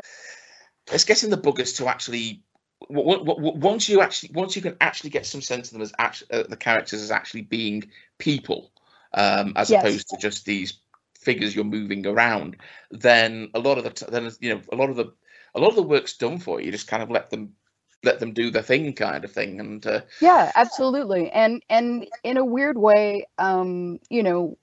It's 0.91 1.05
getting 1.05 1.29
the 1.29 1.37
buggers 1.37 1.75
to 1.77 1.87
actually. 1.87 2.43
Once 2.89 3.89
you 3.89 4.01
actually, 4.01 4.31
once 4.33 4.55
you 4.55 4.61
can 4.61 4.77
actually 4.79 5.09
get 5.09 5.25
some 5.25 5.41
sense 5.41 5.67
of 5.67 5.73
them 5.73 5.81
as 5.81 5.91
act, 5.99 6.23
uh, 6.31 6.43
the 6.43 6.55
characters 6.55 7.01
as 7.01 7.11
actually 7.11 7.41
being 7.41 7.91
people, 8.17 8.71
um, 9.13 9.51
as 9.57 9.69
Yes. 9.69 9.83
opposed 9.83 10.09
to 10.09 10.17
just 10.17 10.45
these 10.45 10.79
figures 11.19 11.53
you're 11.53 11.65
moving 11.65 12.07
around, 12.07 12.55
then 12.89 13.49
a 13.53 13.59
lot 13.59 13.77
of 13.77 13.83
the 13.83 13.89
t- 13.89 14.05
then 14.09 14.31
you 14.39 14.53
know 14.53 14.61
a 14.71 14.75
lot 14.77 14.89
of 14.89 14.95
the 14.95 15.11
a 15.55 15.59
lot 15.59 15.69
of 15.69 15.75
the 15.75 15.83
work's 15.83 16.17
done 16.17 16.39
for 16.39 16.59
you. 16.59 16.67
You 16.67 16.71
just 16.71 16.87
kind 16.87 17.03
of 17.03 17.11
let 17.11 17.29
them 17.29 17.53
let 18.03 18.19
them 18.19 18.33
do 18.33 18.49
the 18.49 18.63
thing, 18.63 18.93
kind 18.93 19.25
of 19.25 19.31
thing, 19.31 19.59
and 19.59 19.85
uh, 19.85 20.01
yeah 20.21 20.51
absolutely. 20.55 21.29
And 21.31 21.61
and 21.69 22.07
in 22.23 22.37
a 22.37 22.45
weird 22.45 22.77
way 22.77 23.27
um 23.37 23.99
you 24.09 24.23
know 24.23 24.57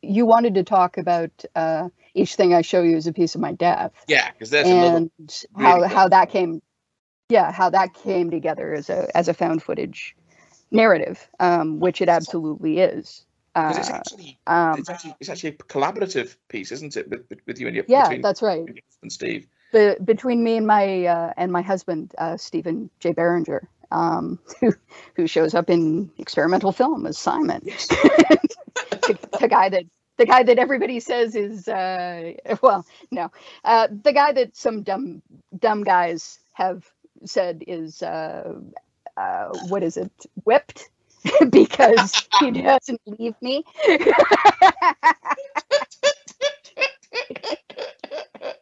you 0.00 0.24
wanted 0.24 0.54
to 0.54 0.62
talk 0.62 0.96
about 0.96 1.44
uh 1.54 1.88
each 2.14 2.34
thing 2.36 2.54
i 2.54 2.62
show 2.62 2.82
you 2.82 2.96
is 2.96 3.06
a 3.06 3.12
piece 3.12 3.34
of 3.34 3.40
my 3.40 3.52
death. 3.52 3.92
Yeah, 4.08 4.30
because 4.32 4.50
there's 4.50 4.68
another 4.68 4.96
and 5.18 5.44
how 5.56 5.80
really 5.80 5.94
how 5.94 6.08
that 6.08 6.30
came 6.30 6.62
yeah 7.28 7.52
how 7.52 7.70
that 7.70 7.92
came 7.94 8.30
together 8.30 8.72
as 8.72 8.88
a 8.88 9.14
as 9.16 9.28
a 9.28 9.34
found 9.34 9.62
footage 9.62 10.16
narrative 10.70 11.28
um 11.40 11.78
which 11.80 12.00
it 12.00 12.08
absolutely 12.08 12.78
is 12.78 13.25
'cause 13.64 13.78
it's 13.78 13.90
uh, 13.90 13.94
actually 13.94 14.38
um 14.46 14.78
it's 14.78 14.90
actually 14.90 15.14
it's 15.20 15.30
actually 15.30 15.50
a 15.50 15.54
collaborative 15.54 16.36
piece, 16.48 16.72
isn't 16.72 16.96
it, 16.96 17.08
with, 17.08 17.22
with- 17.46 17.60
you 17.60 17.66
and 17.66 17.76
your 17.76 17.84
yeah 17.88 18.16
that's 18.20 18.42
right 18.42 18.66
and 19.02 19.12
Steve. 19.12 19.46
between 20.04 20.42
me 20.42 20.56
and 20.56 20.66
my 20.66 21.04
uh, 21.06 21.32
and 21.36 21.52
my 21.52 21.62
husband 21.62 22.14
uh, 22.18 22.36
Stephen 22.36 22.90
J. 23.00 23.12
Barringer, 23.12 23.68
um, 23.90 24.38
who 24.60 24.72
who 25.16 25.26
shows 25.26 25.54
up 25.54 25.70
in 25.70 26.10
experimental 26.18 26.72
film 26.72 27.06
as 27.06 27.18
Simon, 27.18 27.60
Yes. 27.64 27.86
the, 29.06 29.18
the 29.40 29.48
guy 29.48 29.68
that 29.68 29.84
the 30.16 30.26
guy 30.26 30.42
that 30.42 30.58
everybody 30.58 31.00
says 31.00 31.34
is 31.34 31.68
uh, 31.68 32.32
well, 32.62 32.86
no, 33.10 33.30
uh, 33.64 33.88
the 34.02 34.12
guy 34.12 34.32
that 34.32 34.56
some 34.56 34.82
dumb 34.82 35.22
dumb 35.58 35.84
guys 35.84 36.38
have 36.52 36.84
said 37.24 37.62
is 37.66 38.02
uh, 38.02 38.54
uh, 39.16 39.48
what 39.68 39.82
is 39.82 39.96
it 39.96 40.12
whipped 40.44 40.88
because 41.50 42.28
he 42.40 42.50
doesn't 42.50 43.00
leave 43.06 43.34
me. 43.40 43.64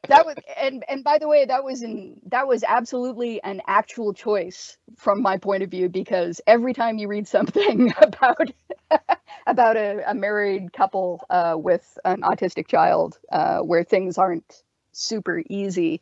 that 0.09 0.25
was 0.27 0.37
and 0.61 0.85
and 0.89 1.03
by 1.05 1.19
the 1.19 1.29
way 1.29 1.45
that 1.45 1.65
was 1.65 1.83
in 1.83 2.21
that 2.27 2.47
was 2.47 2.63
absolutely 2.65 3.43
an 3.43 3.61
actual 3.67 4.13
choice 4.13 4.77
from 4.97 5.23
my 5.23 5.37
point 5.37 5.63
of 5.63 5.71
view 5.71 5.89
because 5.89 6.41
every 6.47 6.73
time 6.73 6.99
you 6.99 7.09
read 7.09 7.27
something 7.27 7.93
about 8.03 8.51
about 9.47 9.77
a, 9.77 10.03
a 10.11 10.15
married 10.15 10.73
couple 10.73 11.25
uh, 11.31 11.55
with 11.57 11.99
an 12.05 12.21
autistic 12.23 12.67
child 12.69 13.19
uh, 13.33 13.59
where 13.61 13.85
things 13.85 14.19
aren't 14.19 14.63
super 14.93 15.43
easy 15.49 16.01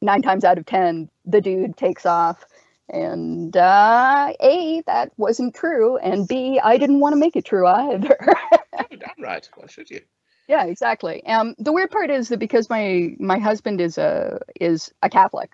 nine 0.00 0.22
times 0.22 0.44
out 0.44 0.58
of 0.58 0.66
ten 0.66 1.08
the 1.24 1.40
dude 1.40 1.76
takes 1.76 2.06
off 2.06 2.44
and 2.92 3.56
uh, 3.56 4.32
a 4.40 4.82
that 4.86 5.12
wasn't 5.16 5.54
true 5.54 5.96
and 5.98 6.28
b 6.28 6.60
i 6.62 6.76
didn't 6.78 7.00
want 7.00 7.12
to 7.14 7.18
make 7.18 7.36
it 7.36 7.44
true 7.44 7.66
either 7.66 8.16
Oh, 8.78 8.84
damn 8.98 9.10
right. 9.22 9.48
Why 9.56 9.66
should 9.66 9.90
you? 9.90 10.00
yeah, 10.48 10.64
exactly. 10.64 11.24
Um, 11.26 11.54
the 11.58 11.72
weird 11.72 11.90
part 11.90 12.10
is 12.10 12.28
that 12.30 12.38
because 12.38 12.68
my 12.70 13.14
my 13.18 13.38
husband 13.38 13.80
is 13.80 13.98
a 13.98 14.40
is 14.60 14.92
a 15.02 15.08
Catholic, 15.10 15.52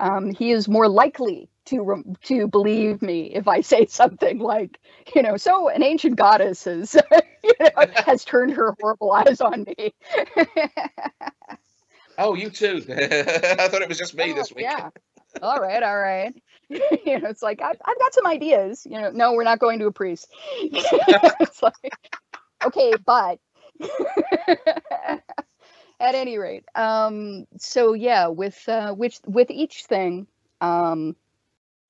um, 0.00 0.30
he 0.30 0.50
is 0.52 0.68
more 0.68 0.88
likely 0.88 1.48
to 1.66 2.04
to 2.24 2.48
believe 2.48 3.02
me 3.02 3.32
if 3.34 3.48
I 3.48 3.60
say 3.62 3.86
something 3.90 4.38
like, 4.38 4.78
you 5.14 5.22
know, 5.22 5.36
so 5.36 5.68
an 5.68 5.82
ancient 5.82 6.16
goddess 6.16 6.64
has 6.64 6.94
you 7.44 7.54
know, 7.60 7.86
has 7.94 8.24
turned 8.24 8.52
her 8.52 8.74
horrible 8.80 9.12
eyes 9.12 9.40
on 9.40 9.64
me. 9.64 9.94
Oh, 12.18 12.34
you 12.34 12.50
too. 12.50 12.84
I 12.88 13.68
thought 13.68 13.82
it 13.82 13.88
was 13.88 13.98
just 13.98 14.14
me 14.14 14.32
oh, 14.32 14.34
this 14.34 14.52
week. 14.52 14.64
Yeah. 14.64 14.90
All 15.42 15.58
right, 15.58 15.82
all 15.82 15.98
right. 15.98 16.34
you 16.68 17.18
know, 17.18 17.28
it's 17.28 17.42
like 17.42 17.62
I've, 17.62 17.80
I've 17.84 17.98
got 17.98 18.14
some 18.14 18.26
ideas. 18.26 18.86
You 18.88 19.00
know, 19.00 19.10
no, 19.10 19.32
we're 19.32 19.44
not 19.44 19.58
going 19.58 19.78
to 19.78 19.86
a 19.86 19.92
priest. 19.92 20.28
it's 20.60 21.62
like, 21.62 21.74
okay, 22.64 22.92
but 23.06 23.38
at 26.00 26.14
any 26.14 26.38
rate, 26.38 26.64
um, 26.74 27.46
so 27.58 27.92
yeah, 27.94 28.28
with 28.28 28.62
uh, 28.68 28.92
which 28.92 29.20
with 29.26 29.50
each 29.50 29.84
thing, 29.84 30.26
um, 30.60 31.16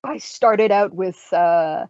I 0.05 0.19
started 0.19 0.71
out 0.71 0.95
with 0.95 1.33
uh, 1.33 1.87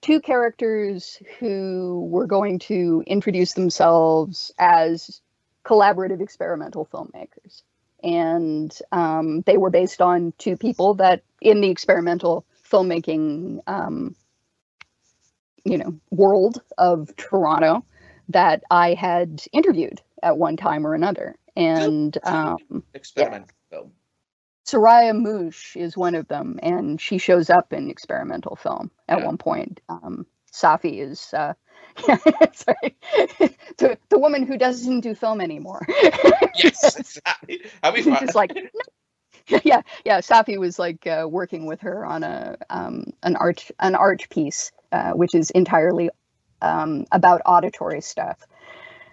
two 0.00 0.20
characters 0.20 1.20
who 1.38 2.08
were 2.10 2.26
going 2.26 2.58
to 2.60 3.04
introduce 3.06 3.52
themselves 3.52 4.52
as 4.58 5.20
collaborative 5.64 6.20
experimental 6.20 6.86
filmmakers. 6.86 7.62
And 8.06 8.72
um, 8.92 9.40
they 9.46 9.56
were 9.56 9.70
based 9.70 10.00
on 10.00 10.32
two 10.38 10.56
people 10.56 10.94
that 10.94 11.22
in 11.40 11.60
the 11.60 11.70
experimental 11.70 12.46
filmmaking, 12.70 13.58
um, 13.66 14.14
you 15.64 15.76
know, 15.76 15.98
world 16.12 16.62
of 16.78 17.14
Toronto 17.16 17.84
that 18.28 18.62
I 18.70 18.94
had 18.94 19.42
interviewed 19.52 20.00
at 20.22 20.38
one 20.38 20.56
time 20.56 20.86
or 20.86 20.94
another. 20.94 21.34
And 21.56 22.16
um, 22.22 22.84
experiment 22.94 23.46
yeah. 23.48 23.78
film. 23.78 23.92
Soraya 24.66 25.12
Mouche 25.12 25.76
is 25.76 25.96
one 25.96 26.14
of 26.14 26.28
them, 26.28 26.58
and 26.62 27.00
she 27.00 27.18
shows 27.18 27.50
up 27.50 27.72
in 27.72 27.90
experimental 27.90 28.56
film 28.56 28.90
at 29.08 29.18
yeah. 29.18 29.26
one 29.26 29.38
point. 29.38 29.80
Um, 29.88 30.26
Safi 30.52 31.00
is 31.00 31.32
uh, 31.34 31.54
sorry, 32.52 32.96
the, 33.78 33.98
the 34.08 34.18
woman 34.18 34.46
who 34.46 34.56
doesn't 34.58 35.00
do 35.00 35.14
film 35.14 35.40
anymore. 35.40 35.86
yes, 36.56 36.96
exactly. 36.96 37.64
I'll 37.82 37.92
be 37.92 38.02
fine. 38.02 38.20
Just 38.20 38.34
like 38.34 38.54
no. 38.54 39.60
yeah, 39.64 39.82
yeah. 40.04 40.20
Safi 40.20 40.58
was 40.58 40.78
like 40.78 41.06
uh, 41.06 41.26
working 41.28 41.66
with 41.66 41.80
her 41.80 42.04
on 42.04 42.22
a 42.22 42.56
um, 42.70 43.12
an 43.22 43.36
art 43.36 43.70
an 43.80 43.94
art 43.94 44.26
piece, 44.30 44.72
uh, 44.92 45.12
which 45.12 45.34
is 45.34 45.50
entirely 45.50 46.10
um, 46.62 47.06
about 47.12 47.42
auditory 47.46 48.00
stuff. 48.00 48.40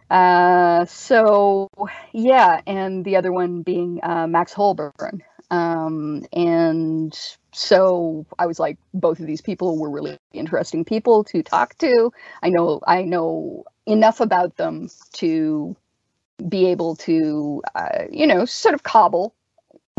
Uh, 0.09 0.86
so 0.86 1.69
yeah, 2.11 2.61
and 2.67 3.05
the 3.05 3.15
other 3.15 3.31
one 3.31 3.61
being 3.61 3.99
uh, 4.03 4.27
Max 4.27 4.53
Holborn, 4.53 5.23
um, 5.49 6.23
and 6.34 7.17
so 7.54 8.26
I 8.39 8.45
was 8.45 8.60
like, 8.60 8.78
both 8.93 9.20
of 9.20 9.28
these 9.28 9.41
people 9.41 9.78
were 9.78 9.89
really 9.89 10.18
interesting 10.34 10.84
people 10.84 11.24
to 11.26 11.43
talk 11.43 11.78
to. 11.80 12.12
I 12.41 12.49
know 12.49 12.82
I 12.88 13.04
know 13.04 13.64
enough 13.86 14.20
about 14.20 14.58
them 14.58 14.89
to 15.14 15.76
be 16.49 16.66
able 16.68 16.95
to, 16.95 17.62
uh, 17.76 18.06
you 18.12 18.28
know, 18.28 18.45
sort 18.45 18.74
of 18.76 18.84
cobble 18.84 19.36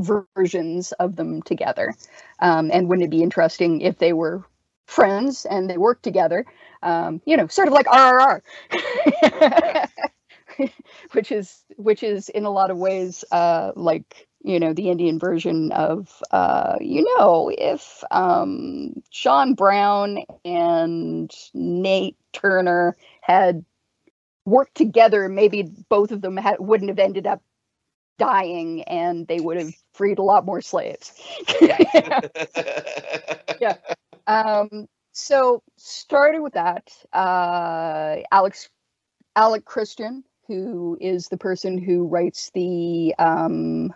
versions 0.00 0.92
of 0.92 1.16
them 1.16 1.42
together. 1.42 1.94
Um, 2.40 2.70
and 2.72 2.88
wouldn't 2.88 3.06
it 3.06 3.10
be 3.10 3.22
interesting 3.22 3.80
if 3.80 3.98
they 3.98 4.12
were 4.12 4.44
friends 4.86 5.46
and 5.46 5.70
they 5.70 5.78
worked 5.78 6.02
together? 6.02 6.44
Um, 6.82 7.22
you 7.24 7.36
know, 7.36 7.46
sort 7.46 7.68
of 7.68 7.74
like 7.74 7.86
RRR. 7.86 8.42
which 11.12 11.32
is 11.32 11.64
which 11.76 12.02
is 12.02 12.28
in 12.28 12.44
a 12.44 12.50
lot 12.50 12.70
of 12.70 12.78
ways 12.78 13.24
uh, 13.32 13.72
like 13.76 14.28
you 14.44 14.60
know 14.60 14.74
the 14.74 14.90
Indian 14.90 15.18
version 15.18 15.72
of 15.72 16.22
uh, 16.30 16.76
you 16.80 17.02
know 17.18 17.50
if 17.56 18.04
um, 18.10 19.02
John 19.10 19.54
Brown 19.54 20.18
and 20.44 21.34
Nat 21.54 22.10
Turner 22.32 22.96
had 23.22 23.64
worked 24.44 24.76
together, 24.76 25.28
maybe 25.28 25.62
both 25.88 26.12
of 26.12 26.20
them 26.20 26.38
wouldn't 26.58 26.90
have 26.90 26.98
ended 26.98 27.26
up 27.26 27.42
dying, 28.18 28.82
and 28.82 29.26
they 29.26 29.40
would 29.40 29.56
have 29.56 29.72
freed 29.94 30.18
a 30.18 30.22
lot 30.22 30.44
more 30.44 30.60
slaves. 30.60 31.18
yeah. 31.60 32.20
Um, 34.26 34.86
so 35.12 35.62
started 35.76 36.42
with 36.42 36.52
that. 36.52 36.90
Uh, 37.12 38.16
Alex 38.30 38.68
Alec 39.36 39.64
Christian, 39.64 40.22
who 40.48 40.98
is 41.00 41.28
the 41.28 41.38
person 41.38 41.78
who 41.78 42.06
writes 42.06 42.50
the 42.54 43.14
um, 43.18 43.92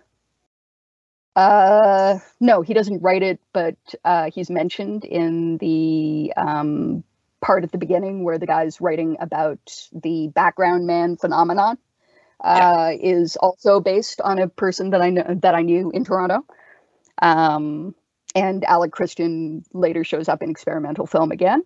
uh, 1.39 2.18
no, 2.41 2.62
he 2.62 2.74
doesn't 2.74 3.01
write 3.01 3.22
it, 3.22 3.39
but 3.53 3.76
uh, 4.05 4.28
he's 4.28 4.51
mentioned 4.51 5.05
in 5.05 5.57
the 5.59 6.32
um, 6.36 7.05
part 7.41 7.62
at 7.62 7.70
the 7.70 7.78
beginning 7.78 8.24
where 8.24 8.39
the 8.39 8.47
guy's 8.47 8.80
writing 8.80 9.16
about 9.20 9.61
the 9.93 10.26
background 10.34 10.89
man 10.89 11.16
phenomenon. 11.16 11.78
Uh, 12.43 12.91
yeah. 12.93 13.18
Is 13.20 13.36
also 13.36 13.78
based 13.78 14.20
on 14.20 14.41
a 14.41 14.49
person 14.49 14.91
that 14.91 15.01
I 15.01 15.11
know 15.11 15.24
that 15.43 15.55
I 15.55 15.62
knew 15.62 15.93
in 15.93 16.05
Toronto. 16.05 16.45
Um, 17.22 17.95
and 18.34 18.64
Alec 18.64 18.91
Christian 18.91 19.64
later 19.72 20.03
shows 20.03 20.28
up 20.28 20.43
in 20.43 20.51
experimental 20.51 21.07
film 21.07 21.30
again. 21.30 21.62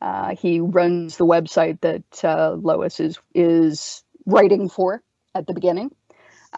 Uh, 0.00 0.36
he 0.36 0.60
runs 0.60 1.16
the 1.16 1.26
website 1.26 1.80
that 1.80 2.24
uh, 2.24 2.52
Lois 2.52 3.00
is 3.00 3.18
is 3.34 4.04
writing 4.24 4.68
for 4.68 5.02
at 5.34 5.48
the 5.48 5.54
beginning. 5.54 5.90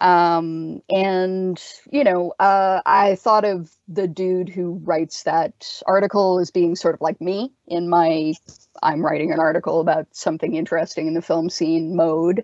Um, 0.01 0.81
and, 0.89 1.61
you 1.91 2.03
know, 2.03 2.33
uh, 2.39 2.81
I 2.85 3.15
thought 3.15 3.45
of 3.45 3.71
the 3.87 4.07
dude 4.07 4.49
who 4.49 4.81
writes 4.83 5.23
that 5.23 5.81
article 5.85 6.39
as 6.39 6.51
being 6.51 6.75
sort 6.75 6.95
of 6.95 7.01
like 7.01 7.21
me 7.21 7.51
in 7.67 7.89
my 7.89 8.33
I'm 8.81 9.05
writing 9.05 9.31
an 9.31 9.39
article 9.39 9.79
about 9.79 10.07
something 10.11 10.55
interesting 10.55 11.07
in 11.07 11.13
the 11.13 11.21
film 11.21 11.49
scene 11.49 11.95
mode. 11.95 12.43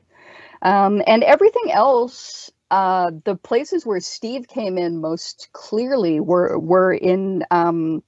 Um, 0.62 1.02
and 1.08 1.24
everything 1.24 1.72
else, 1.72 2.52
uh, 2.72 3.12
the 3.26 3.36
places 3.36 3.86
where 3.86 4.00
Steve 4.00 4.47
came 4.47 4.78
in 4.78 5.02
most 5.02 5.50
clearly 5.54 6.20
were 6.20 6.60
were 6.60 6.93
in 6.93 7.43
um, 7.50 8.04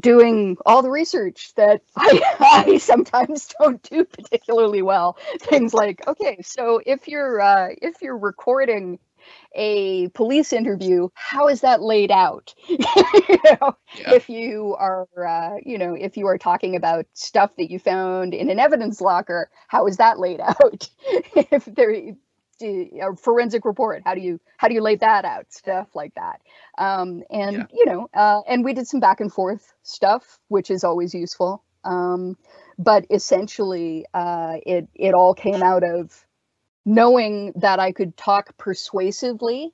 doing 0.00 0.56
all 0.66 0.82
the 0.82 0.90
research 0.90 1.52
that 1.56 1.82
I, 1.96 2.22
I, 2.66 2.78
sometimes 2.78 3.52
don't 3.60 3.82
do 3.82 4.04
particularly 4.04 4.82
well. 4.82 5.16
Things 5.40 5.74
like, 5.74 6.06
okay, 6.06 6.38
so 6.42 6.80
if 6.84 7.08
you're 7.08 7.40
uh, 7.40 7.68
if 7.80 8.02
you're 8.02 8.18
recording 8.18 8.98
a 9.54 10.08
police 10.08 10.52
interview, 10.52 11.08
how 11.14 11.48
is 11.48 11.60
that 11.62 11.82
laid 11.82 12.10
out? 12.10 12.54
you 12.68 12.78
know, 12.78 13.76
yeah. 13.96 14.14
if 14.14 14.28
you 14.28 14.76
are, 14.78 15.06
uh, 15.16 15.56
you 15.64 15.78
know, 15.78 15.94
if 15.94 16.16
you 16.16 16.26
are 16.26 16.38
talking 16.38 16.76
about 16.76 17.06
stuff 17.14 17.50
that 17.56 17.70
you 17.70 17.78
found 17.78 18.34
in 18.34 18.50
an 18.50 18.58
evidence 18.58 19.00
locker, 19.00 19.50
how 19.68 19.86
is 19.86 19.96
that 19.98 20.18
laid 20.18 20.40
out? 20.42 20.88
if 21.06 21.64
there, 21.66 21.94
a 22.62 23.14
forensic 23.16 23.64
report. 23.64 24.02
How 24.04 24.14
do 24.14 24.20
you 24.20 24.40
how 24.56 24.68
do 24.68 24.74
you 24.74 24.80
lay 24.80 24.96
that 24.96 25.24
out? 25.24 25.52
Stuff 25.52 25.88
like 25.94 26.14
that. 26.14 26.40
Um, 26.78 27.22
and 27.30 27.56
yeah. 27.56 27.64
you 27.72 27.86
know 27.86 28.08
uh, 28.14 28.40
and 28.46 28.64
we 28.64 28.74
did 28.74 28.86
some 28.86 29.00
back 29.00 29.20
and 29.20 29.32
forth 29.32 29.74
stuff 29.82 30.38
which 30.48 30.70
is 30.70 30.84
always 30.84 31.14
useful. 31.14 31.62
Um, 31.84 32.36
but 32.78 33.06
essentially 33.10 34.06
uh, 34.14 34.56
it 34.66 34.88
it 34.94 35.14
all 35.14 35.34
came 35.34 35.62
out 35.62 35.84
of 35.84 36.24
knowing 36.86 37.50
that 37.56 37.78
i 37.78 37.92
could 37.92 38.14
talk 38.14 38.54
persuasively 38.58 39.72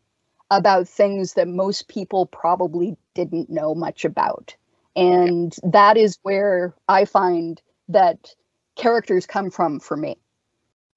about 0.48 0.88
things 0.88 1.34
that 1.34 1.48
most 1.48 1.88
people 1.88 2.26
probably 2.26 2.96
didn't 3.14 3.50
know 3.50 3.74
much 3.74 4.04
about. 4.04 4.54
And 4.96 5.56
yeah. 5.62 5.70
that 5.72 5.96
is 5.96 6.18
where 6.22 6.74
i 6.88 7.04
find 7.04 7.60
that 7.88 8.34
characters 8.76 9.26
come 9.26 9.50
from 9.50 9.80
for 9.80 9.96
me. 9.96 10.16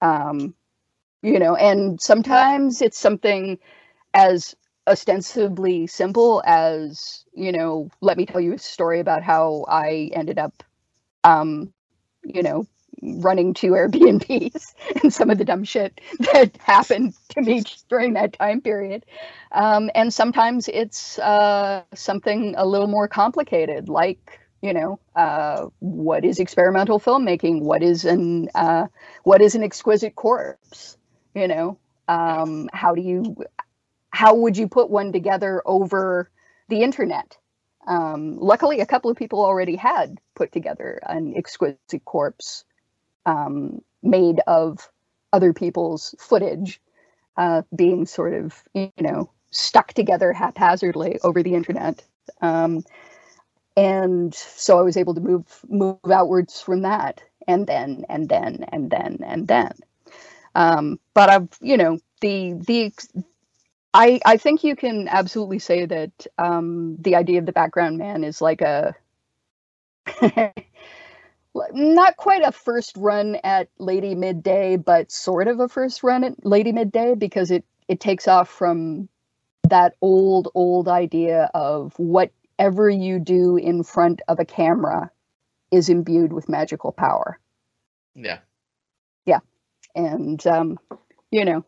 Um, 0.00 0.54
you 1.24 1.38
know 1.38 1.56
and 1.56 2.00
sometimes 2.00 2.82
it's 2.82 2.98
something 2.98 3.58
as 4.12 4.54
ostensibly 4.86 5.86
simple 5.86 6.42
as 6.46 7.24
you 7.32 7.50
know 7.50 7.88
let 8.02 8.18
me 8.18 8.26
tell 8.26 8.40
you 8.40 8.52
a 8.52 8.58
story 8.58 9.00
about 9.00 9.22
how 9.22 9.64
i 9.68 10.10
ended 10.12 10.38
up 10.38 10.62
um 11.24 11.72
you 12.22 12.42
know 12.42 12.66
running 13.02 13.54
two 13.54 13.70
airbnbs 13.70 14.74
and 15.02 15.12
some 15.12 15.30
of 15.30 15.38
the 15.38 15.44
dumb 15.44 15.64
shit 15.64 16.00
that 16.32 16.56
happened 16.58 17.14
to 17.30 17.40
me 17.40 17.62
during 17.88 18.14
that 18.14 18.32
time 18.34 18.60
period. 18.60 19.04
Um, 19.52 19.90
and 19.94 20.12
sometimes 20.12 20.68
it's 20.68 21.18
uh, 21.18 21.82
something 21.94 22.54
a 22.56 22.64
little 22.66 22.86
more 22.86 23.08
complicated 23.08 23.88
like 23.88 24.40
you 24.62 24.72
know 24.72 24.98
uh, 25.16 25.66
what 25.80 26.24
is 26.24 26.38
experimental 26.38 26.98
filmmaking? 26.98 27.60
What 27.60 27.82
is 27.82 28.04
an 28.04 28.48
uh, 28.54 28.86
what 29.24 29.42
is 29.42 29.54
an 29.54 29.62
exquisite 29.62 30.14
corpse 30.14 30.96
you 31.34 31.48
know 31.48 31.78
um, 32.08 32.68
how 32.72 32.94
do 32.94 33.02
you 33.02 33.36
how 34.10 34.34
would 34.34 34.56
you 34.56 34.68
put 34.68 34.90
one 34.90 35.12
together 35.12 35.62
over 35.64 36.30
the 36.68 36.82
internet 36.82 37.36
um, 37.86 38.38
luckily 38.38 38.80
a 38.80 38.86
couple 38.86 39.10
of 39.10 39.16
people 39.16 39.44
already 39.44 39.76
had 39.76 40.18
put 40.34 40.52
together 40.52 41.00
an 41.06 41.34
exquisite 41.36 42.04
corpse 42.04 42.64
um, 43.26 43.80
made 44.02 44.40
of 44.46 44.90
other 45.32 45.52
people's 45.52 46.14
footage 46.18 46.80
uh, 47.36 47.62
being 47.74 48.06
sort 48.06 48.34
of 48.34 48.62
you 48.74 48.92
know 49.00 49.30
stuck 49.54 49.92
together 49.92 50.32
haphazardly 50.32 51.18
over 51.22 51.42
the 51.42 51.54
internet. 51.54 52.02
Um, 52.40 52.84
and 53.76 54.34
so 54.34 54.78
I 54.78 54.82
was 54.82 54.96
able 54.96 55.14
to 55.14 55.20
move 55.20 55.60
move 55.68 55.98
outwards 56.10 56.60
from 56.60 56.82
that, 56.82 57.22
and 57.48 57.66
then 57.66 58.04
and 58.08 58.28
then 58.28 58.64
and 58.68 58.90
then 58.90 59.18
and 59.24 59.48
then. 59.48 59.72
Um, 60.54 60.98
but 61.14 61.30
I've 61.30 61.48
you 61.60 61.76
know 61.76 61.98
the 62.20 62.54
the 62.66 62.92
I 63.92 64.20
I 64.24 64.36
think 64.36 64.64
you 64.64 64.76
can 64.76 65.08
absolutely 65.08 65.58
say 65.58 65.86
that 65.86 66.26
um, 66.38 66.96
the 67.00 67.16
idea 67.16 67.38
of 67.38 67.46
the 67.46 67.52
background 67.52 67.98
man 67.98 68.24
is 68.24 68.40
like 68.40 68.60
a 68.60 68.94
not 71.72 72.16
quite 72.16 72.42
a 72.42 72.52
first 72.52 72.96
run 72.96 73.36
at 73.44 73.68
Lady 73.78 74.14
Midday, 74.14 74.76
but 74.76 75.12
sort 75.12 75.48
of 75.48 75.60
a 75.60 75.68
first 75.68 76.02
run 76.02 76.24
at 76.24 76.44
Lady 76.44 76.72
Midday 76.72 77.14
because 77.14 77.50
it 77.50 77.64
it 77.88 78.00
takes 78.00 78.26
off 78.26 78.48
from 78.48 79.08
that 79.68 79.94
old 80.00 80.48
old 80.54 80.88
idea 80.88 81.50
of 81.54 81.94
whatever 81.98 82.90
you 82.90 83.18
do 83.18 83.56
in 83.56 83.82
front 83.82 84.22
of 84.28 84.38
a 84.38 84.44
camera 84.44 85.10
is 85.70 85.88
imbued 85.88 86.32
with 86.32 86.48
magical 86.48 86.92
power. 86.92 87.38
Yeah. 88.14 88.24
Yeah. 88.24 88.38
And 89.94 90.44
um, 90.46 90.78
you 91.30 91.44
know, 91.44 91.64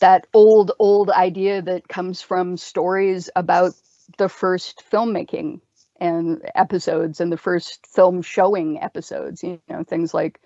that 0.00 0.26
old 0.34 0.72
old 0.78 1.10
idea 1.10 1.62
that 1.62 1.88
comes 1.88 2.22
from 2.22 2.56
stories 2.56 3.30
about 3.36 3.72
the 4.18 4.28
first 4.28 4.82
filmmaking 4.90 5.60
and 6.00 6.42
episodes 6.54 7.20
and 7.20 7.32
the 7.32 7.36
first 7.38 7.86
film 7.86 8.22
showing 8.22 8.80
episodes 8.82 9.42
you 9.42 9.60
know 9.68 9.82
things 9.82 10.14
like 10.14 10.40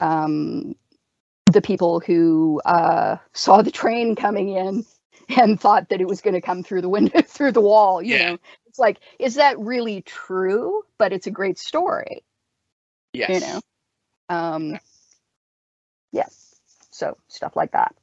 um, 0.00 0.74
the 1.52 1.62
people 1.62 2.00
who 2.00 2.60
uh, 2.64 3.16
saw 3.32 3.62
the 3.62 3.70
train 3.70 4.14
coming 4.16 4.50
in 4.50 4.84
and 5.36 5.60
thought 5.60 5.88
that 5.90 6.00
it 6.00 6.08
was 6.08 6.20
going 6.20 6.34
to 6.34 6.40
come 6.40 6.62
through 6.62 6.82
the 6.82 6.88
window 6.88 7.20
through 7.26 7.52
the 7.52 7.60
wall 7.60 8.02
you 8.02 8.18
Yeah. 8.18 8.30
know 8.30 8.38
it's 8.66 8.78
like 8.78 8.98
is 9.18 9.36
that 9.36 9.58
really 9.58 10.02
true 10.02 10.82
but 10.98 11.12
it's 11.12 11.26
a 11.26 11.30
great 11.30 11.58
story 11.58 12.24
Yes. 13.12 13.30
you 13.30 13.40
know 13.40 13.60
um 14.28 14.78
yeah 16.12 16.28
so 16.90 17.16
stuff 17.28 17.56
like 17.56 17.72
that 17.72 17.94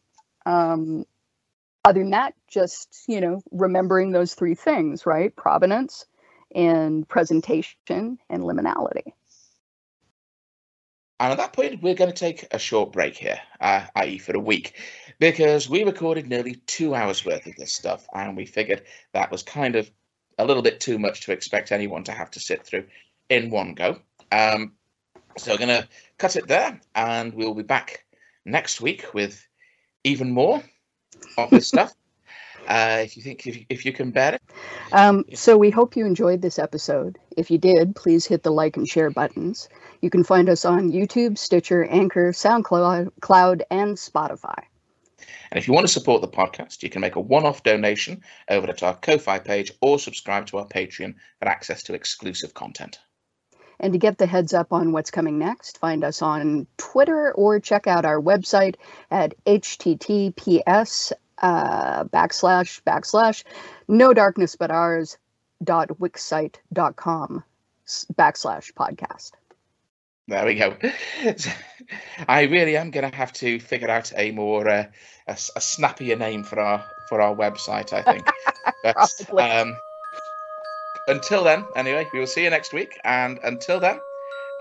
um 0.46 1.06
other 1.86 2.00
than 2.02 2.12
that 2.12 2.34
just 2.48 3.04
you 3.08 3.22
know 3.22 3.42
remembering 3.52 4.12
those 4.12 4.34
three 4.34 4.56
things 4.56 5.06
right 5.06 5.36
provenance 5.36 6.06
and 6.56 7.08
presentation 7.08 8.18
and 8.30 8.44
liminality 8.44 9.14
And 11.20 11.32
at 11.32 11.38
that 11.40 11.54
point, 11.54 11.82
we're 11.82 11.96
going 11.96 12.12
to 12.12 12.18
take 12.18 12.46
a 12.52 12.60
short 12.60 12.92
break 12.92 13.18
here, 13.18 13.40
uh, 13.60 13.86
i.e., 13.96 14.20
for 14.20 14.36
a 14.36 14.40
week, 14.40 14.80
because 15.20 15.68
we 15.68 15.84
recorded 15.84 16.28
nearly 16.28 16.56
two 16.68 16.94
hours 16.94 17.26
worth 17.26 17.48
of 17.48 17.56
this 17.56 17.74
stuff, 17.74 18.06
and 18.14 18.38
we 18.38 18.46
figured 18.46 18.84
that 19.14 19.32
was 19.32 19.42
kind 19.42 19.76
of 19.76 19.90
a 20.38 20.46
little 20.46 20.62
bit 20.62 20.80
too 20.80 21.00
much 21.00 21.22
to 21.22 21.32
expect 21.32 21.72
anyone 21.72 22.04
to 22.04 22.12
have 22.12 22.30
to 22.32 22.40
sit 22.40 22.64
through 22.64 22.86
in 23.30 23.50
one 23.50 23.74
go. 23.74 24.00
Um, 24.32 24.74
so 25.38 25.52
we're 25.54 25.58
going 25.58 25.82
to 25.82 25.88
cut 26.18 26.36
it 26.36 26.48
there, 26.48 26.80
and 26.96 27.34
we'll 27.34 27.54
be 27.54 27.64
back 27.64 28.06
next 28.46 28.82
week 28.82 29.14
with 29.14 29.46
even 30.04 30.32
more 30.32 30.64
of 31.38 31.50
this 31.50 31.68
stuff. 31.68 31.94
Uh, 32.68 33.00
if 33.02 33.16
you 33.16 33.24
think 33.24 33.48
if 33.48 33.56
you, 33.56 33.66
if 33.70 33.86
you 33.86 33.94
can 33.94 34.12
bear 34.12 34.36
it, 34.36 34.42
Um, 34.92 35.24
so 35.34 35.58
we 35.58 35.70
hope 35.70 35.96
you 35.96 36.06
enjoyed 36.06 36.42
this 36.42 36.60
episode. 36.60 37.18
If 37.38 37.50
you 37.50 37.58
did, 37.58 37.96
please 37.96 38.26
hit 38.26 38.44
the 38.44 38.52
like 38.52 38.76
and 38.76 38.86
share 38.86 39.10
buttons. 39.10 39.70
You 40.02 40.10
can 40.10 40.26
find 40.26 40.50
us 40.50 40.66
on 40.66 40.92
YouTube, 40.92 41.38
Stitcher, 41.38 41.86
Anchor, 41.86 42.34
SoundCloud, 42.34 43.12
Cloud, 43.22 43.64
and 43.72 43.96
Spotify. 43.96 44.64
And 45.50 45.58
if 45.58 45.66
you 45.66 45.74
want 45.74 45.88
to 45.88 45.94
support 45.94 46.22
the 46.22 46.28
podcast, 46.28 46.84
you 46.84 46.90
can 46.90 47.00
make 47.00 47.16
a 47.16 47.22
one 47.22 47.46
off 47.46 47.64
donation 47.64 48.22
over 48.50 48.68
at 48.68 48.84
our 48.84 48.96
Ko-Fi 48.96 49.40
page 49.40 49.72
or 49.80 49.98
subscribe 49.98 50.46
to 50.48 50.58
our 50.58 50.68
Patreon 50.68 51.16
for 51.40 51.48
access 51.48 51.84
to 51.84 51.94
exclusive 51.94 52.54
content. 52.54 53.00
And 53.80 53.94
to 53.94 54.00
get 54.00 54.18
the 54.18 54.26
heads 54.26 54.54
up 54.54 54.74
on 54.74 54.92
what's 54.92 55.12
coming 55.12 55.38
next, 55.38 55.78
find 55.78 56.04
us 56.04 56.22
on 56.22 56.66
Twitter 56.78 57.32
or 57.34 57.60
check 57.60 57.86
out 57.88 58.06
our 58.06 58.20
website 58.20 58.76
at 59.12 59.36
https 59.46 61.12
uh, 61.40 62.04
backslash 62.06 62.82
backslash 62.82 63.44
no 63.88 64.14
darkness 64.14 64.56
but 64.56 64.72
ours 64.72 65.18
dot 65.64 65.90
wixsite.com 65.90 67.44
backslash 67.88 68.74
podcast. 68.74 69.32
There 70.28 70.46
we 70.46 70.56
go. 70.56 70.76
I 72.28 72.42
really 72.42 72.76
am 72.76 72.92
going 72.92 73.10
to 73.10 73.16
have 73.16 73.32
to 73.34 73.60
figure 73.60 73.90
out 73.90 74.12
a 74.16 74.32
more 74.32 74.68
uh, 74.68 74.86
a, 75.28 75.38
a 75.56 75.62
snappier 75.62 76.18
name 76.18 76.44
for 76.44 76.60
our 76.60 76.86
for 77.08 77.22
our 77.22 77.34
website. 77.34 77.94
I 77.94 78.02
think. 78.02 78.28
but, 78.84 79.40
um, 79.40 79.78
until 81.08 81.44
then, 81.44 81.66
anyway, 81.76 82.08
we 82.14 82.20
will 82.20 82.28
see 82.28 82.44
you 82.44 82.50
next 82.50 82.74
week. 82.74 82.98
And 83.04 83.40
until 83.44 83.80
then, 83.80 84.00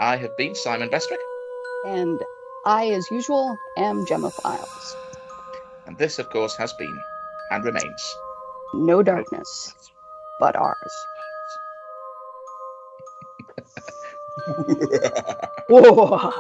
I 0.01 0.17
have 0.17 0.37
been 0.37 0.55
Simon 0.55 0.89
Bestwick, 0.91 1.21
And 1.87 2.21
I, 2.65 2.89
as 2.91 3.11
usual, 3.11 3.57
am 3.77 4.05
Gemma 4.07 4.31
Files. 4.31 4.97
and 5.87 5.97
this, 5.99 6.19
of 6.19 6.29
course, 6.31 6.57
has 6.57 6.73
been 6.75 6.99
and 7.51 7.65
remains. 7.65 8.17
No 8.75 9.03
darkness 9.03 9.73
but 10.41 10.57
ours. 10.57 10.95
Whoa. 15.69 16.33